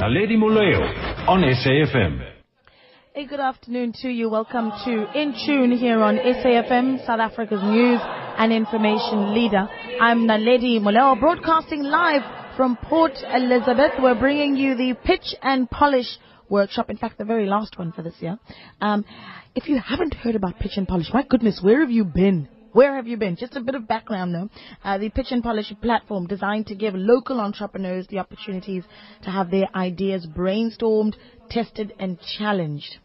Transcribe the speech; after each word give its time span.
Naledi 0.00 0.34
Moleo 0.34 0.80
on 1.28 1.42
SAFM. 1.42 2.26
Good 3.28 3.38
afternoon 3.38 3.92
to 4.00 4.08
you. 4.08 4.30
Welcome 4.30 4.72
to 4.86 4.92
In 5.14 5.34
Tune 5.44 5.72
here 5.72 6.00
on 6.00 6.16
SAFM, 6.16 7.04
South 7.04 7.20
Africa's 7.20 7.60
news 7.62 8.00
and 8.38 8.50
information 8.50 9.34
leader. 9.34 9.68
I'm 10.00 10.26
Naledi 10.26 10.80
Moleo, 10.80 11.20
broadcasting 11.20 11.82
live 11.82 12.22
from 12.56 12.78
Port 12.78 13.12
Elizabeth. 13.30 13.92
We're 14.00 14.18
bringing 14.18 14.56
you 14.56 14.74
the 14.74 14.96
pitch 15.04 15.34
and 15.42 15.68
polish 15.68 16.16
workshop. 16.48 16.88
In 16.88 16.96
fact, 16.96 17.18
the 17.18 17.26
very 17.26 17.44
last 17.44 17.78
one 17.78 17.92
for 17.92 18.00
this 18.00 18.14
year. 18.20 18.38
Um, 18.80 19.04
if 19.54 19.68
you 19.68 19.78
haven't 19.78 20.14
heard 20.14 20.34
about 20.34 20.58
pitch 20.60 20.78
and 20.78 20.88
polish, 20.88 21.08
my 21.12 21.24
goodness, 21.28 21.60
where 21.62 21.80
have 21.80 21.90
you 21.90 22.06
been? 22.06 22.48
Where 22.72 22.96
have 22.96 23.06
you 23.06 23.16
been? 23.16 23.36
Just 23.36 23.56
a 23.56 23.60
bit 23.60 23.74
of 23.74 23.88
background 23.88 24.34
though. 24.34 24.48
Uh, 24.84 24.98
the 24.98 25.10
Pitch 25.10 25.28
and 25.30 25.42
Polish 25.42 25.72
platform 25.82 26.26
designed 26.26 26.66
to 26.68 26.74
give 26.74 26.94
local 26.94 27.40
entrepreneurs 27.40 28.06
the 28.06 28.18
opportunities 28.18 28.84
to 29.24 29.30
have 29.30 29.50
their 29.50 29.68
ideas 29.74 30.26
brainstormed, 30.26 31.14
tested 31.48 31.92
and 31.98 32.18
challenged. 32.38 32.98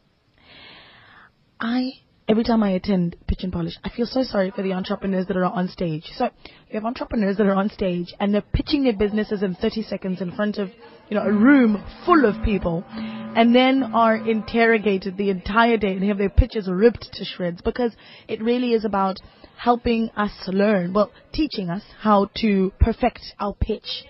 I 1.59 1.91
every 2.27 2.43
time 2.43 2.63
I 2.63 2.71
attend 2.71 3.15
Pitch 3.27 3.43
and 3.43 3.53
Polish, 3.53 3.73
I 3.83 3.89
feel 3.89 4.05
so 4.05 4.23
sorry 4.23 4.51
for 4.51 4.63
the 4.63 4.73
entrepreneurs 4.73 5.27
that 5.27 5.37
are 5.37 5.45
on 5.45 5.67
stage. 5.67 6.03
So 6.15 6.25
you 6.69 6.73
have 6.73 6.85
entrepreneurs 6.85 7.37
that 7.37 7.47
are 7.47 7.55
on 7.55 7.69
stage 7.69 8.13
and 8.19 8.33
they're 8.33 8.41
pitching 8.41 8.83
their 8.83 8.95
businesses 8.95 9.43
in 9.43 9.55
30 9.55 9.83
seconds 9.83 10.21
in 10.21 10.31
front 10.31 10.57
of, 10.57 10.69
you 11.09 11.17
know, 11.17 11.23
a 11.23 11.31
room 11.31 11.83
full 12.05 12.25
of 12.25 12.43
people 12.43 12.83
and 12.89 13.53
then 13.53 13.83
are 13.83 14.15
interrogated 14.15 15.17
the 15.17 15.29
entire 15.29 15.77
day 15.77 15.93
and 15.93 16.03
have 16.03 16.17
their 16.17 16.29
pitches 16.29 16.67
ripped 16.69 17.09
to 17.13 17.25
shreds 17.25 17.61
because 17.61 17.91
it 18.27 18.41
really 18.41 18.73
is 18.73 18.85
about 18.85 19.19
helping 19.57 20.09
us 20.15 20.31
learn, 20.47 20.93
well, 20.93 21.11
teaching 21.33 21.69
us 21.69 21.83
how 21.99 22.29
to 22.41 22.71
perfect 22.79 23.21
our 23.39 23.53
pitch. 23.53 24.03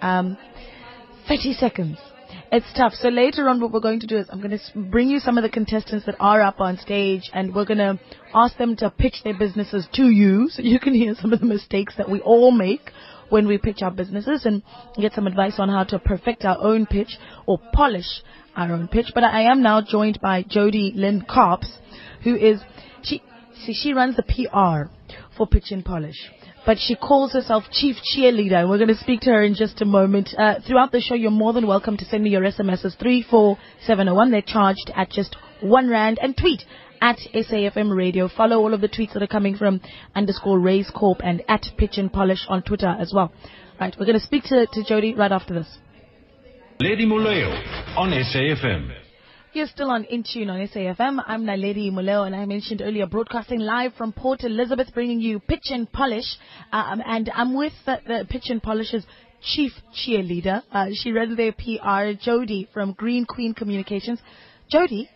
Um, 0.00 0.36
30 1.28 1.54
seconds. 1.54 1.98
It's 2.52 2.72
tough. 2.76 2.92
So 2.94 3.08
later 3.08 3.48
on, 3.48 3.60
what 3.60 3.72
we're 3.72 3.80
going 3.80 4.00
to 4.00 4.06
do 4.06 4.16
is 4.16 4.28
I'm 4.30 4.40
going 4.40 4.56
to 4.56 4.78
bring 4.78 5.08
you 5.08 5.18
some 5.18 5.38
of 5.38 5.42
the 5.42 5.48
contestants 5.48 6.06
that 6.06 6.16
are 6.20 6.40
up 6.40 6.60
on 6.60 6.78
stage, 6.78 7.30
and 7.32 7.54
we're 7.54 7.64
going 7.64 7.78
to 7.78 7.98
ask 8.34 8.56
them 8.58 8.76
to 8.76 8.90
pitch 8.90 9.16
their 9.24 9.36
businesses 9.36 9.88
to 9.94 10.04
you, 10.04 10.48
so 10.50 10.62
you 10.62 10.78
can 10.78 10.94
hear 10.94 11.14
some 11.20 11.32
of 11.32 11.40
the 11.40 11.46
mistakes 11.46 11.94
that 11.96 12.08
we 12.10 12.20
all 12.20 12.50
make 12.50 12.90
when 13.30 13.48
we 13.48 13.58
pitch 13.58 13.78
our 13.82 13.90
businesses, 13.90 14.44
and 14.44 14.62
get 15.00 15.12
some 15.14 15.26
advice 15.26 15.54
on 15.58 15.68
how 15.68 15.82
to 15.84 15.98
perfect 15.98 16.44
our 16.44 16.58
own 16.60 16.86
pitch 16.86 17.18
or 17.46 17.58
polish 17.72 18.22
our 18.54 18.72
own 18.72 18.86
pitch. 18.86 19.06
But 19.14 19.24
I 19.24 19.50
am 19.50 19.62
now 19.62 19.80
joined 19.80 20.20
by 20.20 20.44
Jody 20.46 20.92
Lynn 20.94 21.24
Cops, 21.28 21.78
who 22.22 22.36
is 22.36 22.60
she. 23.02 23.22
See, 23.64 23.74
she 23.74 23.92
runs 23.92 24.16
the 24.16 24.22
PR 24.22 24.90
for 25.36 25.46
Pitch 25.46 25.70
and 25.70 25.84
Polish 25.84 26.30
but 26.66 26.78
she 26.78 26.96
calls 26.96 27.32
herself 27.32 27.64
chief 27.70 27.96
cheerleader. 27.96 28.60
And 28.60 28.70
we're 28.70 28.78
going 28.78 28.88
to 28.88 28.96
speak 28.96 29.20
to 29.22 29.30
her 29.30 29.42
in 29.42 29.54
just 29.54 29.80
a 29.82 29.84
moment. 29.84 30.30
Uh, 30.36 30.56
throughout 30.66 30.92
the 30.92 31.00
show, 31.00 31.14
you're 31.14 31.30
more 31.30 31.52
than 31.52 31.66
welcome 31.66 31.96
to 31.96 32.04
send 32.04 32.24
me 32.24 32.30
your 32.30 32.42
SMSs 32.42 32.98
34701. 32.98 34.30
They're 34.30 34.42
charged 34.42 34.90
at 34.94 35.10
just 35.10 35.36
one 35.60 35.88
rand 35.88 36.18
and 36.20 36.36
tweet 36.36 36.62
at 37.00 37.18
SAFM 37.34 37.94
Radio. 37.94 38.28
Follow 38.28 38.58
all 38.58 38.74
of 38.74 38.80
the 38.80 38.88
tweets 38.88 39.12
that 39.12 39.22
are 39.22 39.28
coming 39.28 39.56
from 39.56 39.80
underscore 40.14 40.58
Raise 40.58 40.90
Corp 40.90 41.18
and 41.22 41.42
at 41.48 41.66
Pitch 41.76 41.98
and 41.98 42.12
Polish 42.12 42.46
on 42.48 42.62
Twitter 42.62 42.96
as 42.98 43.12
well. 43.14 43.32
Right, 43.80 43.94
we're 43.98 44.06
going 44.06 44.18
to 44.18 44.24
speak 44.24 44.44
to, 44.44 44.66
to 44.66 44.84
Jody 44.84 45.14
right 45.14 45.32
after 45.32 45.52
this. 45.52 45.78
Lady 46.80 47.06
Moleo 47.06 47.50
on 47.96 48.10
SAFM. 48.10 49.03
You're 49.54 49.68
still 49.68 49.92
on 49.92 50.02
In 50.06 50.24
Tune 50.24 50.50
on 50.50 50.58
SAFM. 50.66 51.22
I'm 51.28 51.44
Naledi 51.44 51.88
Moleo, 51.92 52.26
and 52.26 52.34
I 52.34 52.44
mentioned 52.44 52.82
earlier, 52.82 53.06
broadcasting 53.06 53.60
live 53.60 53.94
from 53.94 54.12
Port 54.12 54.42
Elizabeth, 54.42 54.92
bringing 54.92 55.20
you 55.20 55.38
Pitch 55.38 55.66
and 55.70 55.90
Polish. 55.92 56.24
Um, 56.72 57.00
and 57.06 57.30
I'm 57.32 57.54
with 57.56 57.72
the, 57.86 58.00
the 58.04 58.26
Pitch 58.28 58.46
and 58.50 58.60
Polish's 58.60 59.06
chief 59.40 59.70
cheerleader. 59.94 60.60
Uh, 60.72 60.86
she 60.92 61.12
runs 61.12 61.36
their 61.36 61.52
PR, 61.52 62.20
Jody 62.20 62.68
from 62.74 62.94
Green 62.94 63.26
Queen 63.26 63.54
Communications. 63.54 64.18
Jody, 64.68 65.08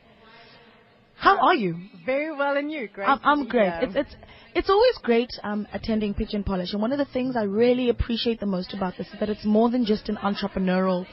how 1.16 1.36
are 1.39 1.56
you? 1.56 1.75
Very 2.06 2.31
well, 2.33 2.56
and 2.56 2.70
you? 2.70 2.86
Great. 2.86 3.09
I'm, 3.09 3.19
I'm 3.25 3.48
great. 3.48 3.72
It's, 3.83 3.97
it's, 3.97 4.16
it's 4.55 4.70
always 4.70 4.99
great 5.03 5.32
um, 5.43 5.66
attending 5.72 6.15
Pitch 6.15 6.34
and 6.34 6.47
Polish, 6.47 6.72
and 6.75 6.81
one 6.81 6.93
of 6.93 6.99
the 6.99 7.12
things 7.12 7.34
I 7.34 7.43
really 7.43 7.88
appreciate 7.88 8.38
the 8.38 8.47
most 8.47 8.72
about 8.72 8.94
this 8.99 9.09
is 9.09 9.19
that 9.19 9.31
it's 9.31 9.44
more 9.44 9.69
than 9.69 9.84
just 9.84 10.09
an 10.09 10.16
entrepreneurial 10.19 11.06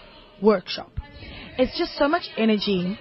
workshop. 0.43 0.91
It's 1.57 1.75
just 1.75 1.97
so 1.97 2.07
much 2.07 2.25
energy 2.37 2.99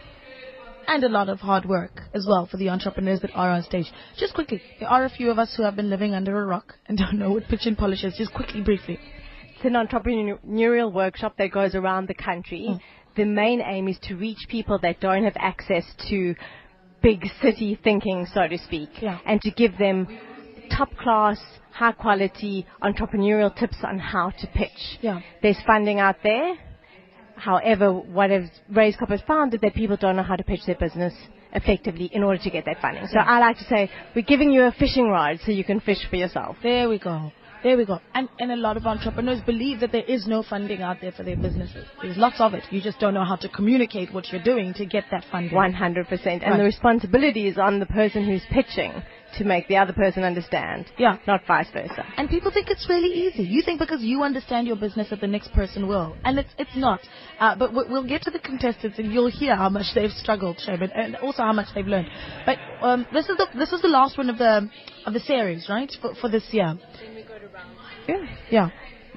and 0.87 1.05
a 1.05 1.09
lot 1.09 1.29
of 1.29 1.41
hard 1.41 1.65
work 1.67 2.03
as 2.15 2.27
well 2.29 2.47
for 2.47 2.57
the 2.57 2.69
entrepreneurs 2.69 3.21
that 3.21 3.31
are 3.35 3.51
on 3.51 3.63
stage. 3.63 3.87
Just 4.19 4.35
quickly, 4.35 4.61
there 4.81 4.89
are 4.89 5.05
a 5.05 5.11
few 5.11 5.31
of 5.31 5.39
us 5.39 5.55
who 5.57 5.63
have 5.63 5.77
been 5.77 5.91
living 5.91 6.15
under 6.15 6.43
a 6.43 6.47
rock 6.47 6.75
and 6.87 6.99
don't 6.99 7.19
know 7.19 7.33
what 7.33 7.49
pitch 7.49 7.67
and 7.67 7.77
polish 7.77 8.05
is. 8.05 8.15
Just 8.17 8.33
quickly, 8.33 8.61
briefly. 8.61 8.99
It's 9.55 9.65
an 9.65 9.73
entrepreneurial 9.75 10.93
workshop 10.93 11.37
that 11.39 11.51
goes 11.53 11.75
around 11.75 12.09
the 12.09 12.15
country. 12.15 12.67
Mm. 12.69 12.81
The 13.17 13.25
main 13.25 13.61
aim 13.61 13.89
is 13.89 13.99
to 14.05 14.17
reach 14.17 14.47
people 14.49 14.79
that 14.83 15.01
don't 15.01 15.25
have 15.25 15.37
access 15.37 15.85
to 16.09 16.35
big 17.03 17.25
city 17.41 17.79
thinking, 17.83 18.27
so 18.33 18.49
to 18.49 18.59
speak, 18.59 18.89
yeah. 19.01 19.19
and 19.27 19.41
to 19.43 19.51
give 19.51 19.77
them 19.79 20.09
top 20.77 20.91
class, 20.97 21.39
high 21.71 21.93
quality 21.93 22.67
entrepreneurial 22.83 23.55
tips 23.57 23.77
on 23.85 23.99
how 23.99 24.31
to 24.31 24.47
pitch. 24.49 24.99
Yeah. 25.01 25.21
There's 25.43 25.59
funding 25.67 26.01
out 26.01 26.17
there 26.23 26.57
However, 27.37 27.93
what 27.93 28.31
has 28.31 28.49
Raise 28.71 28.97
Corp 28.97 29.11
has 29.11 29.21
found 29.23 29.55
is 29.55 29.61
that 29.61 29.75
people 29.75 29.97
don't 29.97 30.17
know 30.17 30.23
how 30.23 30.37
to 30.37 30.45
pitch 30.45 30.61
their 30.67 30.77
business 30.77 31.13
effectively 31.53 32.07
in 32.13 32.23
order 32.23 32.43
to 32.43 32.51
get 32.51 32.65
that 32.67 32.81
funding. 32.81 33.07
So 33.09 33.19
I 33.19 33.39
like 33.39 33.59
to 33.59 33.65
say, 33.65 33.91
we're 34.15 34.23
giving 34.23 34.51
you 34.51 34.63
a 34.63 34.73
fishing 34.73 35.09
rod 35.09 35.39
so 35.45 35.53
you 35.53 35.65
can 35.65 35.81
fish 35.81 35.99
for 36.11 36.17
yourself. 36.17 36.57
There 36.63 36.89
we 36.89 36.99
go. 36.99 37.33
There 37.63 37.79
we 37.79 37.87
go. 37.87 37.99
And, 38.13 38.29
and 38.39 38.53
a 38.53 38.57
lot 38.57 38.77
of 38.77 38.85
entrepreneurs 38.85 39.41
believe 39.41 39.81
that 39.81 39.91
there 39.91 40.05
is 40.05 40.27
no 40.27 40.43
funding 40.43 40.83
out 40.83 40.99
there 41.01 41.13
for 41.13 41.23
their 41.23 41.37
businesses. 41.37 41.87
There's 42.03 42.19
lots 42.19 42.39
of 42.39 42.53
it. 42.53 42.63
You 42.71 42.83
just 42.83 42.99
don't 43.01 43.15
know 43.15 43.25
how 43.25 43.37
to 43.37 43.49
communicate 43.49 44.13
what 44.13 44.31
you're 44.31 44.43
doing 44.43 44.75
to 44.75 44.85
get 44.85 45.05
that 45.11 45.25
funding. 45.33 45.55
100%. 45.55 46.27
And 46.27 46.43
right. 46.43 46.57
the 46.59 46.63
responsibility 46.63 47.49
is 47.49 47.57
on 47.57 47.81
the 47.81 47.87
person 47.87 48.27
who's 48.27 48.43
pitching 48.51 48.93
to 49.39 49.45
make 49.45 49.69
the 49.69 49.77
other 49.77 49.93
person 49.93 50.23
understand. 50.23 50.87
Yeah. 50.99 51.19
Not 51.27 51.43
vice 51.47 51.71
versa. 51.73 52.05
And 52.17 52.29
people 52.29 52.51
think 52.53 52.69
it's 52.71 52.87
really 52.89 53.09
easy. 53.09 53.43
You 53.43 53.63
think 53.63 53.79
because 53.81 54.01
you 54.03 54.23
understand 54.23 54.67
your 54.67 54.77
business 54.77 55.11
that 55.11 55.21
the 55.21 55.27
next 55.27 55.53
person 55.53 55.87
will. 55.89 56.17
And 56.25 56.39
it's, 56.39 56.51
it's 56.59 56.77
not. 56.77 57.01
Uh, 57.39 57.57
but 57.57 57.73
we'll 57.73 58.07
get 58.07 58.23
to 58.23 58.31
the 58.31 58.39
contestants 58.39 58.99
and 58.99 59.13
you'll 59.13 59.31
hear 59.31 59.57
how 59.57 59.69
much 59.69 59.87
they've 59.95 60.11
struggled, 60.11 60.59
Shaman, 60.61 60.91
and 60.93 61.17
also 61.17 61.43
how 61.43 61.53
much 61.53 61.69
they've 61.75 61.87
learned. 61.87 62.09
But 62.47 62.59
um, 62.83 63.07
this 63.13 63.29
is 63.29 63.37
the 63.37 63.47
this 63.57 63.73
is 63.73 63.83
the 63.83 63.89
last 63.89 64.19
one 64.19 64.31
of 64.31 64.39
the 64.39 64.69
of 65.07 65.13
the 65.13 65.21
series, 65.21 65.69
right? 65.69 65.91
For, 66.01 66.15
for 66.15 66.29
this 66.31 66.45
year. 66.53 66.79
Yeah. 68.09 68.27
Yeah. 68.51 68.71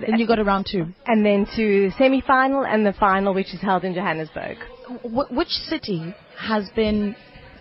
And 0.05 0.19
you 0.19 0.27
got 0.27 0.39
a 0.39 0.43
round 0.43 0.67
two. 0.71 0.85
And 1.07 1.25
then 1.25 1.47
to 1.55 1.89
the 1.89 1.91
semi-final 1.97 2.63
and 2.63 2.85
the 2.85 2.93
final, 2.93 3.33
which 3.33 3.53
is 3.53 3.61
held 3.61 3.83
in 3.83 3.95
Johannesburg. 3.95 4.57
Wh- 5.01 5.31
which 5.31 5.49
city 5.49 6.13
has 6.37 6.69
been 6.75 7.15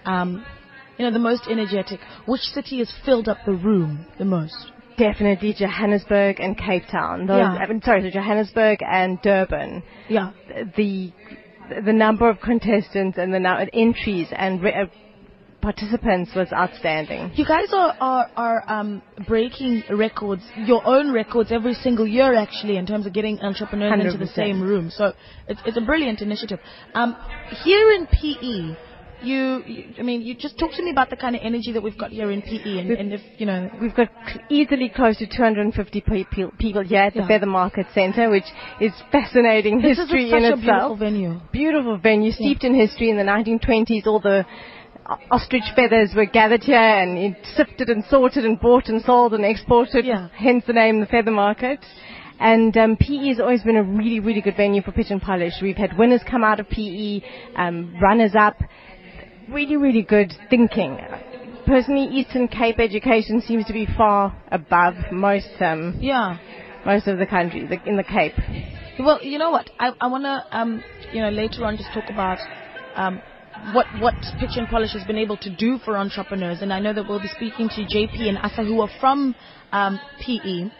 um, 0.05 0.45
you 0.99 1.05
know, 1.05 1.13
the 1.13 1.19
most 1.19 1.43
energetic? 1.49 2.01
Which 2.27 2.41
city 2.41 2.79
has 2.79 2.93
filled 3.05 3.29
up 3.29 3.39
the 3.47 3.53
room 3.53 4.07
the 4.19 4.25
most? 4.25 4.73
Definitely 4.97 5.55
Johannesburg 5.55 6.41
and 6.41 6.57
Cape 6.57 6.85
Town. 6.91 7.27
Those, 7.27 7.39
yeah. 7.39 7.53
I 7.53 7.67
mean, 7.67 7.83
sorry, 7.83 8.03
so 8.03 8.11
Johannesburg 8.11 8.79
and 8.83 9.21
Durban. 9.21 9.83
Yeah. 10.09 10.33
The 10.77 11.13
the 11.85 11.93
number 11.93 12.31
of 12.31 12.41
contestants 12.41 13.19
and 13.19 13.35
the 13.35 13.41
number 13.41 13.69
entries 13.73 14.29
and 14.31 14.63
re- 14.63 14.73
uh, 14.73 14.87
participants 15.61 16.31
was 16.35 16.47
outstanding. 16.53 17.33
You 17.35 17.45
guys 17.45 17.73
are 17.73 17.95
are, 18.01 18.31
are 18.37 18.65
um, 18.69 19.03
breaking 19.27 19.83
records, 19.91 20.43
your 20.57 20.87
own 20.87 21.13
records 21.13 21.51
every 21.51 21.75
single 21.75 22.07
year, 22.07 22.35
actually, 22.35 22.77
in 22.77 22.87
terms 22.87 23.05
of 23.05 23.13
getting 23.13 23.41
entrepreneurs 23.41 23.93
100%. 23.93 24.05
into 24.07 24.19
the 24.19 24.33
same 24.33 24.63
room. 24.63 24.91
So 24.91 25.13
it's, 25.49 25.61
it's 25.67 25.77
a 25.77 25.81
brilliant 25.81 26.21
initiative. 26.21 26.61
Um, 26.95 27.17
here 27.65 27.91
in 27.91 28.07
PE, 28.07 28.77
you, 29.23 29.63
you, 29.67 29.85
I 29.99 30.03
mean, 30.03 30.23
you 30.23 30.35
just 30.35 30.59
talk 30.59 30.73
to 30.73 30.83
me 30.83 30.91
about 30.91 31.11
the 31.11 31.17
kind 31.17 31.35
of 31.35 31.43
energy 31.45 31.73
that 31.73 31.83
we've 31.83 31.99
got 31.99 32.11
here 32.11 32.31
in 32.31 32.43
PE, 32.43 32.79
and, 32.79 32.91
and 32.91 33.13
if 33.13 33.21
you 33.39 33.47
know, 33.47 33.71
we've 33.81 33.95
got 33.95 34.09
easily 34.51 34.91
close 34.95 35.17
to 35.19 35.27
250 35.27 36.01
people, 36.01 36.53
people 36.59 36.83
here 36.83 37.03
at 37.03 37.15
the 37.15 37.21
yeah. 37.21 37.29
Feather 37.29 37.47
Market 37.47 37.87
Centre, 37.95 38.31
which 38.31 38.45
is 38.81 38.93
fascinating 39.13 39.81
this 39.81 39.99
history 39.99 40.27
is 40.27 40.33
in 40.33 40.45
itself. 40.45 40.61
Beautiful 40.61 40.97
venue. 40.97 41.41
Beautiful 41.53 41.99
venue, 41.99 42.33
steeped 42.33 42.63
yeah. 42.63 42.71
in 42.71 42.77
history. 42.77 43.11
In 43.11 43.17
the 43.17 43.23
1920s, 43.23 44.07
all 44.07 44.21
the 44.21 44.45
ostrich 45.31 45.65
feathers 45.75 46.11
were 46.15 46.27
gathered 46.27 46.63
here 46.63 46.77
and 46.77 47.37
sifted 47.57 47.89
and 47.89 48.05
sorted 48.11 48.45
and 48.45 48.61
bought 48.61 48.89
and 48.89 49.03
sold 49.03 49.35
and 49.35 49.45
exported. 49.45 50.05
Yeah. 50.05 50.29
Hence 50.35 50.65
the 50.67 50.73
name, 50.73 51.01
the 51.01 51.07
Feather 51.07 51.31
Market. 51.31 51.81
And 52.39 52.77
um, 52.77 52.97
PE 52.97 53.29
has 53.29 53.41
always 53.41 53.63
been 53.63 53.77
a 53.77 53.83
really, 53.83 54.21
really 54.21 54.43
good 54.43 54.57
venue 54.57 54.83
for 54.83 54.93
pitch 54.93 55.11
and 55.11 55.23
polish. 55.23 55.55
We've 55.63 55.77
had 55.77 55.97
winners 55.97 56.21
come 56.31 56.45
out 56.45 56.61
of 56.61 56.69
PE, 56.69 57.23
um, 57.57 57.95
runners 58.01 58.33
up 58.39 58.57
really, 59.51 59.77
really 59.77 60.03
good 60.03 60.33
thinking. 60.51 60.99
Personally, 61.67 62.07
Eastern 62.17 62.49
Cape 62.49 62.79
education 62.79 63.41
seems 63.41 63.67
to 63.67 63.73
be 63.73 63.87
far 63.97 64.37
above 64.51 64.95
most, 65.11 65.51
um, 65.61 65.97
yeah, 66.01 66.39
most 66.85 67.09
of 67.09 67.19
the 67.19 67.27
country 67.27 67.67
the, 67.67 67.83
in 67.89 67.97
the 67.97 68.05
Cape. 68.05 68.35
Well, 68.99 69.23
you 69.23 69.39
know 69.39 69.51
what? 69.51 69.69
I, 69.79 69.93
I 70.01 70.07
want 70.07 70.25
to, 70.25 70.45
um, 70.57 70.83
you 71.13 71.21
know, 71.21 71.31
later 71.31 71.65
on 71.65 71.77
just 71.77 71.93
talk 71.93 72.09
about 72.09 72.39
um, 72.95 73.21
what 73.73 73.87
what 73.99 74.15
Pitch 74.39 74.57
and 74.57 74.69
Polish 74.69 74.93
has 74.93 75.05
been 75.05 75.19
able 75.19 75.37
to 75.39 75.51
do 75.51 75.79
for 75.79 75.97
entrepreneurs, 75.97 76.63
and 76.63 76.73
I 76.73 76.79
know 76.79 76.93
that 76.93 77.09
we'll 77.09 77.21
be 77.21 77.29
speaking 77.29 77.69
to 77.71 77.83
JP 77.83 78.29
and 78.29 78.39
Asa 78.39 78.65
who 78.65 78.81
are 78.81 78.91
from 79.01 79.35
um, 79.73 79.99
PE 80.21 80.71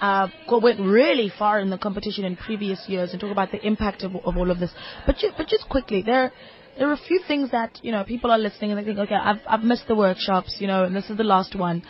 uh, 0.00 0.28
went 0.50 0.80
really 0.80 1.32
far 1.38 1.60
in 1.60 1.70
the 1.70 1.78
competition 1.78 2.24
in 2.24 2.36
previous 2.36 2.84
years 2.88 3.12
and 3.12 3.20
talk 3.20 3.30
about 3.30 3.50
the 3.50 3.66
impact 3.66 4.02
of, 4.02 4.14
of 4.16 4.36
all 4.36 4.50
of 4.50 4.60
this. 4.60 4.70
But 5.06 5.16
ju- 5.16 5.32
but 5.36 5.48
just 5.48 5.68
quickly, 5.68 6.02
there 6.02 6.32
there 6.78 6.88
are 6.88 6.92
a 6.92 7.06
few 7.08 7.20
things 7.26 7.50
that 7.50 7.78
you 7.82 7.92
know 7.92 8.04
people 8.04 8.30
are 8.30 8.38
listening 8.38 8.72
and 8.72 8.80
they 8.80 8.84
think, 8.84 8.98
okay, 8.98 9.14
I've 9.14 9.40
I've 9.46 9.62
missed 9.62 9.88
the 9.88 9.94
workshops, 9.94 10.56
you 10.58 10.66
know, 10.66 10.84
and 10.84 10.94
this 10.94 11.08
is 11.10 11.16
the 11.16 11.24
last 11.24 11.54
one. 11.56 11.82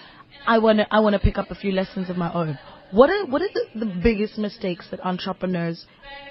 I 0.47 0.59
want 0.59 0.79
to 0.79 0.87
I 0.91 1.01
want 1.01 1.15
to 1.15 1.19
pick 1.19 1.39
up 1.39 1.51
a 1.51 1.55
few 1.55 1.73
lessons 1.73 2.11
of 2.11 2.17
my 2.17 2.33
own. 2.33 2.59
What 2.91 3.11
are 3.11 3.27
what 3.27 3.43
are 3.43 3.49
the, 3.53 3.87
the 3.87 4.01
biggest 4.03 4.39
mistakes 4.39 4.87
that 4.91 5.01
entrepreneurs, 5.05 5.85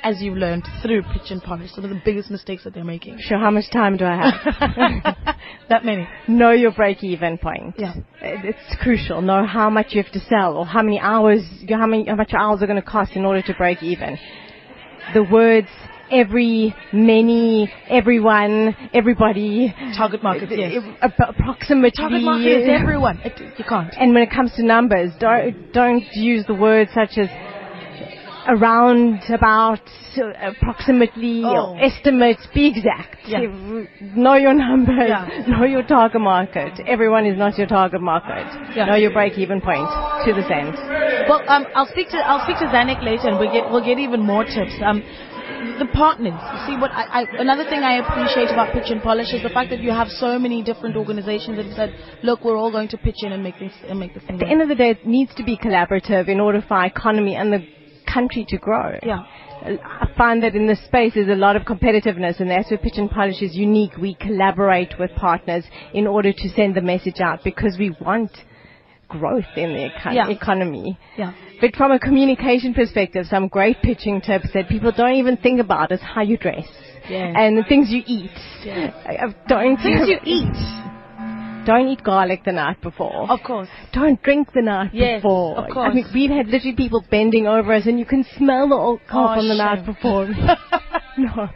as 0.03 0.21
you've 0.21 0.37
learned 0.37 0.65
through 0.81 1.01
pitch 1.01 1.31
and 1.31 1.41
polish, 1.41 1.71
some 1.71 1.83
of 1.83 1.89
the 1.89 2.01
biggest 2.05 2.29
mistakes 2.29 2.63
that 2.63 2.73
they're 2.73 2.85
making? 2.85 3.17
Sure, 3.19 3.39
how 3.39 3.51
much 3.51 3.69
time 3.71 3.97
do 3.97 4.05
I 4.05 4.15
have? 4.15 5.35
that 5.69 5.83
many. 5.83 6.07
know 6.27 6.51
your 6.51 6.71
break-even 6.71 7.39
point. 7.39 7.75
Yeah. 7.77 7.95
It's 8.21 8.75
crucial. 8.81 9.21
Know 9.21 9.45
how 9.45 9.69
much 9.69 9.87
you 9.89 10.01
have 10.01 10.13
to 10.13 10.21
sell 10.21 10.55
or 10.55 10.65
how 10.65 10.83
many 10.83 10.99
hours, 10.99 11.41
how 11.67 11.87
many, 11.87 12.05
how 12.05 12.15
much 12.15 12.33
hours 12.33 12.61
are 12.61 12.67
going 12.67 12.81
to 12.81 12.87
cost 12.87 13.11
in 13.15 13.25
order 13.25 13.41
to 13.41 13.53
break 13.55 13.83
even. 13.83 14.17
The 15.13 15.23
words 15.23 15.67
every, 16.11 16.75
many, 16.91 17.71
everyone, 17.89 18.75
everybody. 18.93 19.73
Target 19.97 20.23
market, 20.23 20.49
yes. 20.51 20.83
Approximately. 21.01 21.91
Target 21.91 22.21
market 22.23 22.47
is 22.63 22.69
everyone. 22.69 23.19
It, 23.23 23.39
you 23.57 23.65
can't. 23.67 23.93
And 23.99 24.13
when 24.13 24.23
it 24.23 24.29
comes 24.31 24.51
to 24.55 24.63
numbers, 24.65 25.11
don't, 25.19 25.71
don't 25.73 26.03
use 26.13 26.45
the 26.47 26.55
words 26.55 26.91
such 26.93 27.17
as 27.17 27.29
around, 28.47 29.21
about, 29.33 29.79
approximately, 30.41 31.43
Oh. 31.45 31.73
or 31.75 31.79
estimate, 31.81 32.37
be 32.53 32.67
exact. 32.67 33.17
Yeah. 33.25 33.39
Know 34.01 34.35
your 34.35 34.53
numbers, 34.53 35.07
Yeah. 35.07 35.43
know 35.47 35.63
your 35.63 35.83
target 35.83 36.19
market. 36.21 36.73
Everyone 36.85 37.25
is 37.25 37.37
not 37.37 37.57
your 37.57 37.67
target 37.67 38.01
market. 38.01 38.45
Yeah. 38.75 38.85
Know 38.85 38.95
your 38.95 39.11
break-even 39.11 39.61
point 39.61 39.87
to 40.25 40.33
the 40.33 40.43
cent. 40.47 40.75
Well, 41.29 41.41
um, 41.47 41.65
I'll 41.73 41.87
speak 41.87 42.09
to 42.09 42.17
I'll 42.17 42.43
speak 42.43 42.57
to 42.59 42.65
Zanik 42.65 43.01
later, 43.01 43.29
and 43.29 43.39
we'll 43.39 43.51
get 43.51 43.71
we'll 43.71 43.83
get 43.85 43.97
even 43.97 44.19
more 44.21 44.43
tips. 44.43 44.73
Um, 44.85 45.01
the 45.79 45.87
partners. 45.93 46.33
You 46.53 46.59
see, 46.67 46.77
what 46.79 46.91
I, 46.91 47.21
I 47.21 47.25
another 47.39 47.63
thing 47.65 47.81
I 47.83 47.95
appreciate 47.97 48.49
about 48.51 48.73
Pitch 48.73 48.89
and 48.91 49.01
Polish 49.01 49.33
is 49.33 49.43
the 49.43 49.49
fact 49.49 49.69
that 49.71 49.79
you 49.79 49.91
have 49.91 50.07
so 50.09 50.37
many 50.39 50.63
different 50.63 50.95
organizations 50.95 51.57
that 51.57 51.65
have 51.65 51.75
said, 51.75 51.95
look, 52.23 52.43
we're 52.43 52.57
all 52.57 52.71
going 52.71 52.87
to 52.89 52.97
pitch 52.97 53.17
in 53.23 53.31
and 53.31 53.43
make 53.43 53.57
this 53.59 53.73
and 53.87 53.99
make 53.99 54.13
this. 54.13 54.23
At 54.29 54.39
the 54.39 54.47
end 54.47 54.61
of 54.61 54.69
the 54.69 54.75
day, 54.75 54.91
it 54.91 55.05
needs 55.05 55.33
to 55.35 55.43
be 55.43 55.57
collaborative 55.57 56.27
in 56.27 56.39
order 56.39 56.61
for 56.67 56.75
our 56.75 56.85
economy 56.85 57.35
and 57.35 57.51
the 57.51 57.65
country 58.11 58.45
to 58.49 58.57
grow. 58.57 58.99
Yeah. 59.03 59.23
I 59.65 60.09
find 60.17 60.43
that 60.43 60.55
in 60.55 60.67
this 60.67 60.83
space 60.85 61.13
there's 61.15 61.29
a 61.29 61.35
lot 61.35 61.55
of 61.55 61.63
competitiveness 61.63 62.41
and 62.41 62.49
that's 62.49 62.69
where 62.69 62.77
Pitch 62.77 62.97
and 62.97 63.09
Polish 63.09 63.41
is 63.41 63.55
unique. 63.55 63.95
We 63.97 64.13
collaborate 64.15 64.99
with 64.99 65.11
partners 65.15 65.63
in 65.93 66.05
order 66.05 66.33
to 66.33 66.49
send 66.49 66.75
the 66.75 66.81
message 66.81 67.21
out 67.21 67.45
because 67.45 67.77
we 67.79 67.95
want 68.01 68.31
growth 69.07 69.45
in 69.55 69.73
the 69.73 69.85
eco- 69.85 70.11
Yeah. 70.11 70.27
economy. 70.29 70.97
Yeah. 71.17 71.33
But 71.63 71.77
from 71.77 71.91
a 71.93 71.99
communication 72.07 72.73
perspective, 72.73 73.25
some 73.29 73.47
great 73.47 73.77
pitching 73.81 74.19
tips 74.19 74.49
that 74.53 74.67
people 74.67 74.91
don't 74.91 75.15
even 75.15 75.37
think 75.37 75.61
about 75.61 75.93
is 75.93 76.01
how 76.01 76.21
you 76.21 76.35
dress. 76.35 76.67
Yes. 77.09 77.33
And 77.37 77.57
the 77.57 77.63
things 77.63 77.87
you 77.89 78.01
eat. 78.05 78.31
Yes. 78.65 78.93
I- 79.05 79.15
I 79.23 79.35
Don't 79.47 79.77
Things 79.77 80.09
you 80.09 80.19
eat. 80.25 80.57
Don't 81.65 81.87
eat 81.87 82.03
garlic 82.03 82.41
the 82.43 82.51
night 82.51 82.81
before. 82.81 83.31
Of 83.31 83.39
course. 83.43 83.69
Don't 83.93 84.21
drink 84.21 84.49
the 84.53 84.61
night 84.61 84.89
Yes, 84.93 85.21
before. 85.21 85.57
of 85.59 85.71
course. 85.73 85.89
I 85.89 85.93
mean, 85.95 86.05
we've 86.13 86.29
had 86.29 86.47
literally 86.47 86.75
people 86.75 87.01
bending 87.09 87.47
over 87.47 87.71
us, 87.73 87.85
and 87.85 87.97
you 87.97 88.03
can 88.05 88.25
smell 88.37 88.67
the 88.67 88.75
alcohol 88.75 89.29
Oh, 89.31 89.35
from 89.39 89.47
the 89.47 89.55
night 89.55 89.85
before. 89.85 90.25
no. 91.17 91.47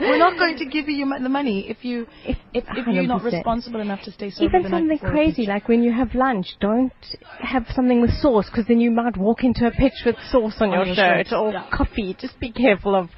We're 0.00 0.18
not 0.18 0.38
going 0.38 0.58
to 0.58 0.66
give 0.66 0.88
you 0.88 1.06
the 1.22 1.28
money 1.28 1.68
if 1.68 1.84
you 1.84 2.06
if, 2.24 2.36
if, 2.52 2.64
if 2.68 2.86
you're 2.86 3.06
not 3.06 3.22
responsible 3.22 3.80
enough 3.80 4.02
to 4.04 4.12
stay 4.12 4.30
sober 4.30 4.44
Even 4.44 4.62
the 4.62 4.68
something 4.68 4.88
before 4.88 5.10
crazy 5.10 5.46
like 5.46 5.68
when 5.68 5.82
you 5.82 5.92
have 5.92 6.14
lunch, 6.14 6.46
don't 6.60 6.92
have 7.40 7.64
something 7.74 8.00
with 8.00 8.10
sauce 8.20 8.46
because 8.50 8.66
then 8.66 8.80
you 8.80 8.90
might 8.90 9.16
walk 9.16 9.44
into 9.44 9.66
a 9.66 9.70
pitch 9.70 9.94
with 10.04 10.16
sauce 10.30 10.54
on, 10.60 10.70
On 10.70 10.74
your, 10.74 10.86
your 10.86 10.94
shirt, 10.94 11.28
shirt, 11.28 11.36
or 11.38 11.52
yeah. 11.52 11.68
coffee. 11.72 12.16
Just 12.18 12.38
be 12.40 12.52
careful 12.52 12.94
of 12.94 13.08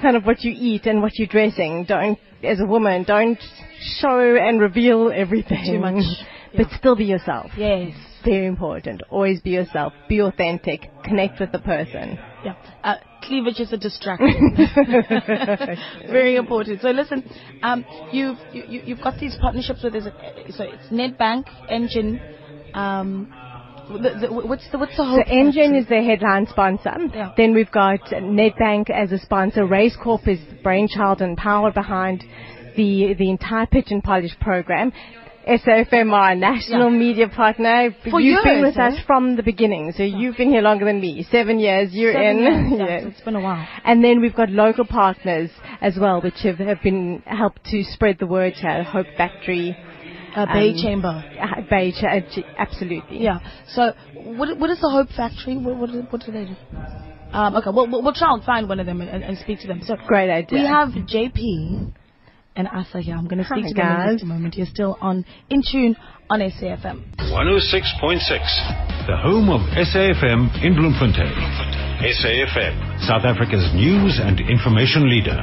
kind 0.00 0.16
of 0.16 0.24
what 0.24 0.42
you 0.42 0.52
eat 0.54 0.86
and 0.86 1.02
what 1.02 1.12
you're 1.18 1.28
dressing. 1.28 1.84
Don't, 1.86 2.18
as 2.42 2.60
a 2.60 2.66
woman, 2.66 3.04
don't 3.04 3.38
show 4.00 4.36
and 4.36 4.60
reveal 4.60 5.12
everything 5.14 5.64
Too 5.66 5.78
much. 5.78 6.04
but 6.56 6.70
Yeah. 6.70 6.78
still 6.78 6.96
be 6.96 7.04
yourself. 7.06 7.50
Yes. 7.56 7.92
Very 8.24 8.46
important. 8.46 9.02
Always 9.10 9.40
be 9.40 9.50
yourself. 9.50 9.92
Be 10.08 10.20
authentic. 10.20 10.88
Connect 11.04 11.40
with 11.40 11.50
the 11.52 11.58
person. 11.58 12.18
Yeah. 12.44 12.54
Uh, 12.84 12.96
cleavage 13.22 13.60
is 13.60 13.72
a 13.72 13.76
distraction. 13.76 14.56
Very 16.10 16.36
important. 16.36 16.80
So 16.80 16.90
listen, 16.90 17.22
um, 17.62 17.84
you've 18.12 18.38
you, 18.52 18.64
you- 18.68 18.82
you've 18.86 19.00
got 19.00 19.18
these 19.18 19.36
partnerships 19.40 19.82
with 19.82 19.94
is 19.94 20.04
so 20.04 20.64
it's 20.64 20.88
Nedbank, 20.90 21.44
Engen. 21.70 22.20
Um, 22.74 23.32
the, 23.88 24.26
the, 24.28 24.32
what's 24.32 24.68
the 24.70 24.78
what's 24.78 24.96
the 24.96 25.04
whole? 25.04 25.22
So 25.26 25.30
Engen 25.32 25.74
is 25.76 25.86
the 25.88 26.02
headline 26.02 26.46
sponsor. 26.48 26.94
Yeah. 27.12 27.32
Then 27.36 27.52
we've 27.54 27.70
got 27.70 28.00
Nedbank 28.12 28.90
as 28.90 29.12
a 29.12 29.18
sponsor. 29.18 29.66
Raise 29.66 29.96
Corp 30.02 30.26
is 30.28 30.38
the 30.48 30.56
brainchild 30.62 31.20
and 31.20 31.36
power 31.36 31.72
behind 31.72 32.24
the 32.76 33.14
the 33.18 33.28
entire 33.30 33.66
pitch 33.66 33.88
and 33.90 34.02
polish 34.02 34.38
program. 34.40 34.92
Are 35.46 35.58
a 36.32 36.34
national 36.36 36.90
Yeah. 36.92 36.98
media 36.98 37.28
partner. 37.28 37.94
For 38.10 38.20
you've 38.20 38.44
been 38.44 38.58
years, 38.60 38.74
with 38.74 38.78
us 38.78 38.94
eh? 38.98 39.02
from 39.06 39.36
the 39.36 39.42
beginning, 39.42 39.92
so 39.96 40.02
you've 40.02 40.36
been 40.36 40.50
here 40.50 40.62
longer 40.62 40.84
than 40.84 41.00
me. 41.00 41.26
Seven 41.30 41.58
years. 41.58 41.92
You're 41.92 42.12
Seven 42.12 42.38
in. 42.38 42.42
years, 42.42 42.72
yeah, 42.78 42.86
Yes. 42.88 43.04
it's 43.08 43.20
been 43.22 43.36
a 43.36 43.40
while. 43.40 43.66
And 43.84 44.04
then 44.04 44.20
we've 44.20 44.34
got 44.34 44.50
local 44.50 44.84
partners 44.86 45.50
as 45.80 45.96
well, 45.98 46.20
which 46.20 46.40
have, 46.44 46.58
have 46.58 46.80
been 46.82 47.22
helped 47.26 47.64
to 47.66 47.82
spread 47.84 48.18
the 48.20 48.26
word 48.26 48.54
to 48.62 48.84
Hope 48.84 49.06
Factory, 49.16 49.76
Uh, 50.36 50.46
Bay 50.46 50.70
Um, 50.70 50.76
Chamber. 50.82 51.24
uh, 51.40 51.60
Bay, 51.68 51.92
Ch- 51.92 52.04
uh, 52.04 52.42
absolutely. 52.56 53.18
Yeah. 53.22 53.40
So 53.74 53.92
what 54.14 54.56
what 54.58 54.70
is 54.70 54.80
the 54.80 54.88
Hope 54.90 55.10
Factory? 55.10 55.56
What 55.58 55.76
what, 55.76 55.90
do- 55.90 56.06
what 56.08 56.22
do 56.24 56.32
they 56.32 56.44
do? 56.46 56.56
Um, 57.32 57.56
okay. 57.56 57.70
Well, 57.74 57.86
we'll 57.90 58.02
we'll 58.02 58.14
try 58.14 58.32
and 58.32 58.42
find 58.44 58.68
one 58.68 58.78
of 58.80 58.86
them 58.86 59.00
and, 59.00 59.22
and 59.24 59.36
speak 59.38 59.60
to 59.60 59.66
them. 59.66 59.80
So 59.84 59.96
Great 60.06 60.30
idea. 60.30 60.58
We 60.60 60.66
have 60.66 60.88
JP 60.90 61.92
and 62.56 62.68
Asa 62.68 63.00
here. 63.00 63.14
I'm 63.16 63.26
going 63.26 63.38
to 63.38 63.44
speak 63.44 63.64
Hi, 63.64 63.68
to 63.68 63.74
them 63.74 63.86
in 63.86 63.96
guys. 63.96 64.12
just 64.14 64.24
a 64.24 64.26
moment. 64.26 64.54
You're 64.56 64.66
still 64.66 64.98
on 65.00 65.24
in 65.50 65.62
tune 65.62 65.96
on 66.30 66.40
SAFM. 66.40 67.16
106.6, 67.18 69.06
the 69.06 69.16
home 69.16 69.48
of 69.50 69.60
SAFM 69.76 70.64
in 70.64 70.74
Bloemfontein. 70.74 71.32
SAFM, 72.02 73.06
South 73.06 73.24
Africa's 73.24 73.70
news 73.74 74.20
and 74.22 74.40
information 74.40 75.08
leader. 75.08 75.38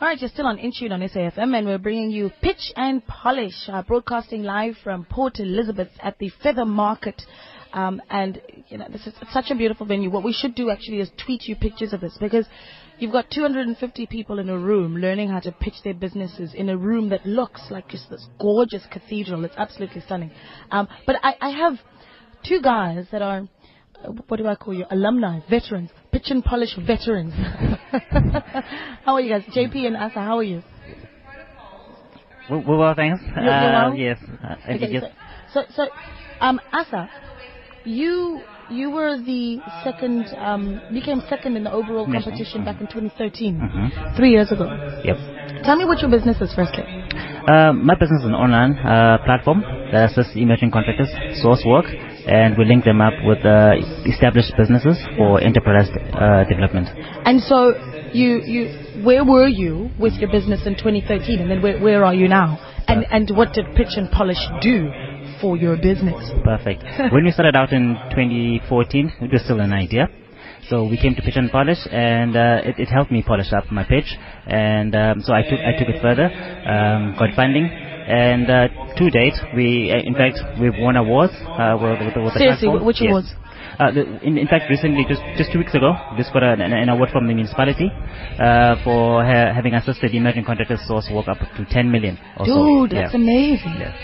All 0.00 0.06
right, 0.06 0.20
you're 0.20 0.30
still 0.30 0.46
on 0.46 0.58
In 0.58 0.70
Tune 0.78 0.92
on 0.92 1.00
SAFM, 1.00 1.58
and 1.58 1.66
we're 1.66 1.76
bringing 1.78 2.10
you 2.10 2.30
Pitch 2.40 2.72
and 2.76 3.04
Polish, 3.06 3.68
uh, 3.68 3.82
broadcasting 3.82 4.44
live 4.44 4.76
from 4.84 5.04
Port 5.04 5.40
Elizabeth 5.40 5.88
at 6.00 6.16
the 6.18 6.30
Feather 6.40 6.64
Market. 6.64 7.20
Um, 7.72 8.00
and 8.08 8.40
you 8.68 8.78
know, 8.78 8.86
this 8.92 9.06
is 9.08 9.14
it's 9.20 9.32
such 9.32 9.50
a 9.50 9.56
beautiful 9.56 9.86
venue. 9.86 10.08
What 10.08 10.22
we 10.22 10.32
should 10.32 10.54
do 10.54 10.70
actually 10.70 11.00
is 11.00 11.10
tweet 11.24 11.48
you 11.48 11.56
pictures 11.56 11.92
of 11.92 12.00
this 12.00 12.16
because 12.20 12.46
you've 12.98 13.12
got 13.12 13.30
250 13.30 14.06
people 14.06 14.38
in 14.38 14.48
a 14.48 14.58
room 14.58 14.96
learning 14.96 15.28
how 15.30 15.40
to 15.40 15.52
pitch 15.52 15.74
their 15.84 15.94
businesses 15.94 16.52
in 16.54 16.68
a 16.68 16.76
room 16.76 17.08
that 17.10 17.24
looks 17.26 17.62
like 17.70 17.88
just 17.88 18.10
this 18.10 18.26
gorgeous 18.40 18.84
cathedral. 18.90 19.44
It's 19.44 19.54
absolutely 19.56 20.00
stunning. 20.02 20.30
Um, 20.70 20.88
but 21.06 21.16
I, 21.22 21.34
I 21.40 21.50
have 21.50 21.74
two 22.44 22.60
guys 22.60 23.06
that 23.12 23.22
are 23.22 23.48
uh, 24.04 24.10
what 24.28 24.36
do 24.36 24.46
I 24.46 24.54
call 24.54 24.74
you? 24.74 24.84
Alumni, 24.90 25.40
veterans, 25.50 25.90
pitch 26.12 26.26
and 26.30 26.44
polish 26.44 26.76
veterans. 26.86 27.32
how 29.04 29.14
are 29.14 29.20
you 29.20 29.28
guys? 29.30 29.42
JP 29.54 29.86
and 29.86 29.96
Asa, 29.96 30.20
how 30.20 30.38
are 30.38 30.42
you? 30.44 30.62
Well, 32.48 32.62
well, 32.66 32.78
well, 32.78 32.94
thanks. 32.94 33.20
You're- 33.22 33.44
you're 33.44 33.52
Uh. 33.52 33.92
Yes. 33.94 34.18
Uh, 34.42 34.54
Okay, 34.70 35.00
so, 35.00 35.08
so, 35.52 35.62
so, 35.74 35.88
um, 36.40 36.60
Asa, 36.72 37.10
you 37.84 38.40
you 38.70 38.90
were 38.90 39.16
the 39.18 39.58
second, 39.82 40.26
um, 40.38 40.80
became 40.92 41.22
second 41.28 41.56
in 41.56 41.64
the 41.64 41.72
overall 41.72 42.06
competition 42.06 42.64
back 42.64 42.80
in 42.80 42.86
2013, 42.86 43.60
Mhm. 43.60 44.16
three 44.16 44.30
years 44.30 44.52
ago. 44.52 44.66
Yep. 45.04 45.18
Tell 45.64 45.76
me 45.76 45.84
what 45.84 46.00
your 46.02 46.10
business 46.10 46.40
is, 46.40 46.54
firstly. 46.54 46.84
Uh, 47.48 47.72
my 47.72 47.94
business 47.94 48.20
is 48.20 48.26
an 48.26 48.34
online 48.34 48.72
uh, 48.78 49.18
platform 49.24 49.64
that 49.92 50.10
assists 50.10 50.36
emerging 50.36 50.70
contractors 50.70 51.08
source 51.40 51.64
work, 51.64 51.86
and 52.26 52.56
we 52.58 52.64
link 52.64 52.84
them 52.84 53.00
up 53.00 53.14
with 53.24 53.44
uh, 53.44 53.74
established 54.06 54.52
businesses 54.56 54.98
for 55.16 55.40
enterprise 55.40 55.90
uh, 56.12 56.44
development. 56.44 56.88
And 57.24 57.40
so, 57.42 57.74
you 58.12 58.42
you 58.44 58.68
where 59.02 59.24
were 59.24 59.48
you 59.48 59.90
with 59.98 60.14
your 60.20 60.30
business 60.30 60.66
in 60.66 60.74
2013, 60.74 61.40
and 61.40 61.50
then 61.50 61.62
where 61.62 61.78
where 61.78 62.04
are 62.04 62.14
you 62.14 62.28
now? 62.28 62.58
And 62.86 63.06
and 63.10 63.30
what 63.36 63.52
did 63.52 63.66
Pitch 63.74 63.96
and 63.96 64.10
Polish 64.10 64.42
do 64.60 64.90
for 65.40 65.56
your 65.56 65.76
business? 65.76 66.30
Perfect. 66.44 66.82
when 67.12 67.24
we 67.24 67.30
started 67.30 67.56
out 67.56 67.72
in 67.72 67.94
2014, 68.10 69.12
it 69.22 69.32
was 69.32 69.42
still 69.44 69.60
an 69.60 69.72
idea. 69.72 70.08
So 70.68 70.84
we 70.84 70.98
came 70.98 71.14
to 71.14 71.22
pitch 71.22 71.36
and 71.36 71.50
polish, 71.50 71.78
and 71.90 72.36
uh, 72.36 72.60
it, 72.64 72.74
it 72.78 72.88
helped 72.88 73.10
me 73.10 73.22
polish 73.26 73.52
up 73.52 73.70
my 73.72 73.84
pitch. 73.84 74.10
And 74.46 74.94
um, 74.94 75.22
so 75.22 75.32
I 75.32 75.42
took 75.42 75.60
I 75.60 75.72
took 75.78 75.88
it 75.88 76.02
further, 76.02 76.26
um, 76.28 77.14
got 77.18 77.34
funding, 77.34 77.64
and 77.64 78.50
uh, 78.50 78.68
to 78.96 79.10
date, 79.10 79.32
we 79.56 79.90
uh, 79.90 79.96
in 80.04 80.14
fact 80.14 80.38
we've 80.60 80.76
won 80.78 80.96
awards. 80.96 81.32
Uh, 81.32 81.78
with, 81.80 82.00
with, 82.04 82.24
with 82.24 82.34
Seriously, 82.34 82.68
platform. 82.68 82.84
which 82.84 83.00
Yes. 83.00 83.08
awards? 83.10 83.32
Uh, 83.78 83.92
the, 83.92 84.02
in, 84.26 84.36
in 84.36 84.46
fact, 84.48 84.68
recently, 84.68 85.06
just 85.08 85.22
just 85.38 85.52
two 85.52 85.58
weeks 85.58 85.72
ago, 85.74 85.94
just 86.18 86.32
got 86.34 86.42
an, 86.42 86.60
an, 86.60 86.88
award 86.90 87.10
from 87.12 87.26
the 87.28 87.32
municipality 87.34 87.88
uh, 88.38 88.74
for 88.84 89.24
ha- 89.24 89.54
having 89.54 89.72
assisted 89.72 90.10
the 90.12 90.16
emerging 90.18 90.44
contractors 90.44 90.80
source 90.86 91.08
work 91.14 91.28
up 91.28 91.38
to 91.38 91.64
10 91.70 91.90
million. 91.90 92.18
Or 92.36 92.44
so. 92.44 92.54
Dude, 92.54 92.90
that's 92.90 93.14
Yeah. 93.14 93.20
amazing. 93.20 93.74
Yeah. 93.78 93.94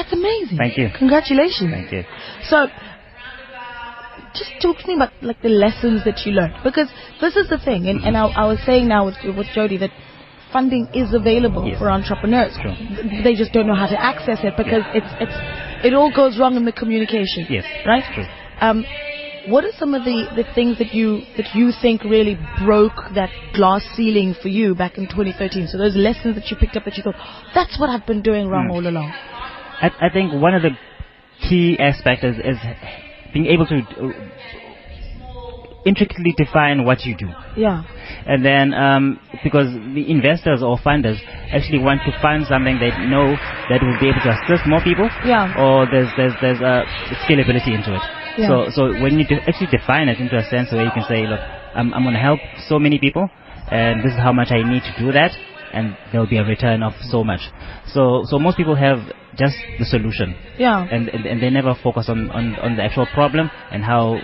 That's 0.00 0.12
amazing. 0.16 0.56
Thank 0.56 0.78
you. 0.78 0.88
Congratulations. 0.96 1.68
Thank 1.70 1.92
you. 1.92 2.02
So, 2.48 2.66
just 4.34 4.52
talk 4.62 4.78
to 4.78 4.86
me 4.88 4.94
about 4.94 5.12
like 5.20 5.42
the 5.42 5.48
lessons 5.50 6.04
that 6.04 6.22
you 6.24 6.32
learned 6.32 6.54
because 6.64 6.88
this 7.20 7.36
is 7.36 7.48
the 7.50 7.58
thing, 7.58 7.86
and, 7.88 8.00
and 8.04 8.16
I, 8.16 8.26
I 8.28 8.46
was 8.46 8.58
saying 8.64 8.88
now 8.88 9.04
with, 9.06 9.16
with 9.36 9.48
Jody 9.54 9.76
that 9.78 9.90
funding 10.52 10.88
is 10.94 11.12
available 11.14 11.66
Yes. 11.68 11.78
for 11.78 11.90
entrepreneurs. 11.90 12.54
Sure. 12.62 12.74
They 13.24 13.34
just 13.34 13.52
don't 13.52 13.66
know 13.66 13.74
how 13.74 13.86
to 13.88 14.00
access 14.00 14.38
it 14.42 14.54
because 14.56 14.82
it's 14.94 15.12
it's 15.20 15.36
it 15.86 15.94
all 15.94 16.12
goes 16.14 16.38
wrong 16.38 16.56
in 16.56 16.64
the 16.64 16.72
communication. 16.72 17.46
Yes. 17.50 17.64
Right. 17.86 18.04
True. 18.14 18.26
Um, 18.60 18.84
what 19.48 19.64
are 19.64 19.72
some 19.78 19.94
of 19.94 20.04
the, 20.04 20.26
the 20.36 20.44
things 20.54 20.78
that 20.78 20.92
you 20.94 21.20
that 21.36 21.54
you 21.54 21.72
think 21.82 22.04
really 22.04 22.38
broke 22.64 22.98
that 23.14 23.30
glass 23.54 23.82
ceiling 23.96 24.34
for 24.40 24.48
you 24.48 24.74
back 24.74 24.96
in 24.98 25.04
2013? 25.08 25.68
So 25.68 25.78
those 25.78 25.96
lessons 25.96 26.34
that 26.36 26.46
you 26.50 26.56
picked 26.56 26.76
up 26.76 26.84
that 26.84 26.96
you 26.96 27.02
thought 27.02 27.18
that's 27.54 27.78
what 27.80 27.90
I've 27.90 28.06
been 28.06 28.22
doing 28.22 28.48
wrong 28.48 28.66
Hmm. 28.66 28.72
all 28.72 28.86
along. 28.86 29.12
I, 29.82 29.90
I 30.06 30.08
think 30.10 30.32
one 30.32 30.54
of 30.54 30.62
the 30.62 30.70
key 31.48 31.76
aspects 31.78 32.24
is, 32.24 32.36
is 32.36 32.58
being 33.32 33.46
able 33.46 33.66
to 33.66 33.76
uh, 33.78 34.12
intricately 35.86 36.34
define 36.36 36.84
what 36.84 37.00
you 37.04 37.16
do. 37.16 37.28
Yeah. 37.56 37.82
And 38.26 38.44
then, 38.44 38.74
um, 38.74 39.18
because 39.42 39.72
the 39.94 40.04
investors 40.10 40.62
or 40.62 40.76
funders 40.78 41.16
actually 41.52 41.78
want 41.78 42.00
to 42.04 42.12
fund 42.20 42.44
something 42.46 42.78
they 42.78 42.90
know 43.08 43.32
that 43.70 43.80
will 43.82 43.98
be 43.98 44.08
able 44.10 44.20
to 44.20 44.30
assist 44.36 44.68
more 44.68 44.82
people, 44.82 45.08
Yeah. 45.24 45.54
or 45.56 45.86
there's 45.90 46.10
there's 46.16 46.34
there's 46.42 46.60
a 46.60 46.84
scalability 47.24 47.72
into 47.72 47.94
it. 47.94 48.02
Yeah. 48.38 48.48
So 48.48 48.70
so 48.74 48.82
when 49.00 49.18
you 49.18 49.24
de- 49.26 49.40
actually 49.48 49.68
define 49.72 50.08
it 50.08 50.18
into 50.20 50.36
a 50.36 50.44
sense 50.50 50.70
where 50.70 50.84
you 50.84 50.90
can 50.92 51.04
say, 51.08 51.26
look, 51.26 51.40
I'm 51.74 51.94
I'm 51.94 52.02
going 52.02 52.14
to 52.14 52.20
help 52.20 52.40
so 52.68 52.78
many 52.78 52.98
people, 52.98 53.30
and 53.70 54.00
this 54.04 54.12
is 54.12 54.18
how 54.18 54.32
much 54.32 54.50
I 54.50 54.62
need 54.62 54.82
to 54.82 54.94
do 55.00 55.12
that, 55.12 55.32
and 55.72 55.96
there 56.10 56.20
will 56.20 56.28
be 56.28 56.38
a 56.38 56.44
return 56.44 56.82
of 56.82 56.92
so 57.10 57.22
much. 57.24 57.40
So 57.86 58.24
so 58.30 58.38
most 58.38 58.56
people 58.56 58.74
have 58.76 58.98
just 59.36 59.56
the 59.78 59.84
solution, 59.84 60.34
Yeah. 60.58 60.86
and 60.90 61.08
and, 61.08 61.24
and 61.26 61.42
they 61.42 61.50
never 61.50 61.74
focus 61.82 62.08
on, 62.08 62.30
on 62.30 62.54
on 62.56 62.76
the 62.76 62.82
actual 62.82 63.06
problem 63.14 63.50
and 63.72 63.84
how 63.84 64.18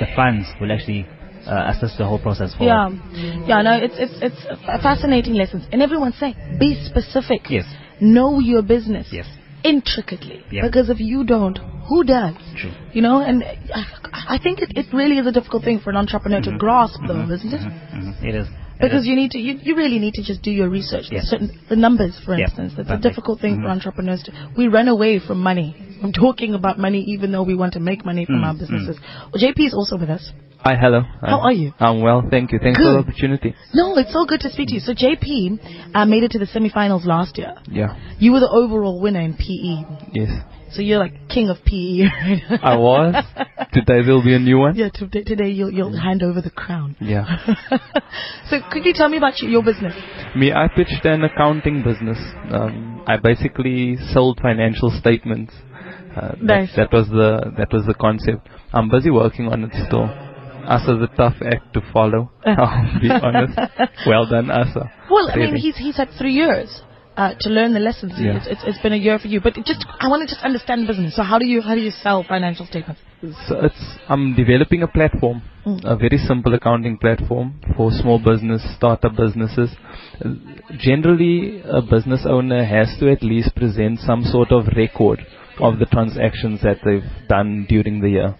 the 0.00 0.06
funds 0.16 0.46
will 0.60 0.70
actually 0.72 1.06
uh, 1.46 1.72
assist 1.72 1.98
the 1.98 2.04
whole 2.06 2.18
process 2.20 2.54
forward. 2.54 2.98
Yeah, 3.12 3.46
yeah. 3.46 3.62
No, 3.62 3.72
it's 3.82 3.94
it's 3.98 4.16
it's 4.22 4.40
a 4.66 4.78
fascinating 4.82 5.34
lessons, 5.34 5.64
and 5.72 5.82
everyone 5.82 6.12
say 6.12 6.34
be 6.58 6.74
specific. 6.84 7.42
Yes. 7.48 7.64
Know 8.00 8.38
your 8.38 8.62
business. 8.62 9.08
Yes. 9.12 9.26
Intricately. 9.64 10.42
Yeah. 10.52 10.62
Because 10.66 10.88
if 10.88 11.00
you 11.00 11.24
don't, 11.24 11.58
who 11.88 12.04
does? 12.04 12.34
True. 12.56 12.70
You 12.92 13.02
know, 13.02 13.20
and 13.22 13.42
I, 13.42 14.36
I 14.36 14.38
think 14.40 14.60
it, 14.60 14.70
it 14.76 14.86
really 14.94 15.18
is 15.18 15.26
a 15.26 15.32
difficult 15.32 15.64
thing 15.64 15.80
for 15.80 15.90
an 15.90 15.96
entrepreneur 15.96 16.40
to 16.42 16.56
grasp, 16.56 17.00
though, 17.08 17.24
isn't 17.28 17.52
it? 17.52 17.60
Mhm, 17.60 18.22
It 18.22 18.34
is. 18.36 18.46
Because 18.80 19.06
you 19.06 19.16
need 19.16 19.32
to, 19.32 19.38
you, 19.38 19.58
you 19.62 19.74
really 19.76 19.98
need 19.98 20.14
to 20.14 20.22
just 20.22 20.40
do 20.42 20.50
your 20.50 20.68
research. 20.68 21.06
Yeah. 21.10 21.20
Certain 21.24 21.50
the 21.68 21.76
numbers, 21.76 22.14
for 22.24 22.34
instance, 22.34 22.74
that's 22.76 22.90
a 22.90 22.96
difficult 22.96 23.40
thing 23.40 23.56
for 23.56 23.62
Mhm. 23.68 23.70
entrepreneurs 23.72 24.22
to. 24.24 24.32
We 24.56 24.68
run 24.68 24.88
away 24.88 25.18
from 25.18 25.40
money. 25.40 25.74
I'm 26.02 26.12
talking 26.12 26.54
about 26.54 26.78
money, 26.78 27.00
even 27.08 27.32
though 27.32 27.42
we 27.42 27.54
want 27.56 27.72
to 27.72 27.80
make 27.80 28.04
money 28.04 28.24
from 28.24 28.40
Mm, 28.42 28.46
our 28.46 28.54
businesses. 28.54 28.96
Well, 29.32 29.42
JP 29.42 29.66
is 29.66 29.74
also 29.74 29.96
with 29.98 30.10
us. 30.10 30.32
Hi, 30.64 30.74
hello. 30.76 31.02
How 31.20 31.40
are 31.40 31.52
you? 31.52 31.72
I'm 31.80 32.00
well, 32.00 32.22
thank 32.30 32.52
you. 32.52 32.58
Thanks 32.60 32.78
for 32.78 32.92
the 32.92 32.98
opportunity. 32.98 33.54
No, 33.74 33.96
it's 33.96 34.12
so 34.12 34.24
good 34.26 34.40
to 34.40 34.50
speak 34.50 34.68
to 34.68 34.74
you. 34.74 34.80
So 34.80 34.92
JP 34.92 35.58
uh, 35.94 36.04
made 36.04 36.22
it 36.24 36.30
to 36.32 36.38
the 36.38 36.46
semifinals 36.46 37.04
last 37.04 37.38
year. 37.38 37.54
Yeah, 37.70 37.94
You 38.18 38.32
were 38.32 38.40
the 38.40 38.48
overall 38.50 39.00
winner 39.00 39.20
in 39.20 39.34
PE. 39.34 39.74
yes. 40.12 40.30
So 40.72 40.82
you're 40.82 40.98
like 40.98 41.28
king 41.28 41.48
of 41.48 41.56
PE. 41.64 42.00
right? 42.50 42.60
I 42.62 42.76
was. 42.76 43.24
Today 43.72 44.02
there'll 44.02 44.24
be 44.24 44.34
a 44.34 44.38
new 44.38 44.58
one. 44.58 44.76
Yeah, 44.76 44.88
today, 44.92 45.22
today 45.22 45.48
you'll, 45.48 45.72
you'll 45.72 45.98
hand 45.98 46.22
over 46.22 46.40
the 46.40 46.50
crown. 46.50 46.96
Yeah. 47.00 47.24
so 48.50 48.58
could 48.70 48.84
you 48.84 48.92
tell 48.92 49.08
me 49.08 49.16
about 49.16 49.38
your, 49.40 49.62
business? 49.62 49.94
Me, 50.36 50.52
I 50.52 50.68
pitched 50.68 51.04
an 51.04 51.24
accounting 51.24 51.82
business. 51.82 52.18
Um, 52.50 53.02
I 53.06 53.16
basically 53.16 53.96
sold 54.12 54.40
financial 54.42 54.90
statements. 54.98 55.52
Uh, 56.16 56.32
that, 56.32 56.42
Nice. 56.42 56.76
that 56.76 56.92
was 56.92 57.08
the 57.08 57.52
that 57.56 57.72
was 57.72 57.84
the 57.86 57.94
concept. 57.94 58.48
I'm 58.72 58.90
busy 58.90 59.10
working 59.10 59.46
on 59.46 59.64
it 59.64 59.70
still. 59.86 60.04
Asa's 60.68 61.00
a 61.00 61.16
tough 61.16 61.36
act 61.40 61.72
to 61.74 61.80
follow. 61.92 62.30
I'll 62.46 63.00
be 63.00 63.10
honest. 63.10 63.58
Well 64.06 64.26
done, 64.26 64.50
Asa. 64.50 64.90
Well, 65.10 65.30
I 65.30 65.36
mean, 65.36 65.56
he's 65.56 65.76
he's 65.76 65.96
had 65.96 66.10
three 66.18 66.32
years 66.34 66.82
uh, 67.18 67.34
to 67.40 67.48
learn 67.50 67.74
the 67.74 67.80
lessons. 67.80 68.12
Yeah. 68.16 68.36
It's, 68.38 68.46
it's, 68.46 68.60
it's 68.68 68.78
been 68.84 68.92
a 68.92 69.02
year 69.06 69.18
for 69.18 69.26
you, 69.28 69.40
but 69.40 69.54
just 69.66 69.84
I 69.98 70.06
want 70.08 70.22
to 70.26 70.32
just 70.34 70.44
understand 70.44 70.82
the 70.84 70.86
business. 70.92 71.16
So 71.16 71.22
how 71.22 71.38
do 71.38 71.46
you 71.46 71.60
how 71.60 71.74
do 71.74 71.80
you 71.80 71.90
sell 71.90 72.24
financial 72.28 72.64
statements? 72.66 73.00
So 73.48 73.54
it's 73.68 73.82
I'm 74.08 74.34
developing 74.36 74.82
a 74.82 74.88
platform, 74.88 75.42
Mm. 75.66 75.80
a 75.84 75.96
very 75.96 76.16
simple 76.18 76.54
accounting 76.54 76.96
platform 76.96 77.48
for 77.76 77.90
small 77.90 78.18
business, 78.18 78.62
startup 78.76 79.14
businesses. 79.16 79.68
Generally, 80.78 81.62
a 81.64 81.82
business 81.82 82.22
owner 82.26 82.64
has 82.64 82.88
to 83.00 83.10
at 83.10 83.22
least 83.22 83.54
present 83.54 83.98
some 84.00 84.22
sort 84.24 84.50
of 84.52 84.66
record 84.76 85.20
of 85.60 85.78
the 85.78 85.86
transactions 85.86 86.60
that 86.62 86.78
they've 86.84 87.10
done 87.28 87.66
during 87.68 88.00
the 88.00 88.10
year. 88.10 88.34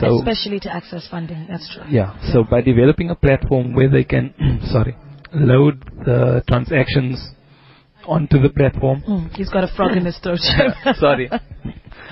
So 0.00 0.18
Especially 0.20 0.58
to 0.60 0.72
access 0.74 1.06
funding. 1.10 1.46
That's 1.50 1.68
true. 1.74 1.84
yeah, 1.90 2.16
so 2.32 2.44
by 2.44 2.62
developing 2.62 3.10
a 3.10 3.14
platform 3.14 3.74
where 3.74 3.90
they 3.90 4.04
can, 4.04 4.32
sorry, 4.72 4.96
load 5.34 5.84
the 6.04 6.42
transactions 6.48 7.18
onto 8.06 8.40
the 8.40 8.48
platform, 8.48 9.02
Mm, 9.08 9.34
he's 9.36 9.48
got 9.50 9.64
a 9.64 9.68
frog 9.74 9.96
in 9.96 10.04
his 10.04 10.18
throat. 10.18 10.38
sorry, 10.98 11.30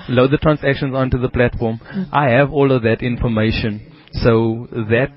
load 0.09 0.31
the 0.31 0.37
transactions 0.37 0.93
onto 0.95 1.17
the 1.17 1.29
platform. 1.29 1.79
I 2.11 2.29
have 2.29 2.51
all 2.51 2.71
of 2.71 2.83
that 2.83 3.01
information. 3.01 3.91
So 4.13 4.67
that 4.71 5.11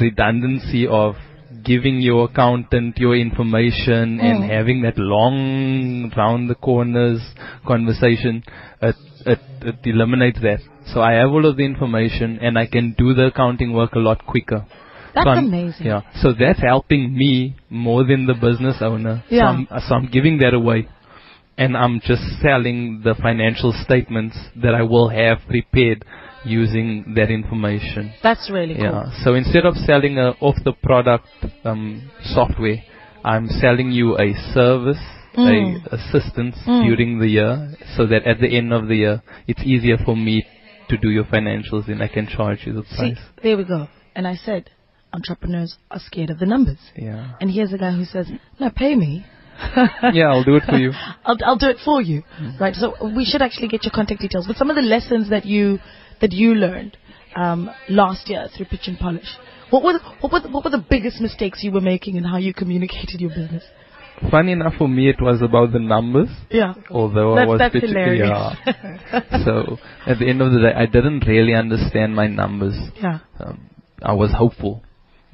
redundancy 0.00 0.86
of 0.86 1.16
giving 1.64 2.00
your 2.00 2.26
accountant 2.30 2.96
your 2.98 3.16
information 3.16 4.20
and 4.20 4.44
Mm. 4.44 4.48
having 4.48 4.82
that 4.82 4.96
long 4.98 6.12
round 6.16 6.48
the 6.50 6.54
corners 6.54 7.20
conversation, 7.66 8.44
it, 8.82 8.94
it, 9.26 9.38
it 9.62 9.76
eliminates 9.84 10.40
that. 10.42 10.60
So 10.92 11.00
I 11.00 11.12
have 11.14 11.30
all 11.30 11.44
of 11.46 11.56
the 11.56 11.64
information 11.64 12.38
and 12.40 12.56
I 12.58 12.66
can 12.66 12.94
do 12.96 13.14
the 13.14 13.26
accounting 13.26 13.72
work 13.72 13.94
a 13.94 13.98
lot 13.98 14.24
quicker. 14.26 14.64
That's 15.16 15.26
So 15.26 15.30
amazing. 15.32 15.86
Yeah. 15.86 16.00
So 16.22 16.32
that's 16.38 16.60
helping 16.60 17.16
me 17.16 17.56
more 17.70 18.04
than 18.04 18.26
the 18.26 18.34
business 18.34 18.76
owner. 18.80 19.24
So 19.28 19.34
Yeah. 19.34 19.48
I'm, 19.48 19.66
so 19.88 19.94
I'm 19.96 20.06
giving 20.10 20.38
that 20.38 20.54
away. 20.54 20.88
And 21.58 21.74
I'm 21.74 22.00
just 22.00 22.22
selling 22.42 23.00
the 23.02 23.14
financial 23.14 23.72
statements 23.84 24.36
that 24.62 24.74
I 24.74 24.82
will 24.82 25.08
have 25.08 25.38
prepared 25.48 26.04
using 26.44 27.14
that 27.16 27.30
information. 27.30 28.12
That's 28.22 28.50
really 28.50 28.74
cool. 28.74 28.84
Yeah. 28.84 29.24
So 29.24 29.34
instead 29.34 29.64
of 29.64 29.74
selling 29.76 30.18
a 30.18 30.28
off 30.40 30.56
the 30.64 30.74
product 30.74 31.26
um, 31.64 32.10
software, 32.34 32.76
I'm 33.24 33.48
selling 33.48 33.90
you 33.90 34.18
a 34.18 34.34
service, 34.54 35.00
Mm. 35.36 35.84
a 35.92 35.94
assistance 35.96 36.56
Mm. 36.66 36.86
during 36.86 37.18
the 37.18 37.28
year, 37.28 37.74
so 37.96 38.06
that 38.06 38.24
at 38.26 38.38
the 38.40 38.48
end 38.56 38.72
of 38.72 38.88
the 38.88 38.96
year, 38.96 39.22
it's 39.46 39.62
easier 39.64 39.98
for 39.98 40.16
me 40.16 40.46
to 40.88 40.96
do 40.96 41.10
your 41.10 41.24
financials 41.24 41.88
and 41.88 42.02
I 42.02 42.08
can 42.08 42.26
charge 42.26 42.60
you 42.66 42.72
the 42.72 42.82
price. 42.82 42.96
See, 42.98 43.14
price. 43.14 43.24
there 43.42 43.56
we 43.58 43.64
go. 43.64 43.88
And 44.14 44.26
I 44.26 44.34
said, 44.36 44.70
entrepreneurs 45.16 45.76
are 45.90 45.98
scared 45.98 46.30
of 46.30 46.38
the 46.38 46.46
numbers. 46.46 46.78
Yeah. 46.94 47.34
And 47.40 47.50
here's 47.50 47.72
a 47.72 47.78
guy 47.78 47.92
who 47.92 48.04
says, 48.04 48.26
no, 48.60 48.70
pay 48.70 48.94
me. 48.94 49.24
Yeah, 50.12 50.26
I'll 50.30 50.44
do 50.44 50.56
it 50.56 50.64
for 50.68 50.76
you. 50.76 50.92
I'll, 51.24 51.38
I'll 51.44 51.56
do 51.56 51.68
it 51.68 51.78
for 51.84 52.02
you. 52.02 52.22
Right. 52.60 52.74
So 52.74 52.94
we 53.16 53.24
should 53.24 53.40
actually 53.42 53.68
get 53.68 53.84
your 53.84 53.92
contact 53.92 54.20
details. 54.20 54.46
But 54.46 54.56
some 54.56 54.68
of 54.70 54.76
the 54.76 54.82
lessons 54.82 55.30
that 55.30 55.46
you 55.46 55.78
that 56.20 56.32
you 56.32 56.54
learned 56.54 56.96
um, 57.34 57.70
last 57.88 58.28
year 58.28 58.48
through 58.54 58.66
Pitch 58.66 58.86
and 58.86 58.98
Polish. 58.98 59.28
What 59.70 59.82
were 59.82 59.94
the, 59.94 60.00
what 60.20 60.32
were 60.32 60.40
the, 60.40 60.48
what 60.50 60.64
were 60.64 60.70
the 60.70 60.84
biggest 60.88 61.20
mistakes 61.20 61.64
you 61.64 61.72
were 61.72 61.80
making 61.80 62.16
in 62.16 62.24
how 62.24 62.36
you 62.36 62.52
communicated 62.54 63.20
your 63.20 63.30
business? 63.30 63.64
Funny 64.30 64.52
enough 64.52 64.74
for 64.78 64.88
me, 64.88 65.08
it 65.10 65.20
was 65.20 65.42
about 65.42 65.72
the 65.72 65.78
numbers. 65.78 66.28
Yeah. 66.50 66.74
Although 66.90 67.36
I 67.36 67.46
was 67.46 67.58
that's 67.58 67.72
pitching- 67.72 67.88
hilarious. 67.90 68.28
yeah. 68.66 69.20
so 69.44 69.78
at 70.06 70.18
the 70.18 70.28
end 70.28 70.40
of 70.40 70.52
the 70.52 70.60
day, 70.60 70.72
I 70.74 70.86
didn't 70.86 71.26
really 71.26 71.54
understand 71.54 72.14
my 72.14 72.26
numbers. 72.26 72.76
Yeah. 73.02 73.18
Um, 73.40 73.70
I 74.02 74.12
was 74.12 74.30
hopeful 74.32 74.82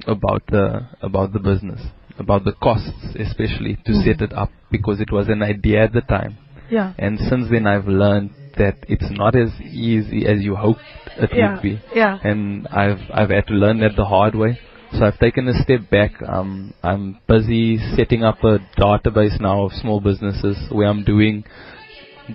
about 0.07 0.43
the 0.47 0.87
about 1.01 1.33
the 1.33 1.39
business, 1.39 1.81
about 2.19 2.43
the 2.43 2.53
costs, 2.53 2.91
especially 3.15 3.75
to 3.85 3.91
Mhm. 3.91 4.03
set 4.03 4.21
it 4.21 4.33
up 4.33 4.51
because 4.71 4.99
it 4.99 5.11
was 5.11 5.29
an 5.29 5.41
idea 5.43 5.83
at 5.83 5.93
the 5.93 6.01
time. 6.01 6.37
Yeah. 6.69 6.93
And 6.97 7.19
since 7.19 7.49
then, 7.49 7.67
I've 7.67 7.87
learned 7.87 8.31
that 8.57 8.77
it's 8.87 9.09
not 9.11 9.35
as 9.35 9.49
easy 9.61 10.25
as 10.27 10.43
you 10.43 10.55
hoped 10.55 10.81
it 11.17 11.33
Yeah. 11.33 11.53
would 11.53 11.61
be. 11.61 11.79
Yeah. 11.95 12.19
And 12.23 12.67
I've 12.71 13.01
I've 13.13 13.29
had 13.29 13.47
to 13.47 13.53
learn 13.53 13.79
that 13.79 13.95
the 13.95 14.05
hard 14.05 14.35
way. 14.35 14.57
So 14.93 15.05
I've 15.05 15.17
taken 15.17 15.47
a 15.47 15.55
step 15.63 15.89
back. 15.89 16.11
Um, 16.21 16.73
I'm 16.83 17.17
busy 17.27 17.77
setting 17.95 18.23
up 18.23 18.43
a 18.43 18.59
database 18.77 19.39
now 19.39 19.63
of 19.63 19.73
small 19.73 19.99
businesses 19.99 20.57
where 20.71 20.87
I'm 20.87 21.03
doing 21.03 21.43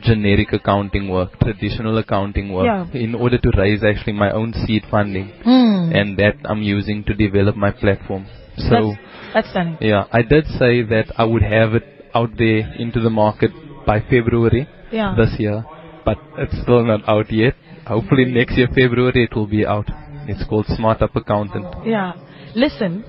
generic 0.03 0.53
accounting 0.53 1.09
work, 1.09 1.39
traditional 1.41 1.97
accounting 1.99 2.53
work, 2.53 2.67
Yeah. 2.67 3.01
in 3.01 3.15
order 3.15 3.39
to 3.39 3.51
raise 3.57 3.83
actually 3.83 4.13
my 4.13 4.31
own 4.31 4.53
seed 4.53 4.85
funding, 4.91 5.29
Hmm. 5.45 5.93
and 6.01 6.17
that 6.19 6.37
I'm 6.45 6.63
using 6.63 7.05
to 7.05 7.15
develop 7.15 7.57
my 7.57 7.71
platform. 7.71 8.27
So 8.57 8.71
that's, 8.71 8.99
that's 9.35 9.51
stunning. 9.51 9.79
yeah, 9.81 10.05
I 10.13 10.23
did 10.23 10.47
say 10.47 10.83
that 10.83 11.07
I 11.17 11.25
would 11.25 11.43
have 11.43 11.75
it 11.75 11.87
out 12.15 12.31
there 12.37 12.75
into 12.79 13.01
the 13.01 13.11
market 13.11 13.51
by 13.87 14.01
February 14.01 14.67
Yeah. 14.91 15.15
this 15.17 15.39
year, 15.39 15.65
but 16.05 16.19
it's 16.39 16.59
still 16.63 16.85
not 16.85 17.09
out 17.09 17.31
yet. 17.33 17.55
Hopefully 17.87 18.25
next 18.27 18.57
year 18.59 18.69
February 18.69 19.25
it 19.25 19.35
will 19.35 19.47
be 19.47 19.65
out. 19.67 19.89
It's 20.27 20.45
called 20.45 20.67
Smart 20.67 21.01
Up 21.01 21.17
Accountant. 21.17 21.67
Yeah. 21.87 22.13
Listen, 22.55 23.05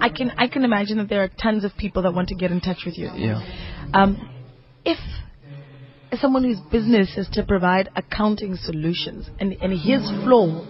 I 0.00 0.08
can 0.08 0.32
I 0.36 0.48
can 0.48 0.64
imagine 0.64 0.98
that 0.98 1.08
there 1.08 1.22
are 1.22 1.28
tons 1.40 1.62
of 1.64 1.76
people 1.76 2.02
that 2.02 2.12
want 2.14 2.28
to 2.30 2.34
get 2.34 2.50
in 2.50 2.60
touch 2.60 2.84
with 2.84 2.98
you. 2.98 3.10
Yeah. 3.14 3.40
Um, 3.92 4.16
if 4.84 4.98
someone 6.16 6.44
whose 6.44 6.60
business 6.72 7.16
is 7.16 7.28
to 7.32 7.42
provide 7.42 7.88
accounting 7.96 8.56
solutions 8.56 9.28
and, 9.40 9.52
and 9.60 9.72
his 9.72 10.02
flaw 10.24 10.64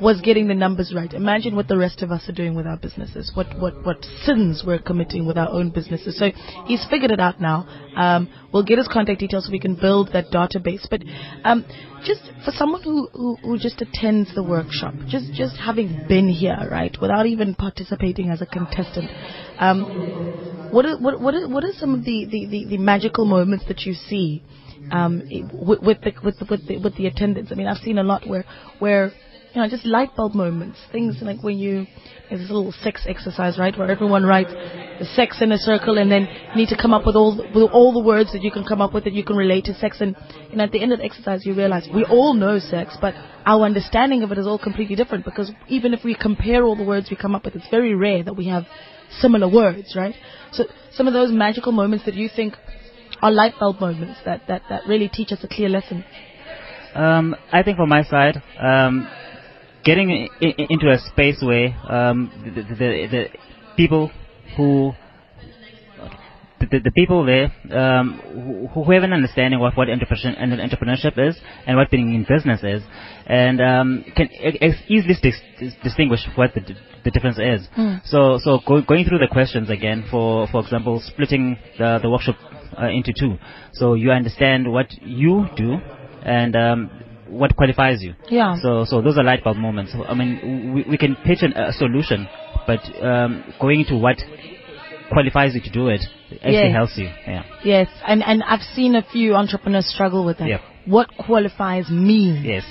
was 0.00 0.20
getting 0.20 0.46
the 0.46 0.54
numbers 0.54 0.92
right. 0.94 1.12
Imagine 1.12 1.56
what 1.56 1.68
the 1.68 1.76
rest 1.76 2.02
of 2.02 2.10
us 2.10 2.28
are 2.28 2.32
doing 2.32 2.54
with 2.54 2.66
our 2.66 2.76
businesses. 2.76 3.32
What 3.34 3.46
what 3.58 3.84
what 3.84 4.04
sins 4.24 4.62
we're 4.66 4.78
committing 4.78 5.26
with 5.26 5.36
our 5.36 5.48
own 5.48 5.70
businesses. 5.70 6.18
So 6.18 6.30
he's 6.66 6.84
figured 6.88 7.10
it 7.10 7.20
out 7.20 7.40
now. 7.40 7.66
Um, 7.96 8.28
we'll 8.52 8.64
get 8.64 8.78
his 8.78 8.88
contact 8.88 9.20
details 9.20 9.46
so 9.46 9.52
we 9.52 9.58
can 9.58 9.74
build 9.74 10.10
that 10.12 10.30
database. 10.30 10.86
But 10.88 11.02
um, 11.44 11.64
just 12.04 12.22
for 12.44 12.52
someone 12.52 12.82
who, 12.82 13.08
who 13.12 13.36
who 13.42 13.58
just 13.58 13.82
attends 13.82 14.34
the 14.34 14.42
workshop, 14.42 14.94
just 15.08 15.32
just 15.34 15.56
having 15.56 16.06
been 16.08 16.28
here, 16.28 16.68
right, 16.70 16.96
without 17.00 17.26
even 17.26 17.54
participating 17.54 18.30
as 18.30 18.40
a 18.40 18.46
contestant. 18.46 19.10
Um, 19.58 20.70
what 20.72 20.86
are, 20.86 20.98
what 20.98 21.20
what 21.20 21.34
are, 21.34 21.48
what 21.48 21.64
are 21.64 21.72
some 21.78 21.94
of 21.94 22.04
the, 22.04 22.26
the, 22.30 22.46
the, 22.46 22.64
the 22.70 22.78
magical 22.78 23.24
moments 23.24 23.64
that 23.66 23.80
you 23.80 23.92
see 23.92 24.42
um, 24.90 25.22
with, 25.52 25.80
with 25.82 26.00
the 26.02 26.12
with 26.24 26.38
the, 26.38 26.46
with 26.50 26.66
the 26.66 26.78
with 26.78 26.96
the 26.96 27.06
attendance? 27.06 27.50
I 27.52 27.54
mean, 27.54 27.66
I've 27.66 27.78
seen 27.78 27.98
a 27.98 28.02
lot 28.02 28.26
where 28.26 28.44
where 28.78 29.12
you 29.54 29.60
know, 29.60 29.68
just 29.68 29.84
light 29.84 30.14
bulb 30.16 30.34
moments. 30.34 30.78
Things 30.92 31.16
like 31.22 31.42
when 31.42 31.58
you, 31.58 31.86
there's 32.28 32.40
this 32.40 32.50
little 32.50 32.72
sex 32.82 33.04
exercise, 33.08 33.58
right, 33.58 33.76
where 33.76 33.90
everyone 33.90 34.24
writes 34.24 34.50
sex 35.14 35.38
in 35.40 35.50
a 35.50 35.58
circle 35.58 35.98
and 35.98 36.10
then 36.10 36.28
you 36.50 36.56
need 36.56 36.68
to 36.68 36.76
come 36.80 36.92
up 36.92 37.04
with 37.04 37.16
all, 37.16 37.36
the, 37.36 37.42
with 37.54 37.70
all 37.72 37.92
the 37.92 38.06
words 38.06 38.32
that 38.32 38.42
you 38.42 38.50
can 38.50 38.64
come 38.64 38.80
up 38.80 38.94
with 38.94 39.04
that 39.04 39.12
you 39.12 39.24
can 39.24 39.36
relate 39.36 39.64
to 39.64 39.74
sex. 39.74 40.00
And, 40.00 40.14
and 40.52 40.60
at 40.60 40.70
the 40.70 40.80
end 40.80 40.92
of 40.92 41.00
the 41.00 41.04
exercise, 41.04 41.44
you 41.44 41.54
realize 41.54 41.88
we 41.92 42.04
all 42.04 42.34
know 42.34 42.58
sex, 42.58 42.96
but 43.00 43.14
our 43.44 43.64
understanding 43.64 44.22
of 44.22 44.30
it 44.30 44.38
is 44.38 44.46
all 44.46 44.58
completely 44.58 44.94
different 44.94 45.24
because 45.24 45.50
even 45.68 45.94
if 45.94 46.04
we 46.04 46.14
compare 46.14 46.62
all 46.62 46.76
the 46.76 46.84
words 46.84 47.08
we 47.10 47.16
come 47.16 47.34
up 47.34 47.44
with, 47.44 47.56
it's 47.56 47.68
very 47.70 47.94
rare 47.94 48.22
that 48.22 48.34
we 48.34 48.46
have 48.46 48.64
similar 49.18 49.48
words, 49.48 49.96
right? 49.96 50.14
So 50.52 50.64
some 50.92 51.08
of 51.08 51.12
those 51.12 51.32
magical 51.32 51.72
moments 51.72 52.04
that 52.04 52.14
you 52.14 52.28
think 52.34 52.54
are 53.22 53.30
light 53.30 53.54
bulb 53.58 53.80
moments 53.80 54.20
that, 54.24 54.42
that, 54.48 54.62
that 54.68 54.82
really 54.88 55.08
teach 55.08 55.32
us 55.32 55.38
a 55.42 55.48
clear 55.48 55.68
lesson. 55.68 56.04
Um, 56.94 57.36
I 57.52 57.62
think 57.62 57.76
from 57.76 57.88
my 57.88 58.02
side, 58.02 58.42
um, 58.60 59.08
getting 59.84 60.10
I- 60.10 60.46
I- 60.46 60.66
into 60.68 60.90
a 60.90 60.98
space 60.98 61.38
where 61.42 61.68
um, 61.88 62.30
the, 62.44 62.62
the, 62.62 62.74
the, 62.74 63.06
the 63.10 63.28
people 63.76 64.10
who 64.56 64.92
the, 66.60 66.78
the, 66.80 66.90
people 66.90 67.24
there 67.24 67.50
um, 67.76 68.68
who, 68.74 68.82
who 68.84 68.92
have 68.92 69.02
an 69.02 69.12
understanding 69.14 69.60
of 69.62 69.72
what 69.74 69.88
entrepreneurship, 69.88 70.36
entrepreneurship 70.38 71.18
is 71.18 71.38
and 71.66 71.76
what 71.76 71.90
being 71.90 72.14
in 72.14 72.26
business 72.28 72.62
is, 72.62 72.82
and 73.26 73.60
um, 73.62 74.04
can 74.14 74.28
easily 74.88 75.14
dis- 75.22 75.40
dis- 75.58 75.74
distinguish 75.82 76.20
what 76.34 76.52
the, 76.54 76.60
the 77.04 77.10
difference 77.10 77.38
is. 77.38 77.66
So, 78.04 78.38
so 78.44 78.58
go, 78.66 78.82
going 78.82 79.06
through 79.06 79.18
the 79.20 79.28
questions 79.28 79.70
again, 79.70 80.04
for 80.10 80.46
for 80.48 80.60
example, 80.60 81.00
splitting 81.04 81.56
the, 81.78 81.98
the 82.02 82.10
workshop 82.10 82.36
uh, 82.78 82.86
into 82.86 83.12
two, 83.18 83.36
so 83.72 83.94
you 83.94 84.10
understand 84.10 84.70
what 84.70 84.86
you 85.02 85.46
do 85.56 85.78
and 86.22 86.54
um, 86.56 86.90
what 87.28 87.54
qualifies 87.56 88.02
you. 88.02 88.14
Yeah. 88.28 88.56
So, 88.60 88.84
so 88.84 89.00
those 89.00 89.16
are 89.18 89.24
light 89.24 89.42
bulb 89.44 89.56
moments. 89.56 89.94
I 90.08 90.14
mean, 90.14 90.74
we, 90.74 90.84
we 90.90 90.98
can 90.98 91.16
pitch 91.24 91.38
an, 91.42 91.52
a 91.52 91.72
solution, 91.72 92.28
but 92.66 92.80
um, 93.02 93.44
going 93.60 93.80
into 93.80 93.96
what 93.96 94.16
qualifies 95.10 95.54
you 95.54 95.60
to 95.60 95.70
do 95.70 95.88
it 95.88 96.00
actually 96.36 96.52
Yes. 96.52 96.72
helps 96.74 96.96
you. 96.96 97.04
Yeah. 97.06 97.42
Yes, 97.64 97.88
and 98.06 98.22
and 98.22 98.42
I've 98.44 98.62
seen 98.74 98.94
a 98.94 99.02
few 99.02 99.34
entrepreneurs 99.34 99.86
struggle 99.92 100.24
with 100.24 100.38
that. 100.38 100.48
Yep. 100.48 100.60
What 100.86 101.08
qualifies 101.26 101.90
me? 101.90 102.40
Yes. 102.44 102.64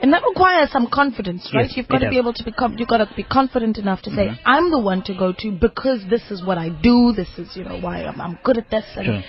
And 0.00 0.12
that 0.12 0.22
requires 0.28 0.70
some 0.70 0.88
confidence, 0.92 1.50
right? 1.54 1.66
Yes, 1.68 1.76
you've 1.76 1.88
got 1.88 2.02
it 2.02 2.06
to 2.06 2.10
be 2.10 2.18
able 2.18 2.32
to 2.34 2.44
become, 2.44 2.76
you've 2.78 2.88
got 2.88 2.98
to 2.98 3.08
be 3.16 3.22
confident 3.24 3.78
enough 3.78 4.02
to 4.02 4.10
say, 4.10 4.28
Mhm. 4.28 4.38
I'm 4.44 4.70
the 4.70 4.78
one 4.78 5.02
to 5.04 5.14
go 5.14 5.32
to 5.32 5.50
because 5.52 6.04
this 6.08 6.22
is 6.30 6.44
what 6.44 6.58
I 6.58 6.68
do. 6.70 7.12
This 7.12 7.28
is, 7.38 7.56
you 7.56 7.64
know, 7.64 7.78
why 7.80 8.04
I'm, 8.04 8.20
I'm 8.20 8.38
good 8.44 8.58
at 8.58 8.70
this, 8.70 8.84
and 8.96 9.06
Sure. 9.06 9.22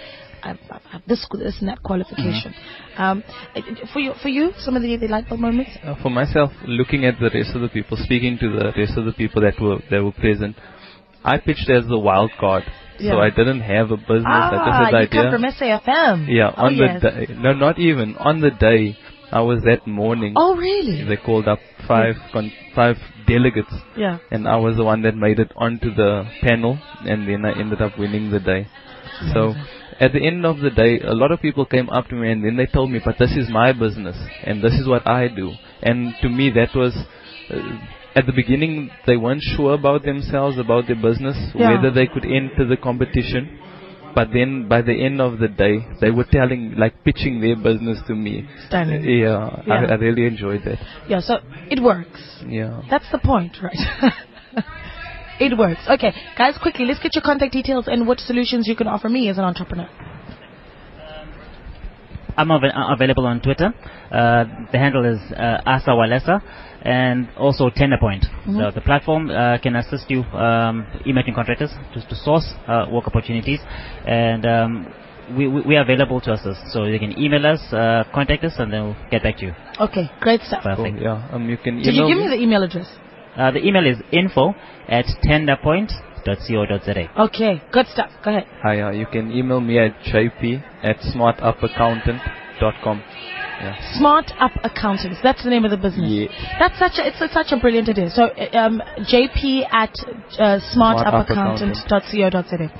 I, 0.43 0.49
I 0.51 0.79
have 0.91 1.01
this, 1.07 1.25
this 1.39 1.59
and 1.61 1.69
that 1.69 1.81
qualification. 1.83 2.51
Mm-hmm. 2.53 3.01
Um, 3.01 3.23
it- 3.55 3.65
it- 3.67 3.89
for 3.93 3.99
you, 3.99 4.13
for 4.21 4.29
you, 4.29 4.51
some 4.59 4.75
of 4.75 4.81
the, 4.81 4.95
the 4.97 5.07
light 5.07 5.27
bulb 5.29 5.39
moments. 5.41 5.71
Uh, 5.83 5.95
for 6.01 6.09
myself, 6.09 6.51
looking 6.67 7.05
at 7.05 7.17
the 7.19 7.29
rest 7.33 7.55
of 7.55 7.61
the 7.61 7.69
people, 7.69 7.95
speaking 7.97 8.37
to 8.39 8.49
the 8.51 8.73
rest 8.75 8.97
of 8.97 9.05
the 9.05 9.13
people 9.13 9.41
that 9.41 9.59
were 9.61 9.79
that 9.89 10.03
were 10.03 10.11
present, 10.11 10.55
I 11.23 11.37
pitched 11.37 11.69
as 11.69 11.87
the 11.87 11.97
wild 11.97 12.31
card. 12.39 12.63
Yeah. 12.99 13.13
So 13.13 13.19
I 13.21 13.29
didn't 13.31 13.61
have 13.61 13.89
a 13.91 13.97
business. 13.97 14.25
I 14.27 14.49
just 14.51 14.67
Ah, 14.67 14.83
had 14.85 14.93
the 14.93 14.97
you 14.99 15.03
idea. 15.07 15.21
come 15.23 15.31
from 15.31 15.43
SAFM. 15.43 16.27
yeah, 16.29 16.51
oh, 16.55 16.65
on 16.65 16.75
yes. 16.75 17.01
the 17.01 17.09
day. 17.09 17.33
No, 17.39 17.53
not 17.53 17.79
even 17.79 18.15
on 18.17 18.41
the 18.41 18.51
day. 18.51 18.95
I 19.39 19.41
was 19.41 19.59
that 19.69 19.85
morning. 19.87 20.33
Oh, 20.35 20.55
really? 20.55 21.03
They 21.03 21.17
called 21.17 21.47
up 21.47 21.59
five 21.87 22.15
con- 22.31 22.51
five 22.75 22.97
delegates, 23.27 23.73
Yeah. 23.97 24.17
and 24.31 24.47
I 24.47 24.57
was 24.65 24.75
the 24.77 24.83
one 24.83 25.01
that 25.03 25.15
made 25.15 25.39
it 25.39 25.51
onto 25.55 25.93
the 26.01 26.11
panel, 26.41 26.77
and 27.11 27.27
then 27.27 27.43
I 27.49 27.53
ended 27.59 27.81
up 27.81 27.97
winning 27.97 28.29
the 28.31 28.39
day. 28.39 28.67
So 29.33 29.41
at 29.99 30.13
the 30.13 30.21
end 30.25 30.45
of 30.45 30.59
the 30.59 30.69
day, 30.69 30.99
a 30.99 31.15
lot 31.21 31.31
of 31.31 31.41
people 31.41 31.65
came 31.65 31.89
up 31.89 32.07
to 32.09 32.15
me 32.15 32.31
and 32.31 32.43
then 32.45 32.55
they 32.57 32.65
told 32.65 32.91
me, 32.91 32.99
but 33.03 33.17
this 33.17 33.31
is 33.41 33.49
my 33.49 33.71
business 33.71 34.17
and 34.43 34.61
this 34.61 34.73
is 34.73 34.87
what 34.87 35.05
I 35.07 35.27
do. 35.27 35.51
And 35.81 36.13
to 36.21 36.29
me, 36.29 36.49
that 36.51 36.75
was, 36.75 36.95
uh, 37.49 37.59
at 38.15 38.25
the 38.25 38.33
beginning, 38.33 38.89
they 39.05 39.17
weren't 39.17 39.43
sure 39.55 39.73
about 39.73 40.03
themselves, 40.03 40.57
about 40.57 40.87
their 40.87 40.95
business, 41.09 41.37
Yeah. 41.55 41.71
whether 41.71 41.91
they 41.91 42.07
could 42.07 42.25
enter 42.25 42.65
the 42.65 42.77
competition. 42.77 43.49
But 44.15 44.29
then 44.33 44.67
by 44.67 44.81
the 44.81 44.93
end 44.93 45.19
of 45.21 45.39
the 45.39 45.47
day, 45.47 45.85
they 45.99 46.11
were 46.11 46.25
telling, 46.29 46.75
like 46.77 47.03
pitching 47.03 47.41
their 47.41 47.55
business 47.55 47.99
to 48.07 48.15
me. 48.15 48.47
Stunning. 48.67 49.03
Yeah, 49.03 49.63
Yeah. 49.65 49.73
I, 49.73 49.85
I 49.85 49.95
really 49.95 50.25
enjoyed 50.25 50.61
that. 50.65 50.77
Yeah, 51.07 51.19
so 51.19 51.39
it 51.69 51.81
works. 51.81 52.43
Yeah. 52.45 52.81
That's 52.89 53.09
the 53.11 53.19
point, 53.19 53.57
right? 53.61 54.13
it 55.39 55.57
works. 55.57 55.81
Okay, 55.89 56.13
guys, 56.37 56.55
quickly, 56.61 56.85
let's 56.85 56.99
get 57.01 57.15
your 57.15 57.23
contact 57.23 57.53
details 57.53 57.85
and 57.87 58.07
what 58.07 58.19
solutions 58.19 58.67
you 58.67 58.75
can 58.75 58.87
offer 58.87 59.09
me 59.09 59.29
as 59.29 59.37
an 59.37 59.43
entrepreneur. 59.43 59.89
I'm 62.37 62.51
av- 62.51 62.63
uh, 62.63 62.93
available 62.93 63.25
on 63.25 63.41
Twitter. 63.41 63.73
Uh, 64.11 64.45
the 64.71 64.77
handle 64.79 65.05
is 65.05 65.19
uh, 65.31 65.61
Asa 65.65 65.91
Walesa 65.91 66.41
and 66.81 67.29
also 67.37 67.69
Tenderpoint. 67.69 68.25
The, 68.45 68.71
the 68.75 68.81
platform 68.81 69.29
uh, 69.29 69.57
can 69.59 69.75
assist 69.75 70.09
you 70.09 70.23
um, 70.23 70.85
emerging 71.05 71.33
contractors 71.35 71.71
to, 71.93 72.01
to 72.07 72.15
source 72.15 72.45
uh, 72.67 72.87
work 72.91 73.07
opportunities 73.07 73.59
and 74.05 74.45
um, 74.45 74.93
we, 75.37 75.47
we, 75.47 75.61
we 75.61 75.75
are 75.77 75.83
available 75.83 76.19
to 76.21 76.33
assist. 76.33 76.59
So 76.71 76.83
you 76.85 76.99
can 76.99 77.17
email 77.17 77.45
us, 77.45 77.61
uh, 77.71 78.03
contact 78.13 78.43
us, 78.43 78.53
and 78.57 78.71
then 78.73 78.83
we'll 78.83 79.09
get 79.09 79.23
back 79.23 79.37
to 79.37 79.45
you. 79.45 79.53
Okay, 79.79 80.09
great 80.19 80.41
stuff. 80.41 80.63
Cool, 80.75 80.95
yeah. 80.99 81.29
Um, 81.31 81.49
you 81.49 81.57
can 81.57 81.77
Did 81.77 81.95
you 81.95 82.07
give 82.07 82.17
me 82.17 82.27
the 82.27 82.41
email 82.41 82.63
address? 82.63 82.87
Uh, 83.37 83.51
the 83.51 83.65
email 83.65 83.85
is 83.87 83.97
info 84.11 84.53
at 84.87 85.05
tenderpoint.co.za. 86.25 87.09
Okay, 87.23 87.61
good 87.71 87.87
stuff. 87.87 88.09
Go 88.23 88.31
ahead. 88.31 88.45
Hi, 88.61 88.81
uh, 88.81 88.91
you 88.91 89.05
can 89.05 89.31
email 89.31 89.61
me 89.61 89.79
at 89.79 89.93
jp 90.03 90.61
at 90.83 90.97
smartupaccountant.com. 90.99 93.03
Yeah. 93.61 93.75
Smart 93.97 94.31
Up 94.39 94.51
Accountants. 94.63 95.19
That's 95.23 95.43
the 95.43 95.49
name 95.49 95.63
of 95.63 95.71
the 95.71 95.77
business. 95.77 96.09
Yeah. 96.11 96.27
That's 96.59 96.77
such 96.79 96.93
a, 96.97 97.07
it's 97.07 97.21
a, 97.21 97.29
such 97.31 97.51
a 97.51 97.57
brilliant 97.57 97.87
idea. 97.87 98.09
So, 98.09 98.23
uh, 98.23 98.57
um, 98.57 98.81
JP 98.99 99.67
at 99.71 99.95
uh, 100.37 100.59
smartupaccountant.co.za. 100.75 102.71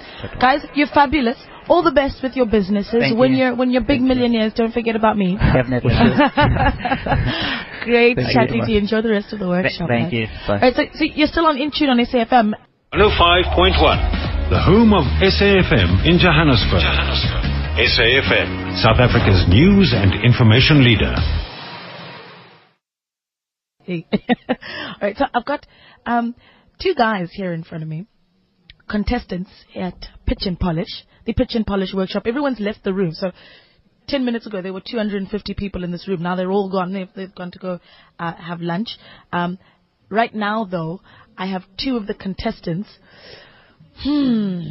Guys, 0.42 0.66
you're 0.76 0.88
fabulous. 0.88 1.38
All 1.70 1.84
the 1.84 1.92
best 1.92 2.22
with 2.22 2.36
your 2.36 2.46
businesses. 2.48 2.96
Thank 3.00 3.18
when 3.18 3.32
you. 3.32 3.38
you're 3.38 3.56
when 3.56 3.72
you're 3.72 3.80
big 3.82 4.00
Thank 4.00 4.02
you. 4.02 4.08
millionaires, 4.08 4.52
don't 4.54 4.74
forget 4.74 4.98
about 4.98 5.16
me. 5.16 5.38
Definitely. 5.54 5.94
Great 7.86 8.18
Thank 8.18 8.28
you 8.28 8.34
chatting 8.34 8.60
very 8.60 8.66
to 8.66 8.72
you. 8.74 8.80
Enjoy 8.80 9.02
the 9.02 9.12
rest 9.12 9.32
of 9.32 9.40
the 9.40 9.48
workshop. 9.48 9.88
Thank 9.88 10.12
guys. 10.12 10.14
you. 10.14 10.28
Bye. 10.46 10.56
All 10.56 10.60
right, 10.60 10.76
so, 10.76 10.84
so 10.94 11.06
you're 11.06 11.28
still 11.28 11.46
on 11.46 11.58
In 11.58 11.72
Tune 11.72 11.90
on 11.90 12.00
SAFM. 12.00 12.54
105.1, 12.94 14.50
the 14.52 14.62
home 14.62 14.94
of 14.94 15.04
SAFM 15.18 16.06
in 16.06 16.20
Johannesburg. 16.20 16.84
SAFM, 17.74 18.84
South 18.84 19.00
Africa's 19.00 19.46
news 19.50 19.96
and 19.96 20.24
information 20.24 20.84
leader. 20.84 21.16
Hey. 23.82 24.06
All 24.48 24.56
right, 25.02 25.18
so 25.18 25.26
I've 25.34 25.44
got 25.44 25.66
um, 26.06 26.36
two 26.80 26.94
guys 26.94 27.32
here 27.34 27.52
in 27.52 27.64
front 27.64 27.82
of 27.82 27.90
me, 27.90 28.06
contestants 28.88 29.50
at 29.76 29.96
Pitch 30.28 30.44
and 30.46 30.60
Polish, 30.60 31.04
the 31.26 31.34
Pitch 31.34 31.56
and 31.56 31.66
Polish 31.66 31.96
workshop. 31.96 32.28
Everyone's 32.28 32.60
left 32.60 32.84
the 32.84 32.94
room. 32.94 33.14
So, 33.14 33.32
10 34.08 34.24
minutes 34.24 34.46
ago, 34.46 34.62
there 34.62 34.72
were 34.72 34.84
250 34.86 35.56
people 35.56 35.84
in 35.84 35.92
this 35.92 36.08
room. 36.08 36.22
Now 36.22 36.36
they're 36.36 36.52
all 36.52 36.70
gone. 36.70 36.94
They've, 36.94 37.10
they've 37.16 37.34
gone 37.34 37.50
to 37.54 37.58
go 37.58 37.80
uh, 38.20 38.34
have 38.36 38.62
lunch. 38.62 39.00
Um, 39.32 39.58
right 40.10 40.34
now, 40.34 40.66
though, 40.66 41.02
I 41.38 41.48
have 41.48 41.64
two 41.78 41.98
of 41.98 42.08
the 42.08 42.14
contestants. 42.14 42.90
Hmm. 43.98 44.62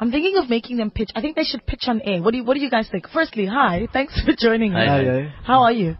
I'm 0.00 0.10
thinking 0.10 0.36
of 0.36 0.50
making 0.50 0.76
them 0.76 0.90
pitch. 0.90 1.10
I 1.14 1.20
think 1.20 1.36
they 1.36 1.44
should 1.44 1.64
pitch 1.66 1.84
on 1.86 2.00
air. 2.02 2.22
What 2.22 2.32
do 2.32 2.38
you, 2.38 2.44
what 2.44 2.54
do 2.54 2.60
you 2.60 2.70
guys 2.70 2.88
think? 2.90 3.06
Firstly, 3.12 3.46
hi. 3.46 3.88
Thanks 3.92 4.20
for 4.24 4.32
joining 4.36 4.72
me. 4.72 4.78
Hi, 4.78 5.04
hi. 5.04 5.34
How 5.44 5.62
are 5.62 5.72
you? 5.72 5.96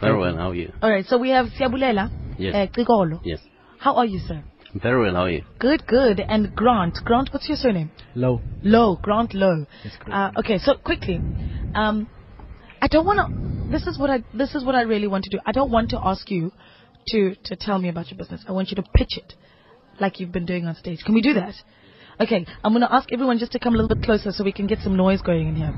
Very 0.00 0.18
well, 0.18 0.36
how 0.36 0.50
are 0.50 0.54
you? 0.54 0.72
All 0.82 0.90
right, 0.90 1.04
so 1.04 1.18
we 1.18 1.30
have 1.30 1.46
Siabulela. 1.58 2.10
Yes. 2.38 2.54
Uh, 2.54 2.66
Gigolo. 2.78 3.20
Yes. 3.24 3.40
How 3.78 3.96
are 3.96 4.06
you, 4.06 4.18
sir? 4.26 4.42
Very 4.74 5.02
well, 5.02 5.14
how 5.14 5.22
are 5.22 5.30
you? 5.30 5.44
Good, 5.58 5.86
good. 5.86 6.20
And 6.20 6.54
Grant. 6.54 6.98
Grant, 7.04 7.30
what's 7.32 7.48
your 7.48 7.56
surname? 7.56 7.92
Low. 8.14 8.40
Low. 8.62 8.96
Grant 9.00 9.32
Low. 9.34 9.66
Uh, 10.10 10.30
okay, 10.38 10.58
so 10.58 10.74
quickly, 10.74 11.20
um, 11.74 12.08
I 12.82 12.88
don't 12.88 13.06
want 13.06 13.20
to. 13.20 13.70
This 13.70 13.86
is 13.86 13.98
what 13.98 14.10
I. 14.10 14.24
This 14.34 14.54
is 14.54 14.64
what 14.64 14.74
I 14.74 14.82
really 14.82 15.06
want 15.06 15.24
to 15.24 15.30
do. 15.30 15.38
I 15.46 15.52
don't 15.52 15.70
want 15.70 15.90
to 15.90 16.00
ask 16.02 16.28
you 16.30 16.50
to 17.08 17.36
to 17.44 17.56
tell 17.56 17.78
me 17.78 17.88
about 17.88 18.10
your 18.10 18.18
business. 18.18 18.44
I 18.48 18.52
want 18.52 18.70
you 18.70 18.76
to 18.76 18.82
pitch 18.94 19.16
it, 19.16 19.34
like 20.00 20.20
you've 20.20 20.32
been 20.32 20.46
doing 20.46 20.66
on 20.66 20.74
stage. 20.74 21.00
Can 21.04 21.14
we 21.14 21.22
do 21.22 21.34
that? 21.34 21.54
Okay, 22.20 22.46
I'm 22.62 22.72
going 22.72 22.86
to 22.86 22.94
ask 22.94 23.12
everyone 23.12 23.38
just 23.38 23.52
to 23.52 23.58
come 23.58 23.74
a 23.74 23.76
little 23.76 23.94
bit 23.94 24.04
closer 24.04 24.30
so 24.30 24.44
we 24.44 24.52
can 24.52 24.66
get 24.66 24.78
some 24.80 24.96
noise 24.96 25.20
going 25.20 25.48
in 25.48 25.56
here. 25.56 25.74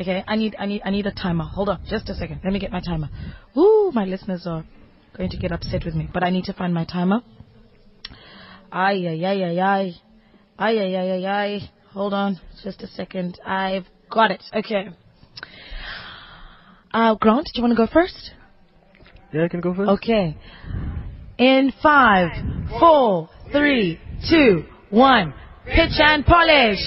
Okay, 0.00 0.22
I 0.28 0.36
need 0.36 0.54
I 0.58 0.66
need 0.66 0.82
I 0.84 0.90
need 0.90 1.06
a 1.06 1.12
timer. 1.12 1.44
Hold 1.44 1.70
on, 1.70 1.80
just 1.88 2.08
a 2.08 2.14
second. 2.14 2.40
Let 2.44 2.52
me 2.52 2.60
get 2.60 2.70
my 2.70 2.80
timer. 2.80 3.08
Woo, 3.54 3.90
my 3.92 4.04
listeners 4.04 4.46
are 4.46 4.64
going 5.16 5.30
to 5.30 5.36
get 5.36 5.50
upset 5.50 5.84
with 5.84 5.94
me, 5.94 6.08
but 6.12 6.22
I 6.22 6.30
need 6.30 6.44
to 6.44 6.52
find 6.52 6.72
my 6.72 6.84
timer. 6.84 7.22
Ay, 8.70 9.06
ay, 9.08 9.24
ay, 9.24 9.42
ay, 9.44 9.60
ay. 9.60 9.94
Ay, 10.58 10.78
ay, 10.78 10.96
ay, 10.96 11.10
ay, 11.10 11.26
ay. 11.26 11.70
Hold 11.92 12.14
on 12.14 12.38
just 12.62 12.82
a 12.82 12.86
second. 12.86 13.40
I've 13.44 13.86
got 14.10 14.30
it. 14.30 14.44
Okay. 14.54 14.90
Uh, 16.92 17.14
Grant, 17.14 17.46
do 17.46 17.60
you 17.60 17.62
want 17.62 17.76
to 17.76 17.86
go 17.86 17.90
first? 17.92 18.32
Yeah, 19.32 19.44
I 19.44 19.48
can 19.48 19.60
go 19.60 19.74
first. 19.74 19.90
Okay. 19.90 20.36
In 21.38 21.72
five, 21.82 22.28
four, 22.78 23.30
three, 23.52 23.98
two, 24.28 24.64
one. 24.90 25.34
Pitch 25.66 25.98
and 25.98 26.24
polish. 26.24 26.78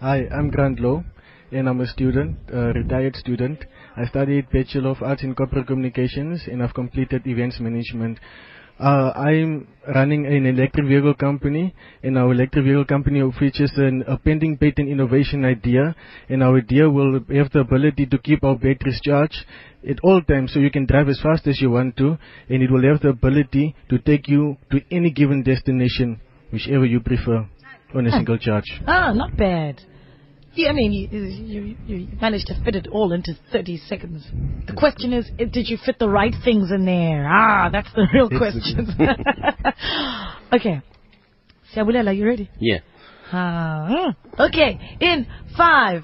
Hi, 0.00 0.26
I'm 0.32 0.50
Grant 0.50 0.80
Low, 0.80 1.04
and 1.52 1.68
I'm 1.68 1.80
a 1.80 1.86
student, 1.86 2.36
a 2.52 2.72
retired 2.72 3.14
student. 3.16 3.64
I 3.96 4.06
studied 4.06 4.50
Bachelor 4.50 4.90
of 4.90 5.02
Arts 5.02 5.22
in 5.22 5.34
Corporate 5.34 5.66
Communications, 5.66 6.42
and 6.50 6.62
I've 6.62 6.74
completed 6.74 7.22
Events 7.26 7.60
Management. 7.60 8.18
Uh, 8.78 9.12
I'm 9.14 9.68
running 9.94 10.26
an 10.26 10.46
electric 10.46 10.86
vehicle 10.86 11.14
company, 11.14 11.74
and 12.02 12.18
our 12.18 12.32
electric 12.32 12.64
vehicle 12.64 12.84
company 12.84 13.22
features 13.38 13.72
an, 13.76 14.02
a 14.08 14.16
pending 14.16 14.56
patent 14.56 14.88
innovation 14.88 15.44
idea, 15.44 15.94
and 16.28 16.42
our 16.42 16.58
idea 16.58 16.88
will 16.90 17.20
have 17.34 17.50
the 17.52 17.60
ability 17.60 18.06
to 18.06 18.18
keep 18.18 18.42
our 18.42 18.56
batteries 18.56 19.00
charged 19.02 19.44
at 19.88 19.98
all 20.02 20.20
times, 20.22 20.52
so 20.52 20.58
you 20.58 20.70
can 20.70 20.86
drive 20.86 21.08
as 21.08 21.20
fast 21.22 21.46
as 21.46 21.60
you 21.60 21.70
want 21.70 21.96
to, 21.96 22.18
and 22.48 22.62
it 22.62 22.70
will 22.70 22.82
have 22.82 23.00
the 23.02 23.08
ability 23.08 23.74
to 23.88 23.98
take 23.98 24.28
you 24.28 24.56
to 24.70 24.80
any 24.90 25.10
given 25.10 25.42
destination, 25.42 26.20
whichever 26.52 26.84
you 26.84 27.00
prefer, 27.00 27.46
on 27.94 28.06
a 28.06 28.10
single 28.10 28.38
charge. 28.38 28.80
Ah, 28.86 29.12
not 29.12 29.36
bad. 29.36 29.80
Yeah, 30.54 30.68
I 30.68 30.72
mean, 30.72 30.92
you, 30.92 31.08
you, 31.10 31.76
you 31.86 32.08
managed 32.20 32.46
to 32.48 32.62
fit 32.62 32.76
it 32.76 32.86
all 32.88 33.12
into 33.12 33.32
30 33.52 33.78
seconds. 33.88 34.26
The 34.66 34.74
question 34.74 35.14
is, 35.14 35.30
did 35.38 35.68
you 35.68 35.78
fit 35.84 35.98
the 35.98 36.10
right 36.10 36.34
things 36.44 36.70
in 36.70 36.84
there? 36.84 37.26
Ah, 37.26 37.70
that's 37.70 37.90
the 37.94 38.06
real 38.12 38.28
question. 38.28 38.86
okay. 40.52 40.82
Siabulela, 41.74 42.08
are 42.08 42.12
you 42.12 42.26
ready? 42.26 42.50
Yeah. 42.60 42.80
Ah, 43.32 44.14
okay. 44.38 44.98
In 45.00 45.26
five, 45.56 46.02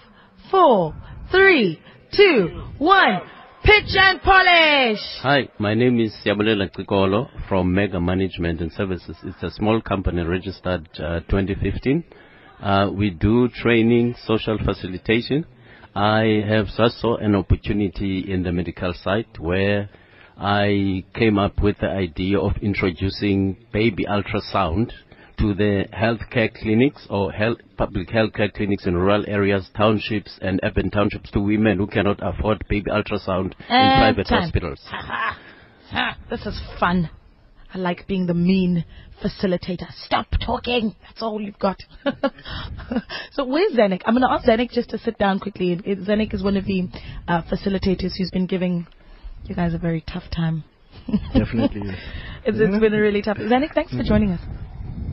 four, 0.51 0.95
three, 1.31 1.79
two, 2.17 2.63
one. 2.79 3.21
Pitch 3.65 3.95
and 3.97 4.23
polish. 4.23 5.01
Hi, 5.21 5.49
my 5.59 5.75
name 5.75 6.01
is 6.01 6.15
Siabulela 6.25 6.71
Kikolo 6.75 7.29
from 7.49 7.75
Mega 7.75 8.01
Management 8.01 8.63
and 8.63 8.73
Services. 8.73 9.17
It's 9.25 9.43
a 9.43 9.51
small 9.51 9.83
company 9.83 10.23
registered 10.23 10.89
uh, 10.99 11.21
2015. 11.29 12.03
Uh, 12.61 12.91
we 12.93 13.11
do 13.11 13.49
training, 13.49 14.15
social 14.25 14.59
facilitation. 14.65 15.45
I 15.95 16.43
have 16.47 16.67
also 16.79 17.17
an 17.17 17.35
opportunity 17.35 18.25
in 18.31 18.43
the 18.43 18.53
medical 18.53 18.93
side 18.95 19.27
where 19.39 19.89
I 20.37 21.05
came 21.15 21.39
up 21.39 21.63
with 21.63 21.79
the 21.79 21.89
idea 21.89 22.39
of 22.39 22.53
introducing 22.63 23.57
baby 23.73 24.05
ultrasound 24.05 24.93
to 25.39 25.55
the 25.55 25.85
healthcare 25.93 26.53
clinics 26.53 27.07
or 27.09 27.31
health, 27.33 27.59
public 27.77 28.09
healthcare 28.09 28.53
clinics 28.53 28.87
in 28.87 28.97
rural 28.97 29.25
areas, 29.29 29.69
townships 29.77 30.39
and 30.43 30.61
urban 30.63 30.91
townships 30.91 31.31
to 31.31 31.41
women 31.41 31.79
who 31.79 31.87
cannot 31.87 32.19
afford 32.21 32.63
baby 32.69 32.91
ultrasound 32.91 33.55
in 33.61 33.67
private 33.69 34.27
time. 34.29 34.43
hospitals. 34.43 34.81
This 36.29 36.45
is 36.45 36.61
fun. 36.79 37.09
I 37.73 37.79
like 37.79 38.07
being 38.07 38.27
the 38.27 38.35
mean 38.35 38.85
facilitator. 39.23 39.87
Stop 40.05 40.27
talking. 40.45 40.95
That's 41.03 41.23
all 41.23 41.41
you've 41.41 41.59
got. 41.59 41.79
so 43.33 43.45
where's 43.45 43.73
Zenik? 43.73 44.03
I'm 44.05 44.15
going 44.15 44.23
to 44.23 44.31
ask 44.33 44.47
Zenik 44.47 44.71
just 44.71 44.91
to 44.91 44.99
sit 44.99 45.19
down 45.19 45.39
quickly. 45.41 45.73
It- 45.85 45.99
uh, 45.99 46.05
Zenik 46.05 46.35
is 46.35 46.43
one 46.43 46.57
of 46.57 46.65
the 46.65 46.89
uh, 47.27 47.43
facilitators 47.43 48.13
who's 48.17 48.31
been 48.33 48.47
giving 48.47 48.87
you 49.45 49.55
guys 49.55 49.75
a 49.75 49.79
very 49.79 50.03
tough 50.03 50.25
time. 50.35 50.65
Definitely. 51.35 51.83
It's, 52.45 52.57
it's 52.59 52.81
been 52.81 52.95
a 52.95 53.01
really 53.01 53.21
tough. 53.21 53.37
Zenik, 53.37 53.75
thanks 53.75 53.91
for 53.91 53.99
mm-hmm. 53.99 54.09
joining 54.09 54.31
us. 54.31 54.41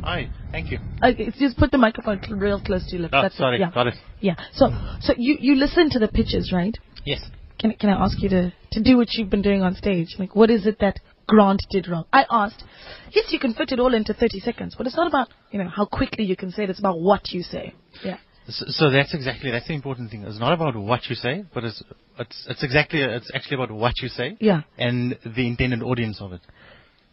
Hi, 0.03 0.29
thank 0.51 0.71
you. 0.71 0.77
Okay, 1.03 1.31
just 1.39 1.57
put 1.57 1.71
the 1.71 1.79
microphone 1.79 2.21
cl- 2.23 2.37
real 2.37 2.61
close 2.61 2.85
to 2.85 2.91
your 2.93 3.01
lips. 3.01 3.13
Oh, 3.13 3.17
ah, 3.17 3.21
That's 3.23 3.35
it. 3.35 3.37
sorry, 3.39 3.59
Yeah. 3.59 3.71
got 3.73 3.87
it. 3.87 3.95
Yeah. 4.21 4.35
So, 4.53 4.69
so 5.01 5.13
you 5.17 5.35
you 5.39 5.55
listen 5.55 5.89
to 5.89 5.99
the 5.99 6.07
pitches, 6.07 6.53
right? 6.53 6.77
Yes. 7.05 7.21
Can 7.59 7.73
can 7.73 7.89
I 7.89 8.05
ask 8.05 8.21
you 8.21 8.29
to 8.29 8.53
to 8.73 8.83
do 8.83 8.97
what 8.97 9.07
you've 9.13 9.31
been 9.31 9.41
doing 9.41 9.63
on 9.63 9.73
stage? 9.73 10.15
Like, 10.19 10.35
what 10.35 10.51
is 10.51 10.67
it 10.67 10.77
that 10.79 10.99
Grant 11.27 11.61
did 11.69 11.87
wrong? 11.87 12.05
I 12.13 12.25
asked. 12.29 12.63
Yes, 13.11 13.25
you 13.31 13.39
can 13.39 13.53
fit 13.53 13.71
it 13.71 13.79
all 13.79 13.93
into 13.93 14.13
30 14.13 14.39
seconds, 14.41 14.75
but 14.77 14.85
it's 14.87 14.95
not 14.95 15.07
about 15.07 15.29
you 15.51 15.59
know 15.63 15.69
how 15.69 15.85
quickly 15.85 16.23
you 16.25 16.35
can 16.35 16.51
say 16.51 16.63
it. 16.63 16.69
It's 16.69 16.79
about 16.79 16.99
what 16.99 17.29
you 17.31 17.41
say. 17.41 17.73
Yeah. 18.03 18.17
So, 18.47 18.65
so 18.67 18.91
that's 18.91 19.13
exactly 19.15 19.49
that's 19.51 19.67
the 19.67 19.73
important 19.73 20.11
thing. 20.11 20.23
It's 20.23 20.39
not 20.39 20.53
about 20.53 20.75
what 20.75 21.05
you 21.09 21.15
say, 21.15 21.45
but 21.53 21.63
it's 21.63 21.81
it's 22.19 22.45
it's 22.47 22.63
exactly 22.63 23.01
it's 23.01 23.31
actually 23.33 23.55
about 23.55 23.71
what 23.71 23.93
you 24.01 24.07
say 24.09 24.37
Yeah. 24.39 24.61
and 24.77 25.17
the 25.25 25.47
intended 25.47 25.81
audience 25.81 26.21
of 26.21 26.31
it. 26.33 26.41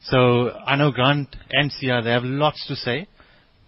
So 0.02 0.50
I 0.50 0.76
know 0.76 0.90
Grant 0.90 1.34
and 1.50 1.70
Sia 1.72 2.02
they 2.02 2.10
have 2.10 2.24
lots 2.24 2.66
to 2.66 2.76
say, 2.76 3.06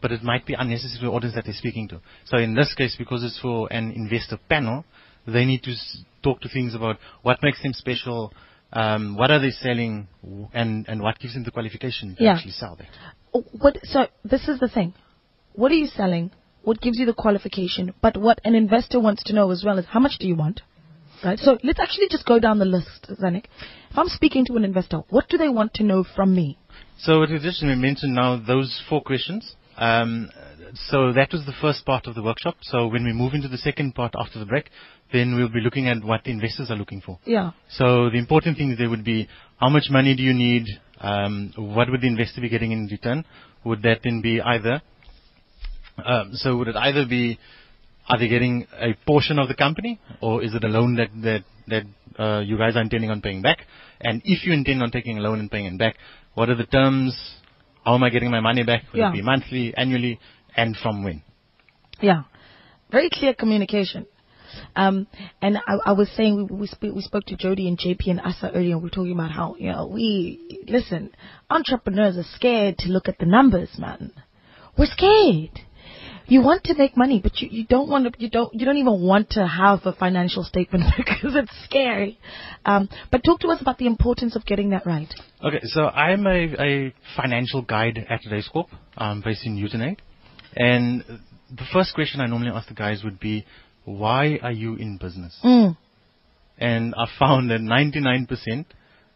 but 0.02 0.12
it 0.12 0.22
might 0.22 0.44
be 0.46 0.54
unnecessary 0.54 1.00
to 1.00 1.06
the 1.06 1.12
audience 1.12 1.34
that 1.36 1.44
they're 1.44 1.54
speaking 1.54 1.88
to. 1.88 2.00
So 2.26 2.36
in 2.38 2.54
this 2.54 2.74
case, 2.74 2.96
because 2.98 3.22
it's 3.24 3.38
for 3.40 3.72
an 3.72 3.92
investor 3.92 4.38
panel, 4.48 4.84
they 5.26 5.44
need 5.44 5.62
to 5.62 5.72
s- 5.72 5.98
talk 6.22 6.40
to 6.42 6.48
things 6.48 6.74
about 6.74 6.98
what 7.22 7.38
makes 7.42 7.62
them 7.62 7.72
special, 7.72 8.32
um, 8.74 9.16
what 9.16 9.30
are 9.30 9.38
they 9.38 9.50
selling, 9.50 10.08
and 10.52 10.86
and 10.88 11.00
what 11.00 11.18
gives 11.18 11.34
them 11.34 11.44
the 11.44 11.50
qualification 11.50 12.16
to 12.16 12.24
Yeah. 12.24 12.34
actually 12.34 12.52
sell 12.52 12.76
that. 12.76 12.88
What? 13.60 13.78
So 13.84 14.06
this 14.24 14.48
is 14.48 14.60
the 14.60 14.68
thing. 14.68 14.92
What 15.54 15.70
are 15.72 15.76
you 15.76 15.86
selling? 15.86 16.30
What 16.62 16.80
gives 16.80 16.98
you 16.98 17.06
the 17.06 17.14
qualification? 17.14 17.94
But 18.02 18.16
what 18.16 18.40
an 18.44 18.54
investor 18.54 18.98
wants 18.98 19.22
to 19.24 19.32
know 19.32 19.50
as 19.50 19.62
well 19.64 19.78
is 19.78 19.86
how 19.86 20.00
much 20.00 20.18
do 20.18 20.26
you 20.26 20.34
want? 20.34 20.62
Right. 21.24 21.38
So 21.38 21.58
let's 21.62 21.80
actually 21.80 22.08
just 22.10 22.26
go 22.26 22.38
down 22.38 22.58
the 22.58 22.64
list, 22.64 23.06
Zanik. 23.22 23.44
If 23.90 23.96
I'm 23.98 24.08
speaking 24.08 24.44
to 24.46 24.56
an 24.56 24.64
investor, 24.64 24.98
what 25.08 25.28
do 25.28 25.38
they 25.38 25.48
want 25.48 25.74
to 25.74 25.84
know 25.84 26.04
from 26.04 26.34
me? 26.34 26.58
So 26.98 27.22
it 27.22 27.30
is 27.30 27.42
just 27.42 27.62
mentioned 27.62 28.14
now 28.14 28.36
those 28.36 28.82
four 28.88 29.02
questions. 29.02 29.54
Um, 29.76 30.30
so 30.74 31.12
that 31.12 31.28
was 31.32 31.44
the 31.46 31.54
first 31.60 31.84
part 31.84 32.06
of 32.06 32.14
the 32.14 32.22
workshop. 32.22 32.56
So 32.62 32.86
when 32.88 33.04
we 33.04 33.12
move 33.12 33.34
into 33.34 33.48
the 33.48 33.58
second 33.58 33.94
part 33.94 34.14
after 34.18 34.38
the 34.38 34.46
break, 34.46 34.70
then 35.12 35.34
we'll 35.34 35.48
be 35.48 35.60
looking 35.60 35.88
at 35.88 36.02
what 36.04 36.24
the 36.24 36.30
investors 36.30 36.70
are 36.70 36.76
looking 36.76 37.00
for. 37.00 37.18
Yeah. 37.24 37.52
So 37.70 38.10
the 38.10 38.18
important 38.18 38.56
things 38.58 38.78
there 38.78 38.90
would 38.90 39.04
be 39.04 39.28
how 39.58 39.68
much 39.68 39.84
money 39.90 40.14
do 40.16 40.22
you 40.22 40.34
need? 40.34 40.66
Um, 41.00 41.52
what 41.56 41.90
would 41.90 42.00
the 42.00 42.06
investor 42.08 42.40
be 42.40 42.48
getting 42.48 42.72
in 42.72 42.86
return? 42.90 43.24
Would 43.64 43.82
that 43.82 44.00
then 44.04 44.20
be 44.20 44.40
either? 44.40 44.82
Um, 46.04 46.30
so 46.34 46.56
would 46.56 46.68
it 46.68 46.76
either 46.76 47.06
be 47.06 47.38
are 48.08 48.18
they 48.18 48.28
getting 48.28 48.66
a 48.78 48.94
portion 49.06 49.38
of 49.38 49.48
the 49.48 49.54
company, 49.54 49.98
or 50.20 50.42
is 50.42 50.54
it 50.54 50.62
a 50.64 50.68
loan 50.68 50.96
that 50.96 51.08
that 51.22 51.44
that 51.68 52.22
uh, 52.22 52.40
you 52.40 52.58
guys 52.58 52.76
are 52.76 52.82
intending 52.82 53.10
on 53.10 53.20
paying 53.22 53.42
back? 53.42 53.58
And 54.00 54.20
if 54.24 54.44
you 54.44 54.52
intend 54.52 54.82
on 54.82 54.90
taking 54.90 55.18
a 55.18 55.20
loan 55.22 55.40
and 55.40 55.50
paying 55.50 55.66
it 55.66 55.78
back, 55.78 55.96
what 56.34 56.48
are 56.48 56.54
the 56.54 56.66
terms? 56.66 57.16
How 57.84 57.94
am 57.94 58.02
I 58.02 58.10
getting 58.10 58.30
my 58.30 58.40
money 58.40 58.64
back? 58.64 58.84
Will 58.92 59.00
Yeah. 59.00 59.10
it 59.10 59.14
be 59.14 59.22
monthly, 59.22 59.74
annually, 59.76 60.18
and 60.56 60.76
from 60.76 61.04
when? 61.04 61.22
Yeah. 62.00 62.24
Very 62.90 63.10
clear 63.10 63.34
communication. 63.34 64.06
Um, 64.76 65.06
and 65.42 65.58
I, 65.58 65.78
I 65.86 65.92
was 65.92 66.08
saying 66.16 66.48
we 66.50 66.56
we, 66.56 66.66
sp- 66.70 66.94
we 66.94 67.00
spoke 67.02 67.24
to 67.26 67.36
Jody 67.36 67.68
and 67.68 67.78
JP 67.78 68.06
and 68.08 68.20
Asa 68.20 68.50
earlier. 68.54 68.72
and 68.74 68.82
We 68.82 68.84
were 68.84 68.90
talking 68.90 69.12
about 69.12 69.30
how 69.30 69.56
you 69.58 69.72
know 69.72 69.86
we 69.86 70.64
listen. 70.68 71.10
Entrepreneurs 71.50 72.16
are 72.16 72.24
scared 72.34 72.78
to 72.78 72.88
look 72.88 73.08
at 73.08 73.18
the 73.18 73.26
numbers, 73.26 73.70
man. 73.78 74.12
We're 74.78 74.86
scared. 74.86 75.60
You 76.26 76.40
want 76.40 76.64
to 76.64 76.74
make 76.74 76.96
money, 76.96 77.20
but 77.22 77.38
you, 77.40 77.48
you 77.50 77.66
don't 77.66 77.88
want 77.88 78.12
to. 78.12 78.22
You 78.22 78.30
don't. 78.30 78.52
You 78.54 78.64
don't 78.64 78.78
even 78.78 79.02
want 79.02 79.30
to 79.30 79.46
have 79.46 79.80
a 79.84 79.92
financial 79.92 80.42
statement 80.42 80.84
because 80.96 81.34
it's 81.34 81.52
scary. 81.64 82.18
Um, 82.64 82.88
but 83.10 83.22
talk 83.24 83.40
to 83.40 83.48
us 83.48 83.60
about 83.60 83.78
the 83.78 83.86
importance 83.86 84.34
of 84.34 84.46
getting 84.46 84.70
that 84.70 84.86
right. 84.86 85.12
Okay, 85.44 85.60
so 85.64 85.82
I'm 85.82 86.26
a, 86.26 86.54
a 86.58 86.94
financial 87.16 87.60
guide 87.60 88.06
at 88.08 88.20
Raise 88.30 88.48
Corp, 88.48 88.68
um, 88.96 89.20
based 89.22 89.44
in 89.44 89.56
Newton 89.56 89.82
And 90.56 91.02
the 91.50 91.64
first 91.72 91.94
question 91.94 92.20
I 92.20 92.26
normally 92.26 92.50
ask 92.50 92.68
the 92.68 92.74
guys 92.74 93.02
would 93.04 93.18
be, 93.20 93.44
why 93.84 94.38
are 94.42 94.52
you 94.52 94.76
in 94.76 94.96
business? 94.96 95.38
Mm, 95.44 95.76
And 96.58 96.94
I 96.96 97.06
found 97.18 97.50
that 97.50 97.60
99% 97.60 98.64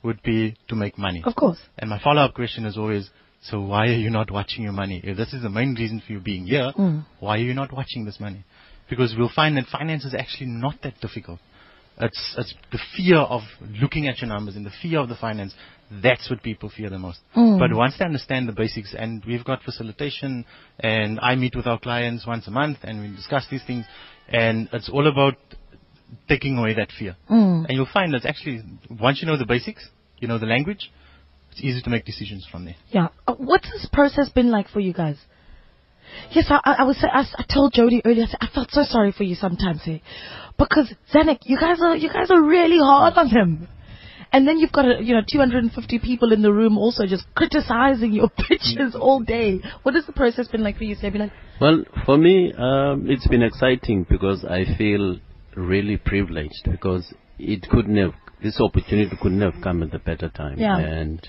would 0.03 0.23
be 0.23 0.57
to 0.69 0.75
make 0.77 0.99
money. 0.99 1.23
of 1.25 1.35
course. 1.35 1.59
And 1.79 1.91
my 1.91 1.99
follow-up 2.03 2.35
question 2.35 2.65
is 2.65 2.77
always, 2.77 3.11
so 3.43 3.61
why 3.61 3.87
are 3.87 3.95
you 3.97 4.11
not 4.11 4.31
watching 4.31 4.63
your 4.65 4.73
money? 4.73 5.01
If 5.03 5.17
this 5.17 5.33
is 5.33 5.43
the 5.43 5.49
main 5.51 5.75
reason 5.75 6.03
for 6.05 6.13
you 6.13 6.21
being 6.21 6.47
here, 6.47 6.73
Mm. 6.77 7.05
why 7.21 7.37
are 7.39 7.43
you 7.43 7.55
not 7.55 7.73
watching 7.73 8.05
this 8.05 8.19
money? 8.21 8.45
Because 8.91 9.15
we'll 9.17 9.29
find 9.35 9.57
that 9.57 9.67
finance 9.67 10.05
is 10.05 10.15
actually 10.15 10.47
not 10.47 10.81
that 10.83 11.01
difficult. 11.01 11.39
It's, 12.01 12.35
it's 12.39 12.55
the 12.71 12.79
fear 12.97 13.19
of 13.19 13.43
looking 13.81 14.07
at 14.09 14.21
your 14.21 14.29
numbers 14.29 14.55
and 14.57 14.65
the 14.65 14.71
fear 14.83 15.01
of 15.01 15.09
the 15.09 15.17
finance. 15.17 15.53
That's 15.91 16.29
what 16.29 16.43
people 16.43 16.71
fear 16.75 16.91
the 16.91 16.99
most. 16.99 17.21
Mm. 17.35 17.59
But 17.59 17.75
once 17.75 17.95
they 17.99 18.05
understand 18.05 18.49
the 18.49 18.53
basics, 18.53 18.95
and 18.97 19.25
we've 19.25 19.45
got 19.45 19.63
facilitation, 19.63 20.45
and 20.79 21.19
I 21.21 21.35
meet 21.35 21.57
with 21.57 21.67
our 21.67 21.79
clients 21.79 22.27
once 22.27 22.47
a 22.47 22.51
month, 22.51 22.79
and 22.83 23.01
we 23.01 23.17
discuss 23.17 23.47
these 23.51 23.63
things, 23.67 23.87
and 24.29 24.69
it's 24.73 24.89
all 24.91 25.07
about 25.07 25.37
taking 26.29 26.59
away 26.59 26.75
that 26.75 26.91
fear. 26.99 27.17
Mm. 27.31 27.67
And 27.67 27.71
you'll 27.71 27.89
find 27.93 28.13
that 28.15 28.27
actually, 28.27 28.63
once 28.91 29.21
you 29.23 29.27
know 29.27 29.39
the 29.39 29.47
basics, 29.47 29.89
you 30.19 30.29
know 30.29 30.39
the 30.39 30.47
language, 30.47 30.91
it's 31.53 31.63
easy 31.63 31.81
to 31.83 31.91
make 31.91 32.05
decisions 32.05 32.47
from 32.51 32.67
there. 32.67 32.77
Yeah. 32.91 33.09
Uh, 33.27 33.35
what's 33.35 33.71
this 33.71 33.89
process 33.93 34.29
been 34.29 34.51
like 34.51 34.69
for 34.69 34.81
you 34.81 34.93
guys? 34.93 35.17
Yes, 36.31 36.47
I, 36.51 36.61
I, 36.65 36.73
I 36.81 36.83
was. 36.85 36.97
I, 37.03 37.25
I 37.37 37.45
told 37.53 37.73
Jody 37.73 38.01
earlier. 38.05 38.25
I, 38.25 38.27
said, 38.27 38.39
I 38.41 38.49
felt 38.55 38.71
so 38.71 38.83
sorry 38.83 39.13
for 39.13 39.25
you 39.25 39.35
sometimes, 39.35 39.81
eh? 39.87 39.99
Because 40.59 40.93
Zanik, 41.13 41.41
you 41.43 41.59
guys 41.59 41.79
are 41.81 41.97
you 41.97 42.09
guys 42.09 42.31
are 42.31 42.43
really 42.43 42.79
hard 42.79 43.15
on 43.15 43.29
him, 43.29 43.69
And 44.33 44.47
then 44.47 44.59
you've 44.59 44.73
got, 44.73 44.85
a, 44.85 45.03
you 45.03 45.15
know, 45.15 45.23
250 45.27 45.99
people 46.01 46.33
in 46.33 46.43
the 46.43 46.53
room 46.53 46.77
also 46.77 47.07
just 47.07 47.25
criticizing 47.35 48.13
your 48.13 48.29
pictures 48.49 48.95
all 48.95 49.21
day. 49.21 49.61
What 49.83 49.95
has 49.95 50.07
the 50.07 50.13
process 50.13 50.49
been 50.49 50.63
like 50.63 50.77
for 50.77 50.85
you, 50.85 50.97
Sebilan? 50.97 51.31
Well, 51.61 51.85
for 52.05 52.19
me, 52.19 52.53
um, 52.57 53.07
it's 53.09 53.27
been 53.27 53.43
exciting 53.43 54.07
because 54.09 54.45
I 54.45 54.65
feel 54.77 55.19
really 55.57 55.97
privileged 55.97 56.69
because 56.71 57.13
it 57.39 57.69
couldn't 57.71 57.97
have, 57.97 58.13
this 58.43 58.61
opportunity 58.61 59.17
couldn't 59.21 59.41
have 59.41 59.55
come 59.63 59.83
at 59.83 59.95
a 59.95 59.99
better 59.99 60.29
time. 60.29 60.59
Yeah. 60.59 60.79
And 60.79 61.27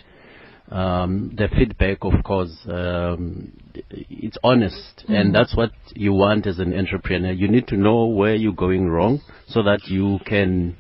um, 0.70 1.34
the 1.36 1.48
feedback, 1.48 2.00
of 2.02 2.24
course, 2.24 2.56
um, 2.68 3.54
it's 3.90 4.38
honest, 4.44 5.06
Mm. 5.08 5.20
and 5.22 5.36
that's 5.36 5.56
what 5.56 5.72
you 5.96 6.14
want 6.14 6.46
as 6.46 6.60
an 6.60 6.78
entrepreneur. 6.78 7.32
You 7.32 7.48
need 7.48 7.68
to 7.70 7.78
know 7.78 8.06
where 8.06 8.36
you're 8.36 8.54
going 8.54 8.88
wrong 8.90 9.22
so 9.48 9.64
that 9.64 9.88
you 9.88 10.20
can 10.26 10.76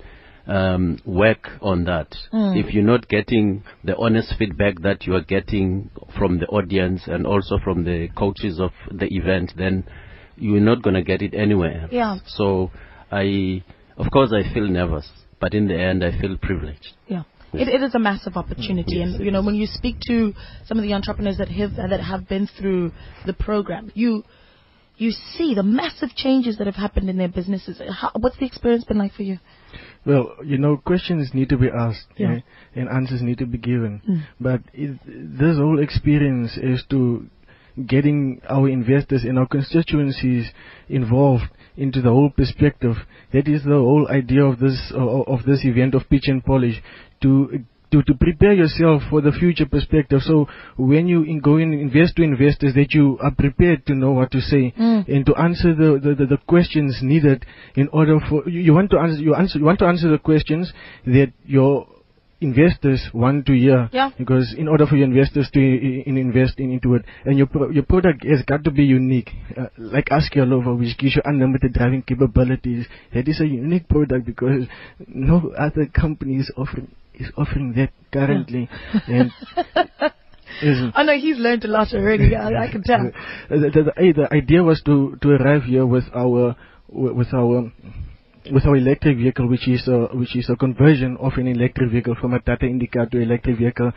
um, 0.50 1.00
work 1.06 1.48
on 1.62 1.86
that. 1.86 2.16
Mm. 2.34 2.62
If 2.62 2.74
you're 2.74 2.84
not 2.84 3.08
getting 3.08 3.64
the 3.84 3.96
honest 3.96 4.34
feedback 4.38 4.82
that 4.82 5.06
you 5.06 5.16
are 5.16 5.22
getting 5.22 5.92
from 6.18 6.40
the 6.40 6.48
audience 6.48 7.04
and 7.06 7.26
also 7.26 7.60
from 7.64 7.86
the 7.86 8.10
coaches 8.18 8.60
of 8.60 8.72
the 8.92 9.06
event, 9.16 9.54
then 9.58 9.86
you're 10.36 10.62
not 10.62 10.82
going 10.82 10.96
to 10.96 11.04
get 11.04 11.22
it 11.22 11.34
anywhere. 11.36 11.82
else. 11.84 11.92
Yeah. 11.92 12.18
So 12.26 12.72
I, 13.12 13.64
of 13.98 14.12
course, 14.12 14.34
I 14.34 14.52
feel 14.54 14.68
nervous, 14.68 15.08
but 15.40 15.54
in 15.54 15.68
the 15.68 15.80
end, 15.80 16.04
I 16.04 16.20
feel 16.20 16.36
privileged. 16.38 16.94
Yeah. 17.08 17.24
It, 17.54 17.68
it 17.68 17.82
is 17.82 17.96
a 17.96 18.00
massive 18.00 18.38
opportunity, 18.38 19.02
and 19.02 19.20
you 19.26 19.32
know 19.32 19.42
when 19.42 19.56
you 19.56 19.66
speak 19.66 19.96
to 20.02 20.34
some 20.68 20.78
of 20.78 20.84
the 20.84 20.94
entrepreneurs 20.94 21.40
that 21.40 21.50
have 21.50 21.76
that 21.78 22.00
have 22.00 22.30
been 22.30 22.48
through 22.60 22.92
the 23.26 23.34
program, 23.34 23.92
you 23.96 24.24
you 25.00 25.12
see 25.12 25.54
the 25.56 25.64
massive 25.64 26.10
changes 26.16 26.58
that 26.58 26.68
have 26.68 26.76
happened 26.76 27.10
in 27.10 27.18
their 27.18 27.30
businesses. 27.30 27.82
How, 27.90 28.12
what's 28.20 28.38
the 28.38 28.46
experience 28.46 28.84
been 28.84 28.98
like 28.98 29.14
for 29.14 29.24
you? 29.24 29.40
Well, 30.06 30.36
you 30.44 30.58
know, 30.58 30.78
questions 30.78 31.30
need 31.34 31.50
to 31.50 31.58
be 31.58 31.70
asked 31.70 32.08
Yeah. 32.18 32.40
and 32.76 32.90
answers 32.90 33.22
need 33.22 33.38
to 33.40 33.46
be 33.46 33.58
given. 33.58 34.02
Mm. 34.08 34.24
But 34.40 34.62
it, 34.74 35.00
this 35.06 35.58
whole 35.58 35.80
experience 35.82 36.58
is 36.58 36.84
to 36.90 37.28
getting 37.88 38.42
our 38.50 38.68
investors 38.68 39.24
and 39.24 39.40
our 39.40 39.48
constituencies 39.48 40.50
involved 40.90 41.46
into 41.78 42.02
the 42.02 42.10
whole 42.10 42.30
perspective. 42.30 42.96
That 43.32 43.48
is 43.48 43.64
the 43.64 43.72
whole 43.72 44.08
idea 44.10 44.44
of 44.44 44.60
this 44.60 44.92
of 44.94 45.44
this 45.46 45.64
event 45.64 45.96
of 45.96 46.10
pitch 46.10 46.28
and 46.28 46.44
polish 46.44 46.82
to 47.22 47.64
to, 47.92 48.04
to 48.04 48.14
prepare 48.14 48.54
yourself 48.54 49.02
for 49.10 49.20
the 49.22 49.32
future 49.32 49.66
perspective. 49.66 50.22
So 50.22 50.48
when 50.78 51.08
you 51.08 51.24
in 51.24 51.40
go 51.40 51.56
and 51.58 51.74
invest 51.74 52.16
to 52.18 52.24
investors, 52.24 52.74
that 52.76 52.94
you 52.94 53.18
are 53.22 53.32
prepared 53.32 53.86
to 53.88 53.96
know 53.96 54.12
what 54.12 54.32
to 54.32 54.42
say 54.42 54.74
Mm. 54.78 55.08
and 55.08 55.26
to 55.26 55.36
answer 55.36 55.74
the, 55.74 56.00
the, 56.04 56.14
the, 56.16 56.26
the 56.26 56.38
questions 56.48 57.00
needed 57.02 57.46
in 57.76 57.88
order 57.92 58.20
for 58.30 58.48
you, 58.48 58.62
you 58.62 58.74
want 58.74 58.92
to 58.92 59.00
answer 59.00 59.22
you 59.22 59.34
answer 59.36 59.58
you 59.60 59.66
want 59.66 59.80
to 59.80 59.86
answer 59.86 60.10
the 60.10 60.20
questions 60.20 60.72
that 61.06 61.32
your 61.46 61.88
investors 62.42 63.02
want 63.14 63.46
to 63.46 63.54
hear 63.54 63.90
Yeah. 63.92 64.12
because 64.18 64.54
in 64.58 64.68
order 64.70 64.86
for 64.88 64.96
your 64.96 65.06
investors 65.08 65.50
to 65.54 65.60
i- 65.60 66.04
in 66.10 66.16
invest 66.18 66.60
in, 66.60 66.72
into 66.72 66.94
it 66.96 67.04
and 67.26 67.38
your 67.38 67.48
pro- 67.48 67.70
your 67.70 67.84
product 67.84 68.24
has 68.24 68.44
got 68.44 68.64
to 68.64 68.72
be 68.72 68.84
unique 68.86 69.32
uh, 69.58 69.66
like 69.78 70.06
Askelova 70.10 70.78
which 70.78 70.98
gives 70.98 71.16
you 71.18 71.22
unlimited 71.26 71.74
driving 71.74 72.02
capabilities 72.02 72.86
that 73.14 73.28
is 73.28 73.42
a 73.42 73.46
unique 73.48 73.90
product 73.90 74.26
because 74.26 74.68
no 75.08 75.52
other 75.58 75.86
company 75.88 76.36
is 76.38 76.50
offering 76.56 76.88
is 77.20 77.32
offering 77.38 77.74
that 77.74 77.92
currently 78.12 78.70
and 79.08 79.32
I 80.62 81.04
know 81.04 81.18
he's 81.18 81.38
learned 81.38 81.64
a 81.64 81.68
lot 81.68 81.94
already. 81.94 82.36
I, 82.36 82.66
I 82.66 82.72
can 82.72 82.84
tell. 82.84 83.00
the, 83.50 83.58
the, 83.58 83.84
the, 83.84 84.14
the 84.14 84.34
idea 84.34 84.64
was 84.64 84.82
to, 84.86 85.18
to 85.22 85.30
arrive 85.30 85.64
here 85.64 85.86
with 85.86 86.06
our 86.14 86.56
with 86.90 87.34
our 87.34 87.72
with 88.52 88.66
our 88.66 88.76
electric 88.76 89.18
vehicle, 89.18 89.48
which 89.48 89.68
is 89.68 89.88
a 89.88 90.08
which 90.16 90.36
is 90.36 90.50
a 90.50 90.56
conversion 90.56 91.18
of 91.18 91.34
an 91.38 91.48
electric 91.48 91.92
vehicle 91.92 92.16
from 92.20 92.34
a 92.34 92.40
Tata 92.40 92.66
Indica 92.66 93.06
to 93.06 93.20
electric 93.20 93.58
vehicle. 93.58 93.92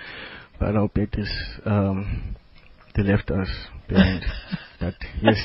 But 0.61 0.77
our 0.77 0.89
Petrus, 0.89 1.31
um, 1.65 2.37
they 2.95 3.03
left 3.03 3.31
us 3.31 3.49
behind. 3.89 4.23
yes, 5.23 5.37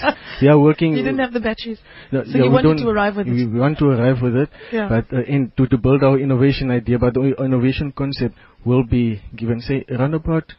we 0.41 0.47
are 0.47 0.60
working. 0.60 0.93
You 0.97 1.04
didn't 1.04 1.19
have 1.19 1.34
the 1.34 1.39
batteries. 1.39 1.80
No, 2.12 2.23
So 2.23 2.30
yeah, 2.32 2.38
you 2.38 2.43
we 2.43 2.50
wanted 2.50 2.78
to 2.84 2.89
arrive 2.89 3.15
with 3.17 3.28
it. 3.28 3.32
we, 3.34 3.45
we 3.47 3.60
want 3.60 3.78
to 3.80 3.86
arrive 3.95 4.21
with 4.21 4.36
it, 4.36 4.50
Yeah. 4.71 4.88
but 4.89 5.06
uh, 5.17 5.23
in, 5.23 5.52
to, 5.58 5.67
to 5.67 5.78
build 5.78 6.04
our 6.04 6.17
innovation 6.19 6.71
idea, 6.71 7.00
but 7.00 7.13
the 7.13 7.36
innovation 7.43 7.91
concept 7.91 8.36
will 8.65 8.84
be 8.84 9.21
given. 9.36 9.62
Say 9.62 9.86
around 9.89 10.13
about 10.13 10.54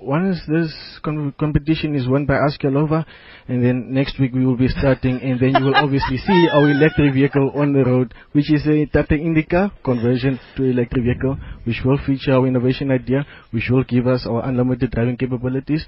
once 0.00 0.38
this 0.48 0.72
con- 1.02 1.34
competition 1.38 1.94
is 1.94 2.08
won 2.08 2.24
by 2.26 2.34
Askelova, 2.34 3.04
and 3.48 3.64
then 3.64 3.92
next 3.92 4.18
week 4.18 4.32
we 4.32 4.46
will 4.46 4.56
be 4.56 4.68
starting, 4.68 5.20
and 5.20 5.38
then 5.38 5.54
you 5.58 5.64
will 5.66 5.74
obviously 5.84 6.16
see 6.16 6.48
our 6.52 6.70
electric 6.70 7.12
vehicle 7.14 7.52
on 7.54 7.72
the 7.72 7.84
road, 7.84 8.14
which 8.32 8.50
is 8.50 8.66
a 8.66 8.86
Tata 8.86 9.14
Indica 9.14 9.72
conversion 9.84 10.38
to 10.56 10.64
electric 10.64 11.04
vehicle, 11.04 11.36
which 11.64 11.82
will 11.84 11.98
feature 12.06 12.32
our 12.32 12.46
innovation 12.46 12.90
idea, 12.90 13.26
which 13.50 13.68
will 13.70 13.84
give 13.84 14.06
us 14.06 14.26
our 14.26 14.48
unlimited 14.48 14.90
driving 14.90 15.16
capabilities, 15.16 15.84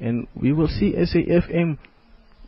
and 0.00 0.26
we 0.34 0.52
will 0.52 0.68
see 0.68 0.92
SAFM 0.92 1.78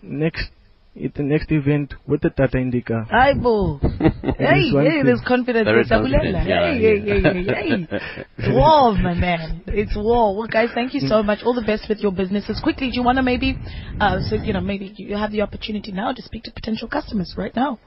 next 0.03 0.50
the 0.94 1.22
next 1.22 1.50
event 1.50 1.94
with 2.07 2.20
the 2.20 2.30
Tata 2.30 2.59
Indica. 2.59 3.07
Hi, 3.11 3.35
Bo. 3.35 3.78
hey, 3.78 3.90
hey, 3.98 4.70
thing. 4.70 5.02
there's 5.04 5.20
confidence. 5.26 5.64
Very 5.64 5.85
There's 5.85 5.88
Sabulela. 5.88 6.22
confident, 6.22 6.48
yeah, 6.48 6.72
hey, 6.72 6.98
yeah. 6.98 7.14
hey, 7.14 7.20
hey, 7.20 7.44
hey, 7.44 7.88
hey. 7.88 8.24
It's 8.38 8.48
war, 8.54 8.92
my 8.96 9.14
man. 9.14 9.62
It's 9.66 9.96
war. 9.96 10.37
Well, 10.37 10.46
guys, 10.46 10.68
thank 10.74 10.94
you 10.94 11.00
so 11.00 11.22
much. 11.22 11.40
All 11.44 11.54
the 11.54 11.66
best 11.66 11.88
with 11.88 11.98
your 11.98 12.12
businesses. 12.12 12.61
Quickly, 12.62 12.90
do 12.90 12.94
you 12.96 13.02
want 13.02 13.16
to 13.16 13.22
maybe, 13.22 13.59
uh, 14.00 14.18
so 14.28 14.37
you 14.37 14.52
know, 14.52 14.61
maybe 14.61 14.92
you 14.96 15.16
have 15.16 15.33
the 15.33 15.42
opportunity 15.42 15.90
now 15.90 16.12
to 16.12 16.22
speak 16.22 16.44
to 16.44 16.52
potential 16.52 16.88
customers 16.88 17.35
right 17.37 17.54
now. 17.57 17.78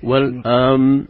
Well, 0.00 0.46
um, 0.46 1.08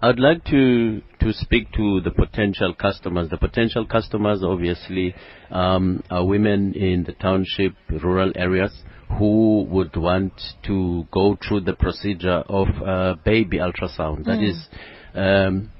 I'd 0.00 0.20
like 0.20 0.44
to 0.44 1.02
to 1.20 1.32
speak 1.32 1.72
to 1.72 2.00
the 2.00 2.12
potential 2.12 2.72
customers. 2.72 3.28
The 3.30 3.36
potential 3.38 3.84
customers, 3.84 4.44
obviously, 4.44 5.16
um, 5.50 6.04
are 6.08 6.24
women 6.24 6.74
in 6.74 7.02
the 7.02 7.12
township, 7.14 7.74
rural 7.90 8.30
areas, 8.36 8.70
who 9.18 9.62
would 9.70 9.96
want 9.96 10.32
to 10.64 11.06
go 11.10 11.36
through 11.46 11.60
the 11.60 11.72
procedure 11.72 12.42
of 12.48 12.68
uh, 12.84 13.14
baby 13.24 13.58
ultrasound. 13.58 14.24
That 14.24 14.38
Mm. 14.38 14.50
is. 14.50 14.68
Um, 15.14 15.70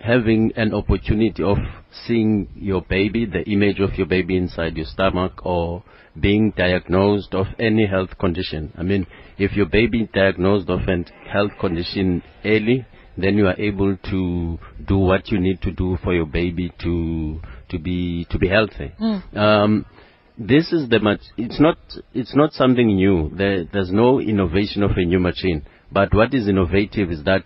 having 0.00 0.52
an 0.56 0.72
opportunity 0.74 1.42
of 1.42 1.58
seeing 2.06 2.48
your 2.54 2.82
baby, 2.82 3.24
the 3.24 3.42
image 3.50 3.80
of 3.80 3.96
your 3.98 4.06
baby 4.06 4.36
inside 4.36 4.76
your 4.76 4.86
stomach, 4.86 5.44
or 5.44 5.82
being 6.20 6.52
diagnosed 6.56 7.34
of 7.34 7.46
any 7.58 7.86
health 7.86 8.16
condition. 8.18 8.72
I 8.76 8.82
mean, 8.82 9.06
if 9.38 9.56
your 9.56 9.66
baby 9.66 10.02
is 10.02 10.08
diagnosed 10.12 10.68
of 10.70 10.80
a 10.88 11.04
health 11.28 11.52
condition 11.60 12.22
early, 12.44 12.86
then 13.16 13.36
you 13.36 13.46
are 13.48 13.58
able 13.58 13.96
to 13.96 14.58
do 14.86 14.98
what 14.98 15.28
you 15.32 15.40
need 15.40 15.60
to 15.62 15.72
do 15.72 15.98
for 16.04 16.14
your 16.14 16.26
baby 16.26 16.72
to 16.80 17.40
to 17.70 17.78
be 17.78 18.24
to 18.30 18.38
be 18.38 18.48
healthy. 18.48 18.92
Um, 19.34 19.84
this 20.38 20.72
is 20.72 20.88
the 20.88 21.00
much. 21.00 21.20
It's 21.36 21.60
not. 21.60 21.78
It's 22.14 22.34
not 22.36 22.52
something 22.52 22.86
new. 22.86 23.30
There, 23.34 23.64
there's 23.64 23.90
no 23.92 24.20
innovation 24.20 24.82
of 24.82 24.92
a 24.96 25.04
new 25.04 25.18
machine. 25.18 25.64
But 25.90 26.14
what 26.14 26.34
is 26.34 26.48
innovative 26.48 27.10
is 27.10 27.24
that 27.24 27.44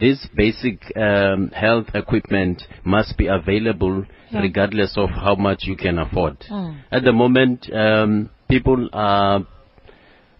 this 0.00 0.26
basic 0.36 0.80
um, 0.96 1.48
health 1.54 1.86
equipment 1.94 2.62
must 2.84 3.16
be 3.16 3.28
available 3.28 4.04
Yeah. 4.30 4.40
regardless 4.40 4.94
of 4.96 5.10
how 5.10 5.36
much 5.36 5.60
you 5.62 5.76
can 5.76 5.98
afford. 5.98 6.40
Mm. 6.50 6.80
At 6.90 7.04
the 7.04 7.12
moment, 7.12 7.72
um, 7.72 8.30
people 8.48 8.88
are 8.92 9.46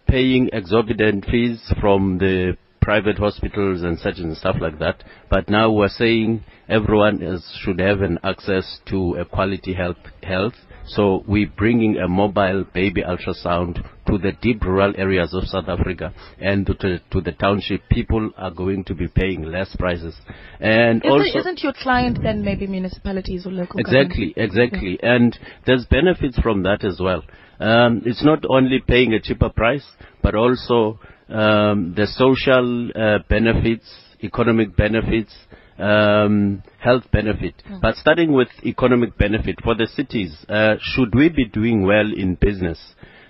paying 0.09 0.51
exorbitant 0.53 1.25
fees 1.27 1.61
from 1.81 2.19
the 2.19 2.57
private 2.81 3.19
hospitals 3.19 3.83
and 3.83 3.99
such 3.99 4.19
and 4.19 4.37
stuff 4.37 4.57
like 4.61 4.79
that. 4.81 5.03
But 5.31 5.49
now 5.49 5.71
we're 5.71 5.89
saying 5.89 6.45
everyone 6.69 7.23
is, 7.23 7.43
should 7.63 7.81
have 7.81 8.03
an 8.03 8.19
access 8.23 8.81
to 8.87 9.15
a 9.15 9.25
quality 9.25 9.73
health. 9.75 9.97
health. 10.23 10.55
So 10.87 11.25
we're 11.27 11.51
bringing 11.57 11.97
a 11.97 12.09
mobile 12.09 12.65
baby 12.73 13.03
ultrasound 13.03 13.83
to 14.07 14.19
the 14.19 14.33
deep 14.43 14.63
rural 14.63 14.93
areas 14.97 15.33
of 15.33 15.45
South 15.45 15.69
Africa 15.69 16.13
and 16.39 16.67
to, 16.67 16.75
to, 16.99 17.21
the 17.21 17.33
township. 17.33 17.89
People 17.89 18.31
are 18.37 18.51
going 18.51 18.85
to 18.85 18.95
be 18.95 19.09
paying 19.09 19.43
less 19.43 19.75
prices. 19.77 20.15
And 20.61 21.03
Isn't, 21.05 21.11
also, 21.11 21.39
isn't 21.39 21.63
your 21.63 21.73
client 21.73 22.19
then 22.23 22.45
maybe 22.45 22.67
municipalities 22.67 23.47
or 23.47 23.51
local 23.51 23.81
Exactly, 23.81 24.35
exactly. 24.37 24.99
And 25.03 25.39
there's 25.67 25.87
benefits 25.87 26.39
from 26.41 26.63
that 26.65 26.85
as 26.85 27.01
well. 27.01 27.23
Um, 27.61 28.03
it's 28.05 28.25
not 28.25 28.45
only 28.49 28.81
paying 28.87 29.15
a 29.15 29.21
cheaper 29.21 29.49
price, 29.49 29.85
but 30.23 30.35
also 30.35 30.99
um, 31.29 31.95
the 31.97 32.07
social 32.07 32.91
uh, 32.95 33.21
benefits, 33.29 33.89
economic 34.23 34.77
benefits, 34.77 35.35
um, 35.79 36.63
health 36.79 37.05
benefit. 37.13 37.55
But 37.81 37.97
starting 37.97 38.33
with 38.33 38.49
economic 38.65 39.17
benefit 39.19 39.57
for 39.63 39.75
the 39.75 39.87
cities, 39.87 40.35
uh, 40.49 40.75
should 40.81 41.15
we 41.15 41.29
be 41.29 41.47
doing 41.47 41.85
well 41.87 42.11
in 42.17 42.37
business, 42.41 42.79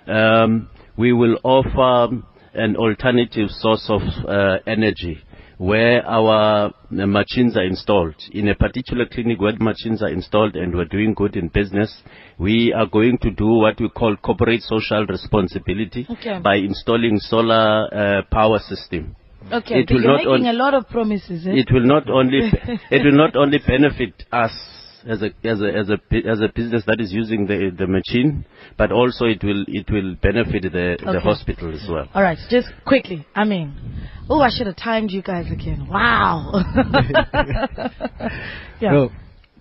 um, 0.07 0.69
we 0.97 1.13
will 1.13 1.37
offer 1.43 2.21
an 2.53 2.75
alternative 2.77 3.49
source 3.49 3.85
of 3.89 4.01
uh, 4.27 4.57
energy 4.65 5.19
where 5.57 6.05
our 6.05 6.67
uh, 6.67 6.71
machines 6.89 7.55
are 7.55 7.63
installed. 7.63 8.15
In 8.31 8.49
a 8.49 8.55
particular 8.55 9.05
clinic 9.05 9.39
where 9.39 9.55
machines 9.57 10.01
are 10.03 10.09
installed 10.09 10.55
and 10.55 10.75
we're 10.75 10.85
doing 10.85 11.13
good 11.13 11.35
in 11.35 11.47
business, 11.47 12.01
we 12.37 12.73
are 12.73 12.85
going 12.85 13.17
to 13.19 13.31
do 13.31 13.47
what 13.47 13.79
we 13.79 13.89
call 13.89 14.15
corporate 14.17 14.61
social 14.63 15.05
responsibility 15.05 16.05
Okay. 16.09 16.39
by 16.39 16.55
installing 16.55 17.19
solar 17.19 17.87
uh, 17.93 18.21
power 18.31 18.59
system. 18.59 19.15
Okay, 19.51 19.81
It 19.81 19.87
but 19.87 19.93
will 19.95 20.01
you're 20.01 20.11
not 20.11 20.17
making 20.17 20.47
on- 20.47 20.55
a 20.55 20.57
lot 20.57 20.73
of 20.73 20.87
promises. 20.89 21.45
Eh? 21.47 21.51
it 21.51 21.71
will 21.71 21.85
not 21.85 22.09
only 22.09 22.39
it 22.91 23.03
will 23.05 23.17
not 23.17 23.35
only 23.35 23.59
benefit 23.65 24.23
us 24.31 24.51
as 25.07 25.21
a 25.21 25.29
as 25.47 25.61
a 25.61 25.69
as 25.81 25.89
a 25.89 25.99
as 26.27 26.39
a 26.41 26.49
business 26.55 26.83
that 26.87 26.99
is 26.99 27.13
using 27.13 27.45
the 27.45 27.71
the 27.77 27.85
machine, 27.85 28.43
but 28.75 28.91
also 28.91 29.25
it 29.25 29.43
will 29.43 29.63
it 29.67 29.89
will 29.91 30.15
benefit 30.15 30.63
the 30.63 30.97
the 30.99 31.19
hospital 31.19 31.71
as 31.73 31.87
well. 31.87 32.07
All 32.15 32.23
right, 32.23 32.37
just 32.49 32.69
quickly. 32.85 33.25
I 33.35 33.43
mean, 33.45 33.75
oh, 34.29 34.41
I 34.41 34.49
should 34.49 34.65
have 34.65 34.77
timed 34.77 35.11
you 35.11 35.21
guys 35.21 35.45
again. 35.51 35.87
Wow. 35.87 36.51
yeah. 38.81 38.91
No, 38.91 39.09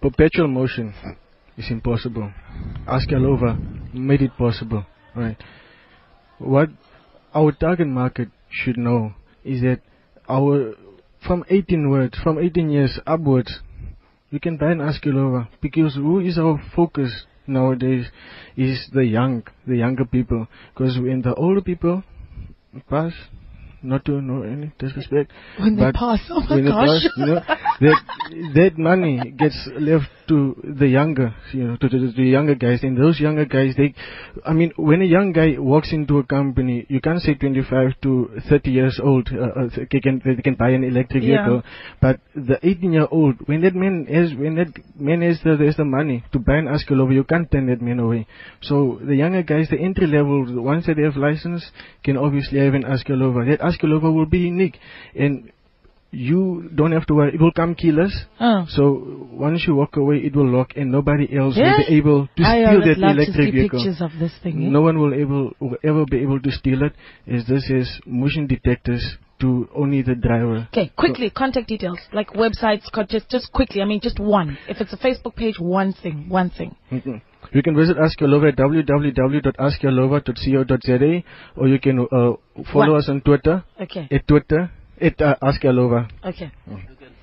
perpetual 0.01 0.49
motion 0.49 0.95
is 1.59 1.71
impossible. 1.71 2.33
Askalova 2.87 3.59
made 3.95 4.23
it 4.23 4.33
possible, 4.39 4.87
right? 5.15 5.37
What 6.39 6.71
our 7.35 7.53
target 7.53 7.87
market 7.89 8.29
should 8.51 8.79
know 8.79 9.13
is 9.45 9.61
that 9.63 9.81
our 10.29 10.75
from 11.27 11.45
18 11.49 11.91
words, 11.91 12.19
from 12.23 12.39
18 12.39 12.71
years 12.71 12.99
upwards, 13.07 13.61
you 14.31 14.41
can 14.41 14.57
buy 14.57 14.73
an 14.73 14.79
Askalova 14.79 15.49
because 15.61 15.95
who 15.95 16.21
is 16.21 16.39
our 16.39 16.61
focus 16.75 17.25
nowadays 17.47 18.07
is 18.57 18.89
the 18.93 19.05
young, 19.05 19.43
the 19.67 19.77
younger 19.77 20.05
people. 20.05 20.47
Because 20.75 20.99
when 20.99 21.23
the 21.23 21.35
older 21.35 21.61
people 21.61 22.03
pass, 22.89 23.13
not 23.83 24.05
to 24.07 24.21
know 24.21 24.43
any 24.43 24.73
disrespect, 24.79 25.31
When 25.59 25.77
they 25.77 25.93
pass, 25.93 26.21
oh 26.31 26.41
my 26.49 26.61
gosh. 26.61 26.89
pass, 26.89 27.09
you 27.17 27.27
know, 27.27 27.41
that 27.81 28.03
that 28.55 28.79
money 28.79 29.31
gets 29.37 29.69
left 29.79 30.09
to 30.29 30.57
the 30.79 30.87
younger, 30.87 31.35
you 31.53 31.65
know, 31.65 31.77
to, 31.77 31.89
to, 31.89 31.99
to 31.99 32.13
the 32.13 32.23
younger 32.23 32.55
guys, 32.55 32.83
and 32.83 32.97
those 32.97 33.21
younger 33.21 33.45
guys, 33.45 33.75
they, 33.77 33.95
I 34.45 34.53
mean, 34.53 34.73
when 34.77 35.03
a 35.03 35.05
young 35.05 35.33
guy 35.33 35.57
walks 35.59 35.93
into 35.93 36.19
a 36.19 36.25
company, 36.25 36.87
you 36.89 37.01
can't 37.01 37.21
say 37.21 37.35
25 37.35 38.01
to 38.03 38.31
30 38.49 38.71
years 38.71 39.01
old, 39.03 39.29
uh, 39.33 39.61
uh, 39.61 39.69
they 39.91 40.01
can 40.01 40.21
they 40.25 40.35
can 40.43 40.55
buy 40.55 40.71
an 40.71 40.85
electric 40.85 41.23
Yeah. 41.23 41.45
vehicle, 41.45 41.63
but 42.01 42.21
the 42.35 42.59
18 42.63 42.93
year 42.93 43.07
old, 43.11 43.37
when 43.47 43.63
that 43.63 43.75
man 43.75 44.07
has 44.07 44.35
when 44.35 44.55
that 44.57 44.69
man 44.99 45.23
has 45.23 45.41
the 45.45 45.57
has 45.65 45.77
the 45.77 45.85
money 45.85 46.25
to 46.33 46.39
buy 46.39 46.57
an 46.57 46.67
Askalova, 46.67 47.15
you 47.15 47.25
can't 47.25 47.51
turn 47.51 47.67
that 47.67 47.81
man 47.83 47.99
away. 47.99 48.27
So 48.63 48.99
the 49.03 49.17
younger 49.17 49.43
guys, 49.43 49.69
the 49.71 49.79
entry 49.81 50.07
level, 50.07 50.47
the 50.47 50.63
ones 50.63 50.87
that 50.87 50.99
have 50.99 51.17
license, 51.17 51.65
can 52.03 52.17
obviously 52.17 52.59
have 52.61 52.75
an 52.75 52.85
Askalova. 52.85 53.47
That 53.51 53.61
Askalova 53.61 54.13
will 54.15 54.27
be 54.27 54.39
unique, 54.39 54.79
and 55.15 55.51
you 56.15 56.71
don't 56.75 56.93
have 56.93 57.07
to 57.07 57.15
worry. 57.15 57.35
It 57.35 57.41
will 57.41 57.53
come 57.53 57.75
keyless. 57.75 58.15
Oh. 58.41 58.65
So 58.69 59.27
once 59.33 59.65
you 59.67 59.75
walk 59.75 59.97
away, 59.97 60.19
it 60.19 60.35
will 60.37 60.49
lock, 60.49 60.77
and 60.77 60.91
nobody 60.93 61.35
else 61.37 61.57
Yeah? 61.57 61.77
will 61.79 61.87
be 61.87 61.95
able 61.97 62.29
to 62.37 62.43
I 62.45 62.65
steal 62.65 62.81
that 62.81 62.99
love 62.99 63.17
to 63.17 63.23
electric 63.23 63.37
see 63.37 63.51
vehicle. 63.51 63.79
pictures 63.81 64.01
of 64.01 64.13
this 64.19 64.33
thing. 64.43 64.65
eh? 64.67 64.71
No 64.71 64.81
one 64.83 64.99
will 65.01 65.15
able 65.15 65.53
will 65.61 65.77
ever 65.83 66.05
be 66.07 66.19
able 66.23 66.41
to 66.41 66.51
steal 66.51 66.83
it. 66.83 66.93
As 67.27 67.45
this 67.47 67.69
is 67.71 68.01
motion 68.07 68.47
detectors 68.47 69.17
to 69.41 69.69
only 69.75 70.01
the 70.03 70.15
driver. 70.15 70.69
Okay, 70.73 70.91
quickly, 70.97 71.29
contact 71.31 71.67
details, 71.69 71.99
like 72.13 72.29
websites, 72.31 72.85
just, 73.09 73.29
just 73.29 73.51
quickly, 73.53 73.83
I 73.83 73.85
mean, 73.85 74.01
just 74.01 74.21
one. 74.21 74.57
If 74.69 74.81
it's 74.81 74.93
a 74.93 74.97
Facebook 74.97 75.35
page, 75.35 75.59
one 75.59 75.93
thing, 75.93 76.29
one 76.29 76.51
thing. 76.51 76.77
Mhm. 76.93 77.21
You 77.53 77.63
can 77.63 77.75
visit 77.77 77.99
Ask 77.99 78.19
Your 78.21 78.31
Lover 78.31 78.47
at 78.49 78.57
www.askyourlover.co.za 78.57 81.23
or 81.57 81.69
you 81.69 81.79
can 81.79 81.99
uh, 82.01 82.33
follow 82.73 82.97
us 82.97 83.09
on 83.09 83.21
Twitter 83.21 83.63
Okay, 83.81 84.09
at 84.11 84.27
Twitter 84.27 84.71
at 85.05 85.21
uh, 85.21 85.35
Ask 85.43 85.63
Your 85.63 85.73
Lover. 85.73 86.09
okay, 86.25 86.51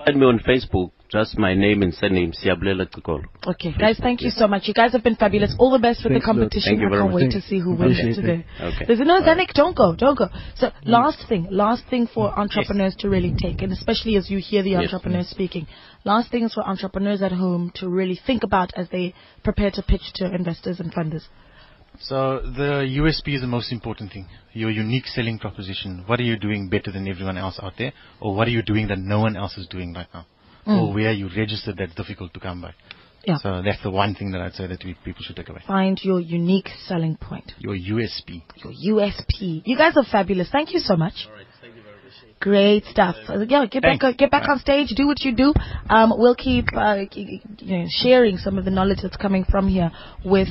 Find 0.05 0.19
me 0.19 0.25
on 0.25 0.39
Facebook, 0.39 0.91
just 1.11 1.37
my 1.37 1.53
name 1.53 1.83
and 1.83 1.93
surname, 1.93 2.31
Siabulela 2.31 2.87
Tsikolo. 2.89 3.23
okay. 3.45 3.71
Guys, 3.77 3.99
thank 4.01 4.21
you 4.21 4.31
so 4.31 4.47
much. 4.47 4.63
You 4.65 4.73
guys 4.73 4.93
have 4.93 5.03
been 5.03 5.15
fabulous. 5.15 5.53
All 5.59 5.69
the 5.71 5.77
best 5.77 6.03
with 6.03 6.13
Thanks 6.13 6.25
the 6.25 6.31
competition. 6.33 6.71
Thank 6.71 6.81
you 6.81 6.87
I 6.87 7.01
can't 7.01 7.11
much. 7.11 7.21
wait 7.21 7.31
to 7.33 7.41
see 7.41 7.59
who 7.59 7.75
wins 7.75 7.99
Appreciate 7.99 8.15
today. 8.15 8.45
Okay. 8.59 8.85
There's 8.87 8.99
no 8.99 9.15
All 9.15 9.21
right. 9.21 9.37
Zanik, 9.37 9.53
don't 9.53 9.75
go, 9.77 9.93
don't 9.95 10.17
go. 10.17 10.27
So 10.55 10.71
last 10.85 11.27
thing, 11.29 11.47
last 11.51 11.83
thing 11.91 12.07
for 12.11 12.27
entrepreneurs 12.39 12.95
to 12.99 13.09
really 13.09 13.35
take, 13.39 13.61
and 13.61 13.71
especially 13.71 14.15
as 14.15 14.29
you 14.31 14.39
hear 14.39 14.63
the 14.63 14.71
Yes. 14.71 14.85
entrepreneurs 14.85 15.29
speaking, 15.29 15.67
last 16.03 16.31
things 16.31 16.53
for 16.55 16.63
entrepreneurs 16.67 17.21
at 17.21 17.31
home 17.31 17.71
to 17.75 17.87
really 17.87 18.19
think 18.25 18.43
about 18.43 18.71
as 18.75 18.89
they 18.89 19.13
prepare 19.43 19.69
to 19.71 19.83
pitch 19.83 20.13
to 20.15 20.33
investors 20.33 20.79
and 20.79 20.91
funders. 20.93 21.23
So 21.99 22.39
the 22.41 22.85
USP 22.99 23.35
is 23.35 23.41
the 23.41 23.47
most 23.47 23.71
important 23.71 24.11
thing. 24.11 24.27
Your 24.53 24.71
unique 24.71 25.05
selling 25.05 25.37
proposition. 25.39 26.03
What 26.07 26.19
are 26.19 26.23
you 26.23 26.37
doing 26.37 26.67
better 26.69 26.91
than 26.91 27.07
everyone 27.07 27.37
else 27.37 27.59
out 27.61 27.73
there? 27.77 27.93
Or 28.19 28.35
what 28.35 28.47
are 28.47 28.51
you 28.51 28.63
doing 28.63 28.87
that 28.87 28.97
no 28.97 29.19
one 29.19 29.35
else 29.37 29.57
is 29.57 29.67
doing 29.67 29.93
right 29.93 30.07
now? 30.13 30.25
Or 30.65 30.93
where 30.93 31.11
you 31.11 31.29
registered 31.35 31.77
that's 31.77 31.93
difficult 31.95 32.33
to 32.33 32.39
come 32.39 32.61
by. 32.61 32.69
Mm. 32.69 32.73
Yeah. 33.25 33.37
So 33.37 33.61
that's 33.63 33.81
the 33.83 33.91
one 33.91 34.15
thing 34.15 34.31
that 34.31 34.41
I'd 34.41 34.53
say 34.53 34.65
that 34.67 34.83
we, 34.83 34.95
people 35.05 35.21
should 35.23 35.35
take 35.35 35.49
away. 35.49 35.61
Find 35.67 35.99
your 36.03 36.19
unique 36.19 36.69
selling 36.87 37.17
point. 37.17 37.51
Your 37.59 37.75
USP. 37.75 38.41
your 38.63 38.73
USP. 38.95 39.61
You 39.65 39.77
guys 39.77 39.93
are 39.95 40.03
fabulous. 40.11 40.49
Thank 40.51 40.73
you 40.73 40.79
so 40.79 40.95
much. 40.95 41.27
Great 42.39 42.83
stuff. 42.85 43.15
Uh, 43.29 43.39
Yeah, 43.47 43.65
get 43.67 43.83
back, 43.83 43.99
Thanks. 44.01 44.17
get 44.17 44.31
back 44.31 44.49
on 44.49 44.57
stage. 44.59 44.89
Do 44.95 45.05
what 45.05 45.21
you 45.21 45.35
do. 45.35 45.53
Um, 45.89 46.11
we'll 46.17 46.33
keep 46.35 46.65
uh, 46.73 47.05
y- 47.05 47.07
y- 47.15 47.41
you 47.59 47.77
know, 47.77 47.85
sharing 47.89 48.37
some 48.37 48.57
of 48.57 48.65
the 48.65 48.71
knowledge 48.71 48.99
that's 49.03 49.15
coming 49.17 49.43
from 49.45 49.67
here 49.67 49.91
with 50.25 50.47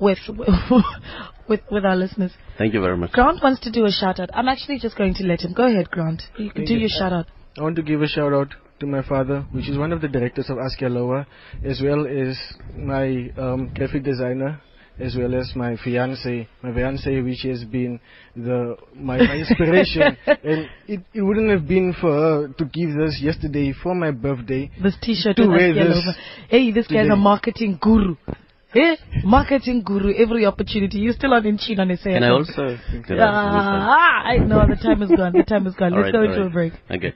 with 0.00 0.18
with 1.48 1.60
with 1.70 1.84
our 1.84 1.96
listeners. 1.96 2.32
Thank 2.56 2.74
you 2.74 2.80
very 2.80 2.96
much. 2.96 3.12
Grant 3.12 3.42
wants 3.42 3.60
to 3.62 3.70
do 3.70 3.84
a 3.84 3.90
shout 3.90 4.20
out. 4.20 4.30
I'm 4.34 4.48
actually 4.48 4.78
just 4.78 4.96
going 4.96 5.14
to 5.14 5.24
let 5.24 5.40
him. 5.40 5.52
Go 5.52 5.66
ahead, 5.66 5.90
Grant. 5.90 6.22
You 6.36 6.50
can 6.50 6.64
do 6.64 6.74
your 6.74 6.88
shout 6.88 7.12
out. 7.12 7.26
I 7.58 7.62
want 7.62 7.76
to 7.76 7.82
give 7.82 8.02
a 8.02 8.06
shout 8.06 8.32
out 8.32 8.54
to 8.80 8.86
my 8.86 9.02
father, 9.02 9.44
which 9.52 9.68
is 9.68 9.76
one 9.76 9.92
of 9.92 10.00
the 10.00 10.08
directors 10.08 10.48
of 10.50 10.58
Ask 10.58 10.80
Your 10.80 10.90
Lover, 10.90 11.26
as 11.64 11.80
well 11.82 12.06
as 12.06 12.38
my 12.76 13.30
um, 13.36 13.72
graphic 13.74 14.04
designer, 14.04 14.60
as 15.00 15.16
well 15.16 15.34
as 15.34 15.50
my 15.54 15.76
fiance, 15.82 16.48
my 16.62 16.72
fiance, 16.72 17.20
which 17.20 17.42
has 17.42 17.64
been 17.64 17.98
the 18.36 18.76
my, 18.94 19.18
my 19.18 19.36
inspiration. 19.36 20.16
and 20.26 20.68
it, 20.86 21.00
it 21.14 21.22
wouldn't 21.22 21.50
have 21.50 21.66
been 21.66 21.94
for 22.00 22.12
her 22.12 22.48
to 22.48 22.64
give 22.64 22.94
this 22.96 23.18
yesterday 23.20 23.72
for 23.82 23.94
my 23.94 24.10
birthday. 24.10 24.70
This 24.82 24.96
T-shirt 25.00 25.36
To 25.36 25.42
with 25.42 25.50
wear 25.50 25.70
us 25.70 26.04
this. 26.04 26.16
Hey, 26.48 26.70
this 26.72 26.86
guy's 26.86 27.10
a 27.10 27.16
marketing 27.16 27.78
guru. 27.80 28.16
Hey, 28.72 28.98
marketing 29.24 29.82
guru. 29.82 30.12
Every 30.14 30.44
opportunity. 30.44 30.98
You're 30.98 31.14
still 31.14 31.32
on 31.32 31.46
in 31.46 31.56
China, 31.56 31.82
on 31.82 31.96
Can 31.96 32.22
I 32.22 32.28
also? 32.28 32.76
Can 33.06 33.18
I- 33.18 33.24
Ah, 33.24 34.22
I 34.28 34.36
know 34.38 34.66
the 34.66 34.76
time 34.76 35.02
is 35.02 35.10
gone. 35.10 35.32
The 35.32 35.42
time 35.42 35.66
is 35.66 35.74
gone. 35.74 35.92
Let's 35.92 36.04
right, 36.04 36.12
go 36.12 36.18
all 36.20 36.24
into 36.24 36.42
a 36.42 36.50
break. 36.50 36.72
Okay. 36.90 37.14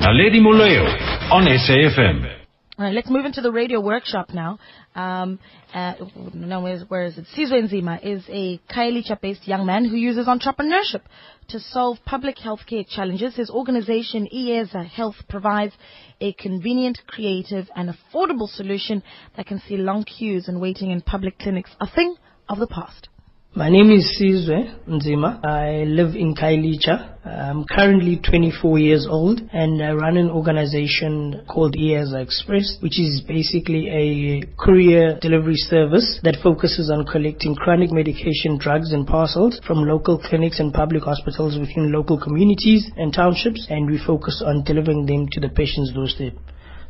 Naledi 0.00 0.40
Moleo 0.40 0.84
on 1.30 1.44
SAFM. 1.44 2.43
All 2.76 2.84
right, 2.84 2.92
let's 2.92 3.08
move 3.08 3.24
into 3.24 3.40
the 3.40 3.52
radio 3.52 3.80
workshop 3.80 4.30
now. 4.34 4.58
Um, 4.96 5.38
uh, 5.72 5.94
no, 6.34 6.60
where 6.60 6.74
is, 6.74 6.82
where 6.88 7.04
is 7.04 7.16
it? 7.16 7.26
Sizwe 7.36 7.70
Nzima 7.70 8.04
is 8.04 8.24
a 8.28 8.58
Khayelitsha-based 8.68 9.46
young 9.46 9.64
man 9.64 9.84
who 9.84 9.94
uses 9.94 10.26
entrepreneurship 10.26 11.02
to 11.50 11.60
solve 11.60 11.98
public 12.04 12.36
healthcare 12.36 12.84
challenges. 12.88 13.36
His 13.36 13.48
organization, 13.48 14.26
Iyeza 14.34 14.84
Health, 14.84 15.14
provides 15.28 15.72
a 16.20 16.32
convenient, 16.32 16.98
creative, 17.06 17.70
and 17.76 17.94
affordable 17.94 18.48
solution 18.48 19.04
that 19.36 19.46
can 19.46 19.60
see 19.68 19.76
long 19.76 20.02
queues 20.02 20.48
and 20.48 20.60
waiting 20.60 20.90
in 20.90 21.00
public 21.00 21.38
clinics 21.38 21.70
a 21.80 21.86
thing 21.86 22.16
of 22.48 22.58
the 22.58 22.66
past. 22.66 23.08
My 23.56 23.68
name 23.68 23.92
is 23.92 24.18
Sizwe 24.18 24.68
Nzima. 24.88 25.38
I 25.44 25.84
live 25.84 26.16
in 26.16 26.34
Khayelitsha. 26.34 27.24
I'm 27.24 27.64
currently 27.64 28.16
24 28.16 28.80
years 28.80 29.06
old 29.08 29.42
and 29.52 29.80
I 29.80 29.92
run 29.92 30.16
an 30.16 30.28
organization 30.28 31.44
called 31.48 31.76
Iyeza 31.76 32.20
Express, 32.20 32.78
which 32.80 32.98
is 32.98 33.22
basically 33.28 33.88
a 33.90 34.42
courier 34.58 35.20
delivery 35.20 35.54
service 35.54 36.18
that 36.24 36.38
focuses 36.42 36.90
on 36.90 37.06
collecting 37.06 37.54
chronic 37.54 37.92
medication, 37.92 38.58
drugs 38.58 38.92
and 38.92 39.06
parcels 39.06 39.60
from 39.64 39.84
local 39.84 40.18
clinics 40.18 40.58
and 40.58 40.72
public 40.74 41.04
hospitals 41.04 41.56
within 41.56 41.92
local 41.92 42.18
communities 42.18 42.90
and 42.96 43.14
townships 43.14 43.68
and 43.70 43.88
we 43.88 44.04
focus 44.04 44.42
on 44.44 44.64
delivering 44.64 45.06
them 45.06 45.28
to 45.30 45.38
the 45.38 45.48
patient's 45.48 45.92
doorstep. 45.92 46.32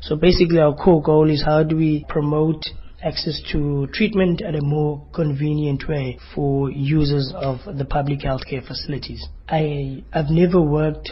So 0.00 0.16
basically 0.16 0.60
our 0.60 0.74
core 0.74 1.02
goal 1.02 1.28
is 1.28 1.44
how 1.44 1.62
do 1.62 1.76
we 1.76 2.06
promote 2.08 2.64
access 3.04 3.40
to 3.52 3.86
treatment 3.92 4.40
at 4.42 4.54
a 4.54 4.62
more 4.62 5.06
convenient 5.12 5.86
way 5.88 6.18
for 6.34 6.70
users 6.70 7.32
of 7.36 7.58
the 7.76 7.84
public 7.84 8.20
healthcare 8.20 8.66
facilities. 8.66 9.26
I, 9.48 10.02
I've 10.12 10.30
never 10.30 10.60
worked 10.60 11.10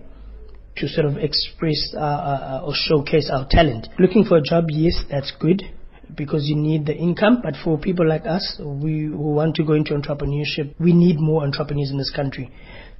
to 0.78 0.88
sort 0.88 1.06
of 1.06 1.18
express 1.18 1.94
uh, 1.94 2.00
uh, 2.00 2.62
or 2.66 2.74
showcase 2.74 3.30
our 3.32 3.48
talent. 3.50 3.88
Looking 4.00 4.24
for 4.24 4.38
a 4.38 4.42
job, 4.42 4.66
yes, 4.70 5.04
that's 5.10 5.32
good 5.40 5.62
because 6.16 6.48
you 6.48 6.56
need 6.56 6.86
the 6.86 6.96
income. 6.96 7.42
But 7.44 7.56
for 7.64 7.78
people 7.78 8.08
like 8.08 8.26
us, 8.26 8.60
we 8.60 9.04
who 9.04 9.34
want 9.36 9.56
to 9.56 9.64
go 9.64 9.74
into 9.74 9.94
entrepreneurship, 9.94 10.74
we 10.80 10.94
need 10.94 11.20
more 11.20 11.44
entrepreneurs 11.44 11.92
in 11.92 11.98
this 11.98 12.12
country. 12.16 12.52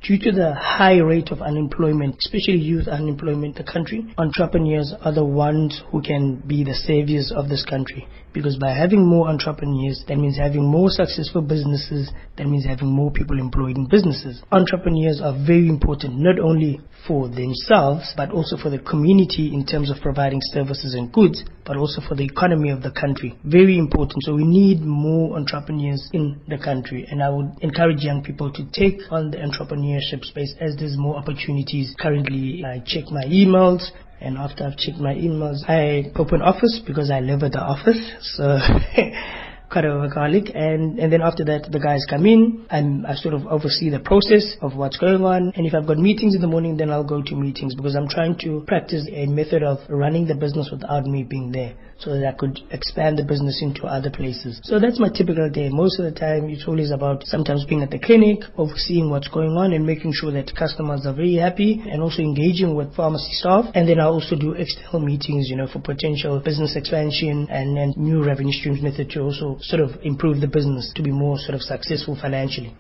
Due 0.04 0.20
to 0.20 0.34
the 0.34 0.54
high 0.54 0.98
rate 0.98 1.32
of 1.32 1.42
unemployment, 1.42 2.18
especially 2.26 2.58
youth 2.58 2.90
unemployment 2.90 3.58
in 3.58 3.66
the 3.66 3.72
country, 3.72 4.06
entrepreneurs 4.18 4.94
are 5.00 5.14
the 5.14 5.24
ones 5.24 5.82
who 5.92 6.02
can 6.02 6.44
be 6.46 6.62
the 6.62 6.74
saviors 6.74 7.32
of 7.32 7.48
this 7.48 7.64
country. 7.64 8.06
Because 8.34 8.58
by 8.58 8.72
having 8.72 9.08
more 9.08 9.30
entrepreneurs, 9.30 10.04
that 10.10 10.18
means 10.18 10.38
having 10.38 10.70
more 10.70 10.90
successful 10.90 11.42
businesses, 11.42 12.12
that 12.36 12.48
means 12.48 12.66
having 12.66 12.90
more 12.90 13.12
people 13.12 13.40
employed 13.40 13.78
in 13.78 13.88
businesses. 13.88 14.44
Entrepreneurs 14.52 15.22
are 15.24 15.40
very 15.48 15.70
important, 15.70 16.20
not 16.20 16.38
only 16.38 16.82
for 17.08 17.28
themselves, 17.28 18.14
but 18.16 18.32
also 18.32 18.58
for 18.58 18.70
the 18.70 18.80
community 18.80 19.52
in 19.54 19.66
terms 19.66 19.90
of 19.90 19.98
providing 20.02 20.40
services 20.42 20.94
and 20.94 21.12
goods, 21.12 21.44
but 21.66 21.78
also 21.78 22.02
for 22.08 22.16
the 22.16 22.26
economy 22.26 22.70
of 22.70 22.82
the 22.82 22.92
country. 22.92 23.38
Very 23.44 23.78
important. 23.78 24.24
So 24.24 24.36
we 24.36 24.46
need 24.46 24.82
more 24.82 25.38
entrepreneurs 25.38 26.10
in 26.14 26.40
the 26.48 26.58
country. 26.58 27.06
And 27.10 27.22
I 27.22 27.30
would 27.30 27.52
encourage 27.62 28.04
young 28.04 28.24
people 28.24 28.52
to 28.54 28.64
take 28.72 29.00
on 29.12 29.32
the 29.32 29.38
entrepreneurship 29.38 30.24
space 30.24 30.54
as 30.60 30.76
there's 30.78 30.98
more 30.98 31.18
opportunities. 31.18 31.94
Currently, 32.00 32.64
I 32.66 32.82
check 32.86 33.06
my 33.12 33.26
emails 33.26 33.84
and 34.24 34.38
after 34.38 34.66
I've 34.66 34.78
checked 34.78 35.00
my 35.00 35.14
emails, 35.14 35.68
I 35.68 36.10
open 36.16 36.42
office 36.42 36.82
because 36.88 37.12
I 37.12 37.20
live 37.20 37.44
at 37.44 37.52
the 37.52 37.60
office. 37.60 38.00
So 38.38 38.58
quite 39.74 39.86
a 39.86 39.90
workaholic. 39.90 40.56
And, 40.56 41.00
and 41.00 41.12
then 41.12 41.22
after 41.22 41.44
that, 41.46 41.72
the 41.72 41.80
guys 41.80 42.06
come 42.08 42.26
in 42.26 42.66
and 42.70 43.06
I 43.08 43.16
sort 43.16 43.34
of 43.34 43.48
oversee 43.48 43.90
the 43.90 44.00
process 44.00 44.56
of 44.62 44.76
what's 44.76 44.98
going 44.98 45.24
on. 45.26 45.52
And 45.56 45.66
if 45.66 45.74
I've 45.74 45.88
got 45.88 45.98
meetings 45.98 46.36
in 46.36 46.42
the 46.42 46.48
morning, 46.48 46.78
then 46.78 46.92
I'll 46.92 47.04
go 47.04 47.22
to 47.22 47.36
meetings 47.36 47.76
because 47.76 47.96
I'm 47.96 48.08
trying 48.08 48.38
to 48.46 48.64
practice 48.68 49.08
a 49.12 49.26
method 49.26 49.64
of 49.64 49.80
running 49.90 50.28
the 50.28 50.36
business 50.36 50.70
without 50.72 51.06
me 51.06 51.24
being 51.24 51.52
there 51.52 51.74
so 52.04 52.12
that 52.12 52.26
I 52.28 52.36
could 52.36 52.60
expand 52.72 53.18
the 53.18 53.24
business 53.24 53.62
into 53.62 53.86
other 53.86 54.12
places. 54.12 54.60
So 54.64 54.80
that's 54.80 55.00
my 55.00 55.10
typical 55.10 55.50
day. 55.50 55.70
Most 55.70 56.00
of 56.00 56.06
the 56.06 56.12
time, 56.12 56.50
it's 56.50 56.68
always 56.68 56.92
about 56.92 57.24
sometimes 57.26 57.66
being 57.66 57.82
at 57.82 57.92
the 57.92 58.00
clinic, 58.00 58.44
overseeing 58.58 59.10
what's 59.10 59.30
going 59.30 59.56
on 59.56 59.72
and 59.74 59.86
making 59.86 60.12
sure 60.14 60.32
that 60.32 60.52
customers 60.56 61.06
are 61.06 61.14
very 61.14 61.36
happy 61.36 61.82
and 61.88 62.02
also 62.02 62.22
engaging 62.22 62.76
with 62.76 62.94
pharmacy 62.96 63.32
staff. 63.34 63.66
And 63.74 63.88
then 63.88 64.00
I 64.00 64.06
also 64.06 64.36
do 64.36 64.52
external 64.54 65.00
meetings, 65.00 65.48
you 65.50 65.56
know, 65.56 65.68
for 65.68 65.80
potential 65.80 66.42
business 66.44 66.76
expansion 66.76 67.48
and, 67.50 67.78
and 67.78 67.96
new 67.96 68.24
revenue 68.24 68.52
streams 68.52 68.82
method 68.82 69.10
to 69.12 69.22
also 69.22 69.58
sort 69.64 69.82
of 69.82 69.92
improve 70.04 70.42
the 70.42 70.48
business 70.48 70.92
to 70.96 71.02
be 71.02 71.12
more 71.12 71.38
sort 71.38 71.56
of 71.56 71.62
successful 71.62 72.18
financially. 72.20 72.76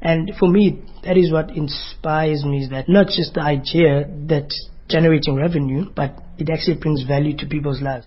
And 0.00 0.32
for 0.38 0.48
me, 0.48 0.82
that 1.04 1.16
is 1.16 1.32
what 1.32 1.50
inspires 1.50 2.44
me 2.44 2.64
is 2.64 2.70
that 2.70 2.88
not 2.88 3.06
just 3.08 3.34
the 3.34 3.42
idea 3.42 4.08
that 4.26 4.48
generating 4.88 5.34
revenue, 5.34 5.90
but 5.94 6.18
it 6.38 6.48
actually 6.50 6.76
brings 6.76 7.02
value 7.02 7.36
to 7.36 7.46
people's 7.46 7.82
lives. 7.82 8.06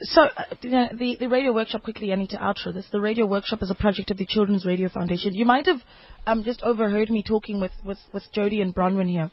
So, 0.00 0.22
uh, 0.22 0.44
the, 0.62 1.16
the 1.18 1.26
radio 1.28 1.52
workshop, 1.52 1.82
quickly, 1.82 2.12
I 2.12 2.16
need 2.16 2.30
to 2.30 2.36
outro 2.36 2.72
this. 2.72 2.86
The 2.92 3.00
radio 3.00 3.26
workshop 3.26 3.62
is 3.62 3.70
a 3.70 3.74
project 3.74 4.12
of 4.12 4.16
the 4.16 4.26
Children's 4.26 4.64
Radio 4.64 4.88
Foundation. 4.88 5.34
You 5.34 5.44
might 5.44 5.66
have 5.66 5.80
um, 6.24 6.44
just 6.44 6.62
overheard 6.62 7.10
me 7.10 7.24
talking 7.26 7.60
with, 7.60 7.72
with, 7.84 7.98
with 8.12 8.22
Jody 8.32 8.60
and 8.60 8.72
Bronwyn 8.72 9.10
here. 9.10 9.30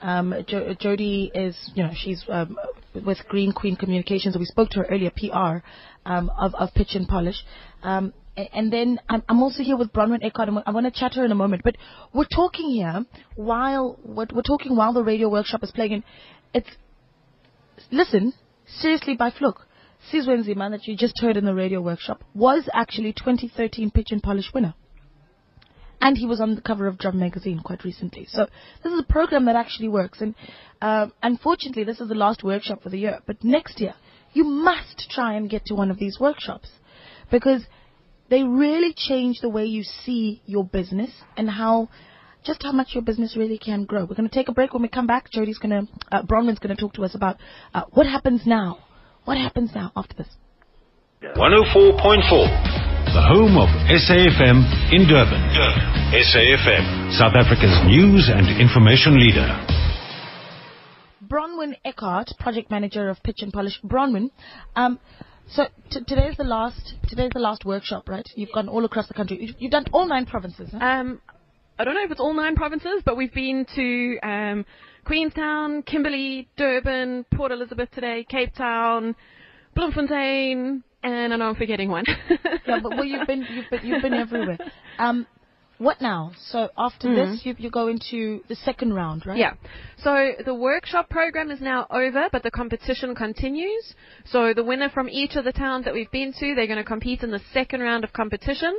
Um, 0.00 0.34
jo- 0.46 0.74
Jody 0.78 1.30
is, 1.34 1.56
you 1.74 1.82
know, 1.82 1.92
she's 1.94 2.24
um, 2.28 2.56
with 3.04 3.18
Green 3.28 3.52
Queen 3.52 3.76
Communications. 3.76 4.36
We 4.36 4.44
spoke 4.44 4.70
to 4.70 4.80
her 4.80 4.86
earlier, 4.86 5.10
PR 5.10 5.64
um, 6.04 6.30
of, 6.38 6.54
of 6.54 6.74
Pitch 6.74 6.94
and 6.94 7.08
Polish. 7.08 7.44
Um, 7.82 8.12
and 8.36 8.70
then 8.70 9.00
I'm, 9.08 9.22
I'm 9.28 9.42
also 9.42 9.62
here 9.62 9.76
with 9.76 9.92
Bronwyn 9.92 10.22
Eckhart. 10.22 10.50
I 10.66 10.70
want 10.70 10.84
to 10.84 10.90
chat 10.90 11.12
to 11.12 11.20
her 11.20 11.24
in 11.24 11.32
a 11.32 11.36
moment. 11.36 11.62
But 11.64 11.76
we're 12.12 12.26
talking 12.26 12.70
here 12.70 13.04
while 13.34 13.98
we're, 14.04 14.26
talking 14.42 14.76
while 14.76 14.92
the 14.92 15.02
radio 15.02 15.30
workshop 15.30 15.62
is 15.62 15.70
playing. 15.70 15.94
And 15.94 16.02
it's 16.52 16.68
listen 17.90 18.34
seriously 18.66 19.16
by 19.16 19.30
fluke. 19.30 19.66
Sizwe 20.12 20.44
Nzima 20.44 20.70
that 20.70 20.86
you 20.86 20.96
just 20.96 21.18
heard 21.20 21.36
in 21.36 21.44
the 21.46 21.54
radio 21.54 21.80
workshop 21.80 22.22
was 22.34 22.68
actually 22.74 23.12
2013 23.12 23.90
Pitch 23.90 24.08
and 24.10 24.22
Polish 24.22 24.52
winner. 24.52 24.74
And 26.06 26.16
he 26.16 26.26
was 26.26 26.40
on 26.40 26.54
the 26.54 26.60
cover 26.60 26.86
of 26.86 26.98
Drum 26.98 27.18
magazine 27.18 27.60
quite 27.64 27.82
recently. 27.82 28.26
So 28.28 28.46
this 28.82 28.92
is 28.92 29.00
a 29.00 29.12
program 29.12 29.46
that 29.46 29.56
actually 29.56 29.88
works. 29.88 30.20
And 30.20 30.34
uh, 30.80 31.08
unfortunately, 31.22 31.84
this 31.84 32.00
is 32.00 32.08
the 32.08 32.14
last 32.14 32.44
workshop 32.44 32.82
for 32.82 32.90
the 32.90 32.98
year. 32.98 33.20
But 33.26 33.42
next 33.42 33.80
year, 33.80 33.94
you 34.32 34.44
must 34.44 35.10
try 35.10 35.34
and 35.34 35.50
get 35.50 35.64
to 35.66 35.74
one 35.74 35.90
of 35.90 35.98
these 35.98 36.18
workshops 36.20 36.68
because 37.30 37.62
they 38.30 38.44
really 38.44 38.94
change 38.96 39.38
the 39.40 39.48
way 39.48 39.64
you 39.64 39.82
see 39.82 40.42
your 40.46 40.64
business 40.64 41.10
and 41.36 41.50
how 41.50 41.88
just 42.44 42.62
how 42.62 42.70
much 42.70 42.90
your 42.92 43.02
business 43.02 43.36
really 43.36 43.58
can 43.58 43.84
grow. 43.84 44.02
We're 44.02 44.14
going 44.14 44.28
to 44.28 44.34
take 44.34 44.48
a 44.48 44.52
break. 44.52 44.72
When 44.72 44.82
we 44.82 44.88
come 44.88 45.08
back, 45.08 45.30
Jody's 45.32 45.58
going 45.58 45.86
to, 45.86 45.92
uh, 46.12 46.22
Bronwyn's 46.22 46.60
going 46.60 46.76
to 46.76 46.80
talk 46.80 46.92
to 46.94 47.02
us 47.04 47.16
about 47.16 47.38
uh, 47.74 47.82
what 47.90 48.06
happens 48.06 48.42
now 48.46 48.78
what 49.26 49.36
happens 49.38 49.72
now 49.74 49.92
after 49.96 50.14
this? 50.14 50.28
104.4, 51.36 52.75
the 53.16 53.22
home 53.22 53.56
of 53.56 53.70
SAFM 53.88 54.92
in 54.92 55.08
Durban. 55.08 55.40
Durban. 55.56 55.88
SAFM, 56.12 57.16
South 57.16 57.32
Africa's 57.32 57.80
news 57.86 58.28
and 58.30 58.60
information 58.60 59.18
leader. 59.18 59.48
Bronwyn 61.26 61.76
Eckhart, 61.82 62.32
project 62.38 62.70
manager 62.70 63.08
of 63.08 63.16
Pitch 63.22 63.38
and 63.40 63.50
Polish. 63.50 63.80
Bronwyn, 63.82 64.28
um, 64.76 65.00
so 65.48 65.64
t- 65.90 66.04
today's 66.06 66.36
the 66.36 66.44
last 66.44 66.96
today's 67.08 67.30
the 67.32 67.40
last 67.40 67.64
workshop, 67.64 68.06
right? 68.06 68.28
You've 68.34 68.52
gone 68.52 68.68
all 68.68 68.84
across 68.84 69.08
the 69.08 69.14
country. 69.14 69.38
You've, 69.40 69.56
you've 69.60 69.72
done 69.72 69.86
all 69.94 70.06
nine 70.06 70.26
provinces. 70.26 70.68
Huh? 70.70 70.84
Um, 70.84 71.22
I 71.78 71.84
don't 71.84 71.94
know 71.94 72.04
if 72.04 72.10
it's 72.10 72.20
all 72.20 72.34
nine 72.34 72.54
provinces, 72.54 73.00
but 73.02 73.16
we've 73.16 73.32
been 73.32 73.64
to 73.76 74.18
um, 74.22 74.66
Queenstown, 75.06 75.84
Kimberley, 75.84 76.50
Durban, 76.58 77.24
Port 77.34 77.50
Elizabeth 77.50 77.90
today, 77.92 78.26
Cape 78.28 78.54
Town, 78.54 79.16
Bloemfontein, 79.74 80.82
and 81.12 81.32
I 81.32 81.36
know 81.36 81.48
I'm 81.48 81.54
forgetting 81.54 81.90
one. 81.90 82.04
yeah, 82.66 82.80
but 82.82 82.90
well, 82.90 83.04
you've 83.04 83.26
been 83.26 83.46
you've 83.50 83.70
been 83.70 83.86
you've 83.86 84.02
been 84.02 84.14
everywhere. 84.14 84.58
Um, 84.98 85.26
what 85.78 86.00
now? 86.00 86.32
So 86.48 86.70
after 86.78 87.08
mm. 87.08 87.32
this, 87.32 87.44
you, 87.44 87.54
you 87.58 87.70
go 87.70 87.88
into 87.88 88.40
the 88.48 88.54
second 88.54 88.94
round, 88.94 89.26
right? 89.26 89.36
Yeah. 89.36 89.54
So 89.98 90.32
the 90.42 90.54
workshop 90.54 91.10
program 91.10 91.50
is 91.50 91.60
now 91.60 91.86
over, 91.90 92.28
but 92.32 92.42
the 92.42 92.50
competition 92.50 93.14
continues. 93.14 93.94
So 94.24 94.54
the 94.54 94.64
winner 94.64 94.88
from 94.88 95.10
each 95.10 95.36
of 95.36 95.44
the 95.44 95.52
towns 95.52 95.84
that 95.84 95.92
we've 95.92 96.10
been 96.10 96.32
to, 96.32 96.54
they're 96.54 96.66
going 96.66 96.78
to 96.78 96.84
compete 96.84 97.22
in 97.22 97.30
the 97.30 97.42
second 97.52 97.80
round 97.80 98.04
of 98.04 98.12
competition. 98.14 98.78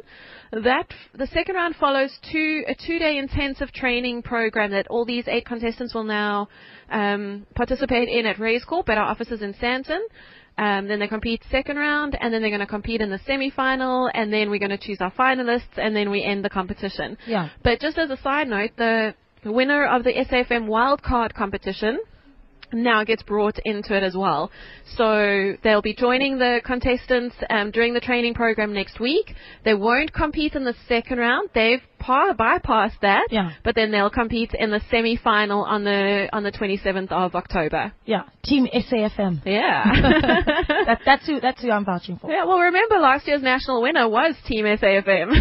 That 0.51 0.87
the 1.13 1.27
second 1.27 1.55
round 1.55 1.75
follows 1.75 2.17
two 2.31 2.63
a 2.67 2.73
two-day 2.73 3.17
intensive 3.17 3.71
training 3.71 4.23
program 4.23 4.71
that 4.71 4.87
all 4.87 5.05
these 5.05 5.25
eight 5.27 5.45
contestants 5.45 5.93
will 5.93 6.03
now 6.03 6.49
um, 6.89 7.45
participate 7.53 8.09
in 8.09 8.25
at 8.25 8.39
Raise 8.39 8.63
Corp 8.63 8.89
at 8.89 8.97
our 8.97 9.05
offices 9.05 9.43
in 9.43 9.53
Sandton. 9.53 9.99
Um, 10.57 10.87
then 10.87 10.99
they 10.99 11.07
compete 11.07 11.43
second 11.51 11.77
round, 11.77 12.17
and 12.19 12.33
then 12.33 12.41
they're 12.41 12.49
going 12.49 12.61
to 12.61 12.65
compete 12.65 13.01
in 13.01 13.09
the 13.09 13.19
semi-final, 13.25 14.09
and 14.13 14.33
then 14.33 14.49
we're 14.49 14.59
going 14.59 14.71
to 14.71 14.77
choose 14.77 14.97
our 15.01 15.11
finalists, 15.11 15.77
and 15.77 15.95
then 15.95 16.09
we 16.09 16.23
end 16.23 16.43
the 16.43 16.49
competition. 16.49 17.17
Yeah. 17.27 17.49
But 17.63 17.79
just 17.79 17.97
as 17.97 18.09
a 18.09 18.17
side 18.17 18.47
note, 18.47 18.71
the 18.75 19.13
winner 19.45 19.85
of 19.85 20.03
the 20.03 20.13
SAFM 20.13 20.67
wildcard 20.67 21.33
competition 21.33 21.99
now 22.73 23.03
gets 23.03 23.23
brought 23.23 23.57
into 23.65 23.95
it 23.95 24.03
as 24.03 24.15
well. 24.15 24.51
So 24.95 25.53
they'll 25.63 25.81
be 25.81 25.93
joining 25.95 26.37
the 26.37 26.61
contestants 26.65 27.35
um, 27.49 27.71
during 27.71 27.93
the 27.93 27.99
training 27.99 28.33
program 28.33 28.73
next 28.73 28.99
week. 28.99 29.33
They 29.65 29.73
won't 29.73 30.13
compete 30.13 30.53
in 30.55 30.63
the 30.63 30.75
second 30.87 31.19
round. 31.19 31.49
They've 31.53 31.81
par- 31.99 32.33
bypassed 32.33 32.99
that. 33.01 33.27
Yeah. 33.31 33.51
But 33.63 33.75
then 33.75 33.91
they'll 33.91 34.09
compete 34.09 34.51
in 34.57 34.71
the 34.71 34.81
semi-final 34.91 35.63
on 35.63 35.83
the 35.83 36.27
on 36.33 36.43
the 36.43 36.51
27th 36.51 37.11
of 37.11 37.35
October. 37.35 37.93
Yeah. 38.05 38.23
Team 38.43 38.67
SAFM. 38.73 39.41
Yeah. 39.45 39.83
that, 40.85 40.99
that's 41.05 41.25
who 41.25 41.39
that's 41.39 41.61
who 41.61 41.71
I'm 41.71 41.85
vouching 41.85 42.17
for. 42.17 42.29
yeah. 42.31 42.45
Well, 42.45 42.59
remember 42.59 42.95
last 42.99 43.27
year's 43.27 43.41
national 43.41 43.81
winner 43.81 44.07
was 44.09 44.35
Team 44.45 44.65
SAFM. 44.65 45.33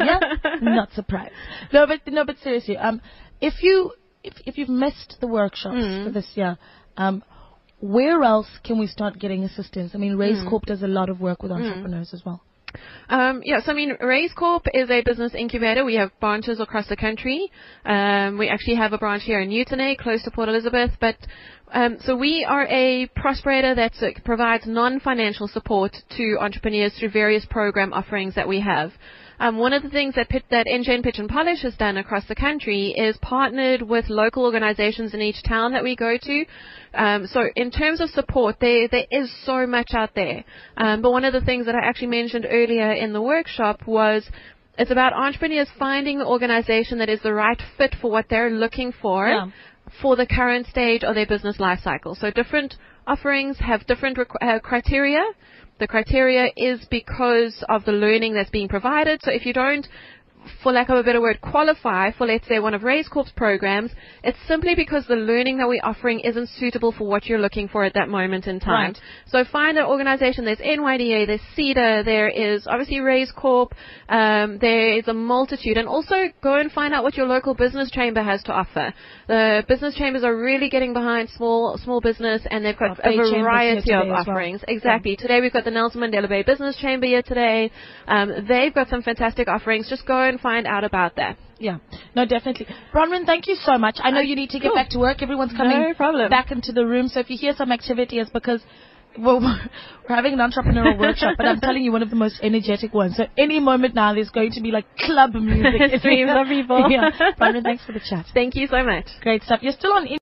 yeah, 0.00 0.18
not 0.60 0.92
surprised. 0.92 1.32
No, 1.72 1.86
but 1.86 2.00
no, 2.06 2.24
but 2.24 2.36
seriously, 2.42 2.76
um, 2.76 3.00
if 3.40 3.62
you 3.62 3.92
if 4.24 4.34
if 4.46 4.58
you've 4.58 4.68
missed 4.68 5.16
the 5.20 5.26
workshops 5.26 5.76
Mm. 5.76 6.04
for 6.04 6.10
this 6.10 6.28
year, 6.36 6.56
um, 6.96 7.22
where 7.80 8.22
else 8.22 8.48
can 8.64 8.78
we 8.78 8.86
start 8.86 9.18
getting 9.18 9.42
assistance? 9.44 9.92
I 9.94 9.98
mean, 9.98 10.16
Raise 10.16 10.38
Mm. 10.38 10.48
Corp 10.50 10.66
does 10.66 10.82
a 10.82 10.88
lot 10.88 11.08
of 11.08 11.20
work 11.20 11.42
with 11.42 11.52
Mm. 11.52 11.56
entrepreneurs 11.64 12.14
as 12.14 12.24
well. 12.24 12.40
Um, 13.10 13.42
yes, 13.44 13.68
I 13.68 13.74
mean, 13.74 13.96
Raise 14.00 14.32
Corp 14.32 14.66
is 14.72 14.88
a 14.90 15.02
business 15.02 15.34
incubator. 15.34 15.84
We 15.84 15.96
have 15.96 16.10
branches 16.20 16.58
across 16.58 16.86
the 16.88 16.96
country. 16.96 17.50
Um, 17.84 18.38
we 18.38 18.48
actually 18.48 18.76
have 18.76 18.94
a 18.94 18.98
branch 18.98 19.24
here 19.24 19.40
in 19.40 19.50
Newtownay, 19.50 19.98
close 19.98 20.22
to 20.22 20.30
Port 20.30 20.48
Elizabeth. 20.48 20.92
But 20.98 21.16
um, 21.74 21.98
so 22.00 22.16
we 22.16 22.44
are 22.44 22.66
a 22.70 23.06
prosperator 23.08 23.74
that 23.74 23.92
uh, 24.02 24.10
provides 24.24 24.66
non-financial 24.66 25.48
support 25.48 25.94
to 26.16 26.38
entrepreneurs 26.40 26.92
through 26.98 27.10
various 27.10 27.44
program 27.46 27.92
offerings 27.92 28.34
that 28.36 28.48
we 28.48 28.60
have. 28.60 28.92
Um, 29.42 29.58
one 29.58 29.72
of 29.72 29.82
the 29.82 29.88
things 29.90 30.14
that, 30.14 30.28
Pit, 30.28 30.44
that 30.50 30.68
Engen 30.68 31.02
Pitch 31.02 31.18
and 31.18 31.28
Polish 31.28 31.62
has 31.62 31.74
done 31.74 31.96
across 31.96 32.24
the 32.28 32.34
country 32.36 32.94
is 32.96 33.16
partnered 33.20 33.82
with 33.82 34.08
local 34.08 34.44
organizations 34.44 35.14
in 35.14 35.20
each 35.20 35.42
town 35.42 35.72
that 35.72 35.82
we 35.82 35.96
go 35.96 36.16
to. 36.16 36.44
Um, 36.94 37.26
so 37.26 37.40
in 37.56 37.72
terms 37.72 38.00
of 38.00 38.08
support, 38.10 38.56
there 38.60 38.86
there 38.86 39.06
is 39.10 39.28
so 39.44 39.66
much 39.66 39.94
out 39.94 40.14
there. 40.14 40.44
Um, 40.76 41.02
but 41.02 41.10
one 41.10 41.24
of 41.24 41.32
the 41.32 41.40
things 41.40 41.66
that 41.66 41.74
I 41.74 41.80
actually 41.88 42.12
mentioned 42.20 42.46
earlier 42.48 42.92
in 42.92 43.12
the 43.12 43.20
workshop 43.20 43.80
was 43.84 44.24
it's 44.78 44.92
about 44.92 45.12
entrepreneurs 45.12 45.68
finding 45.76 46.20
the 46.20 46.26
organization 46.26 46.98
that 46.98 47.08
is 47.08 47.20
the 47.22 47.34
right 47.34 47.60
fit 47.76 47.96
for 48.00 48.12
what 48.12 48.26
they're 48.30 48.50
looking 48.50 48.92
for 49.02 49.28
Yeah. 49.28 49.46
for 50.00 50.14
the 50.14 50.26
current 50.26 50.68
stage 50.68 51.02
of 51.02 51.16
their 51.16 51.26
business 51.26 51.58
life 51.58 51.80
cycle. 51.82 52.14
So 52.14 52.30
different 52.30 52.76
offerings 53.08 53.58
have 53.58 53.84
different 53.88 54.16
requ- 54.18 54.40
uh, 54.40 54.60
criteria. 54.60 55.24
The 55.82 55.88
criteria 55.88 56.46
is 56.56 56.78
because 56.92 57.64
of 57.68 57.84
the 57.84 57.90
learning 57.90 58.34
that's 58.34 58.50
being 58.50 58.68
provided. 58.68 59.20
So 59.24 59.32
if 59.32 59.44
you 59.44 59.52
don't, 59.52 59.84
for 60.62 60.72
lack 60.72 60.88
of 60.88 60.96
a 60.96 61.02
better 61.02 61.20
word, 61.20 61.40
qualify 61.40 62.10
for, 62.12 62.26
let's 62.26 62.46
say, 62.48 62.58
one 62.58 62.74
of 62.74 62.82
Raise 62.82 63.08
Corp's 63.08 63.32
programs, 63.36 63.90
it's 64.22 64.38
simply 64.46 64.74
because 64.74 65.06
the 65.06 65.14
learning 65.14 65.58
that 65.58 65.68
we're 65.68 65.80
offering 65.82 66.20
isn't 66.20 66.48
suitable 66.58 66.92
for 66.92 67.06
what 67.06 67.26
you're 67.26 67.38
looking 67.38 67.68
for 67.68 67.84
at 67.84 67.94
that 67.94 68.08
moment 68.08 68.46
in 68.46 68.60
time. 68.60 68.92
Right. 68.92 68.98
So 69.26 69.44
find 69.50 69.78
an 69.78 69.84
organization. 69.84 70.44
There's 70.44 70.58
NYDA, 70.58 71.26
there's 71.26 71.40
SEDA, 71.56 72.04
there 72.04 72.28
is 72.28 72.66
obviously 72.66 73.00
Raise 73.00 73.32
Corp, 73.32 73.74
um, 74.08 74.58
there 74.60 74.98
is 74.98 75.08
a 75.08 75.14
multitude. 75.14 75.76
And 75.76 75.88
also 75.88 76.14
go 76.42 76.56
and 76.56 76.70
find 76.72 76.94
out 76.94 77.02
what 77.02 77.16
your 77.16 77.26
local 77.26 77.54
business 77.54 77.90
chamber 77.90 78.22
has 78.22 78.42
to 78.44 78.52
offer. 78.52 78.92
The 79.28 79.64
business 79.68 79.94
chambers 79.94 80.24
are 80.24 80.36
really 80.36 80.68
getting 80.68 80.92
behind 80.92 81.28
small 81.30 81.78
small 81.82 82.00
business 82.00 82.42
and 82.50 82.64
they've 82.64 82.78
got 82.78 83.04
Our 83.04 83.12
a 83.12 83.42
variety 83.42 83.92
of 83.92 84.02
as 84.02 84.08
well. 84.08 84.12
offerings. 84.12 84.60
Exactly. 84.68 85.16
Today 85.16 85.40
we've 85.40 85.52
got 85.52 85.64
the 85.64 85.70
Nelson 85.70 86.00
Mandela 86.00 86.28
Bay 86.28 86.42
Business 86.42 86.76
Chamber 86.76 87.06
here 87.06 87.22
today. 87.22 87.70
Um, 88.06 88.46
they've 88.48 88.74
got 88.74 88.88
some 88.88 89.02
fantastic 89.02 89.48
offerings. 89.48 89.88
Just 89.88 90.06
go 90.06 90.31
and 90.32 90.40
find 90.40 90.66
out 90.66 90.84
about 90.84 91.16
that. 91.16 91.36
Yeah, 91.58 91.78
no, 92.16 92.26
definitely. 92.26 92.66
Bronwyn, 92.92 93.24
thank 93.24 93.46
you 93.46 93.54
so 93.54 93.78
much. 93.78 93.98
I 94.02 94.10
know 94.10 94.20
you 94.20 94.34
need 94.34 94.50
to 94.50 94.58
get 94.58 94.68
cool. 94.68 94.74
back 94.74 94.88
to 94.90 94.98
work. 94.98 95.22
Everyone's 95.22 95.52
coming 95.52 95.78
No 95.78 95.94
problem. 95.94 96.28
back 96.28 96.50
into 96.50 96.72
the 96.72 96.84
room. 96.84 97.06
So 97.08 97.20
if 97.20 97.30
you 97.30 97.38
hear 97.38 97.54
some 97.56 97.70
activity, 97.70 98.18
it's 98.18 98.30
because 98.30 98.60
well, 99.18 99.40
we're 100.08 100.16
having 100.16 100.32
an 100.32 100.38
entrepreneurial 100.40 100.98
workshop, 100.98 101.34
but 101.36 101.46
I'm 101.46 101.60
telling 101.66 101.82
you, 101.84 101.92
one 101.92 102.02
of 102.02 102.10
the 102.10 102.16
most 102.16 102.40
energetic 102.42 102.94
ones. 102.94 103.16
So 103.16 103.24
any 103.36 103.60
moment 103.60 103.94
now, 103.94 104.14
there's 104.14 104.30
going 104.30 104.52
to 104.52 104.60
be 104.60 104.70
like 104.70 104.86
club 104.98 105.34
music. 105.34 106.00
Streams 106.00 106.30
of 106.34 106.46
people. 106.48 106.86
yeah. 106.90 107.10
Bronwyn, 107.38 107.62
thanks 107.62 107.84
for 107.84 107.92
the 107.92 108.00
chat. 108.00 108.26
Thank 108.34 108.56
you 108.56 108.66
so 108.68 108.82
much. 108.82 109.06
Great 109.20 109.42
stuff. 109.42 109.60
You're 109.62 109.72
still 109.74 109.92
on. 109.92 110.21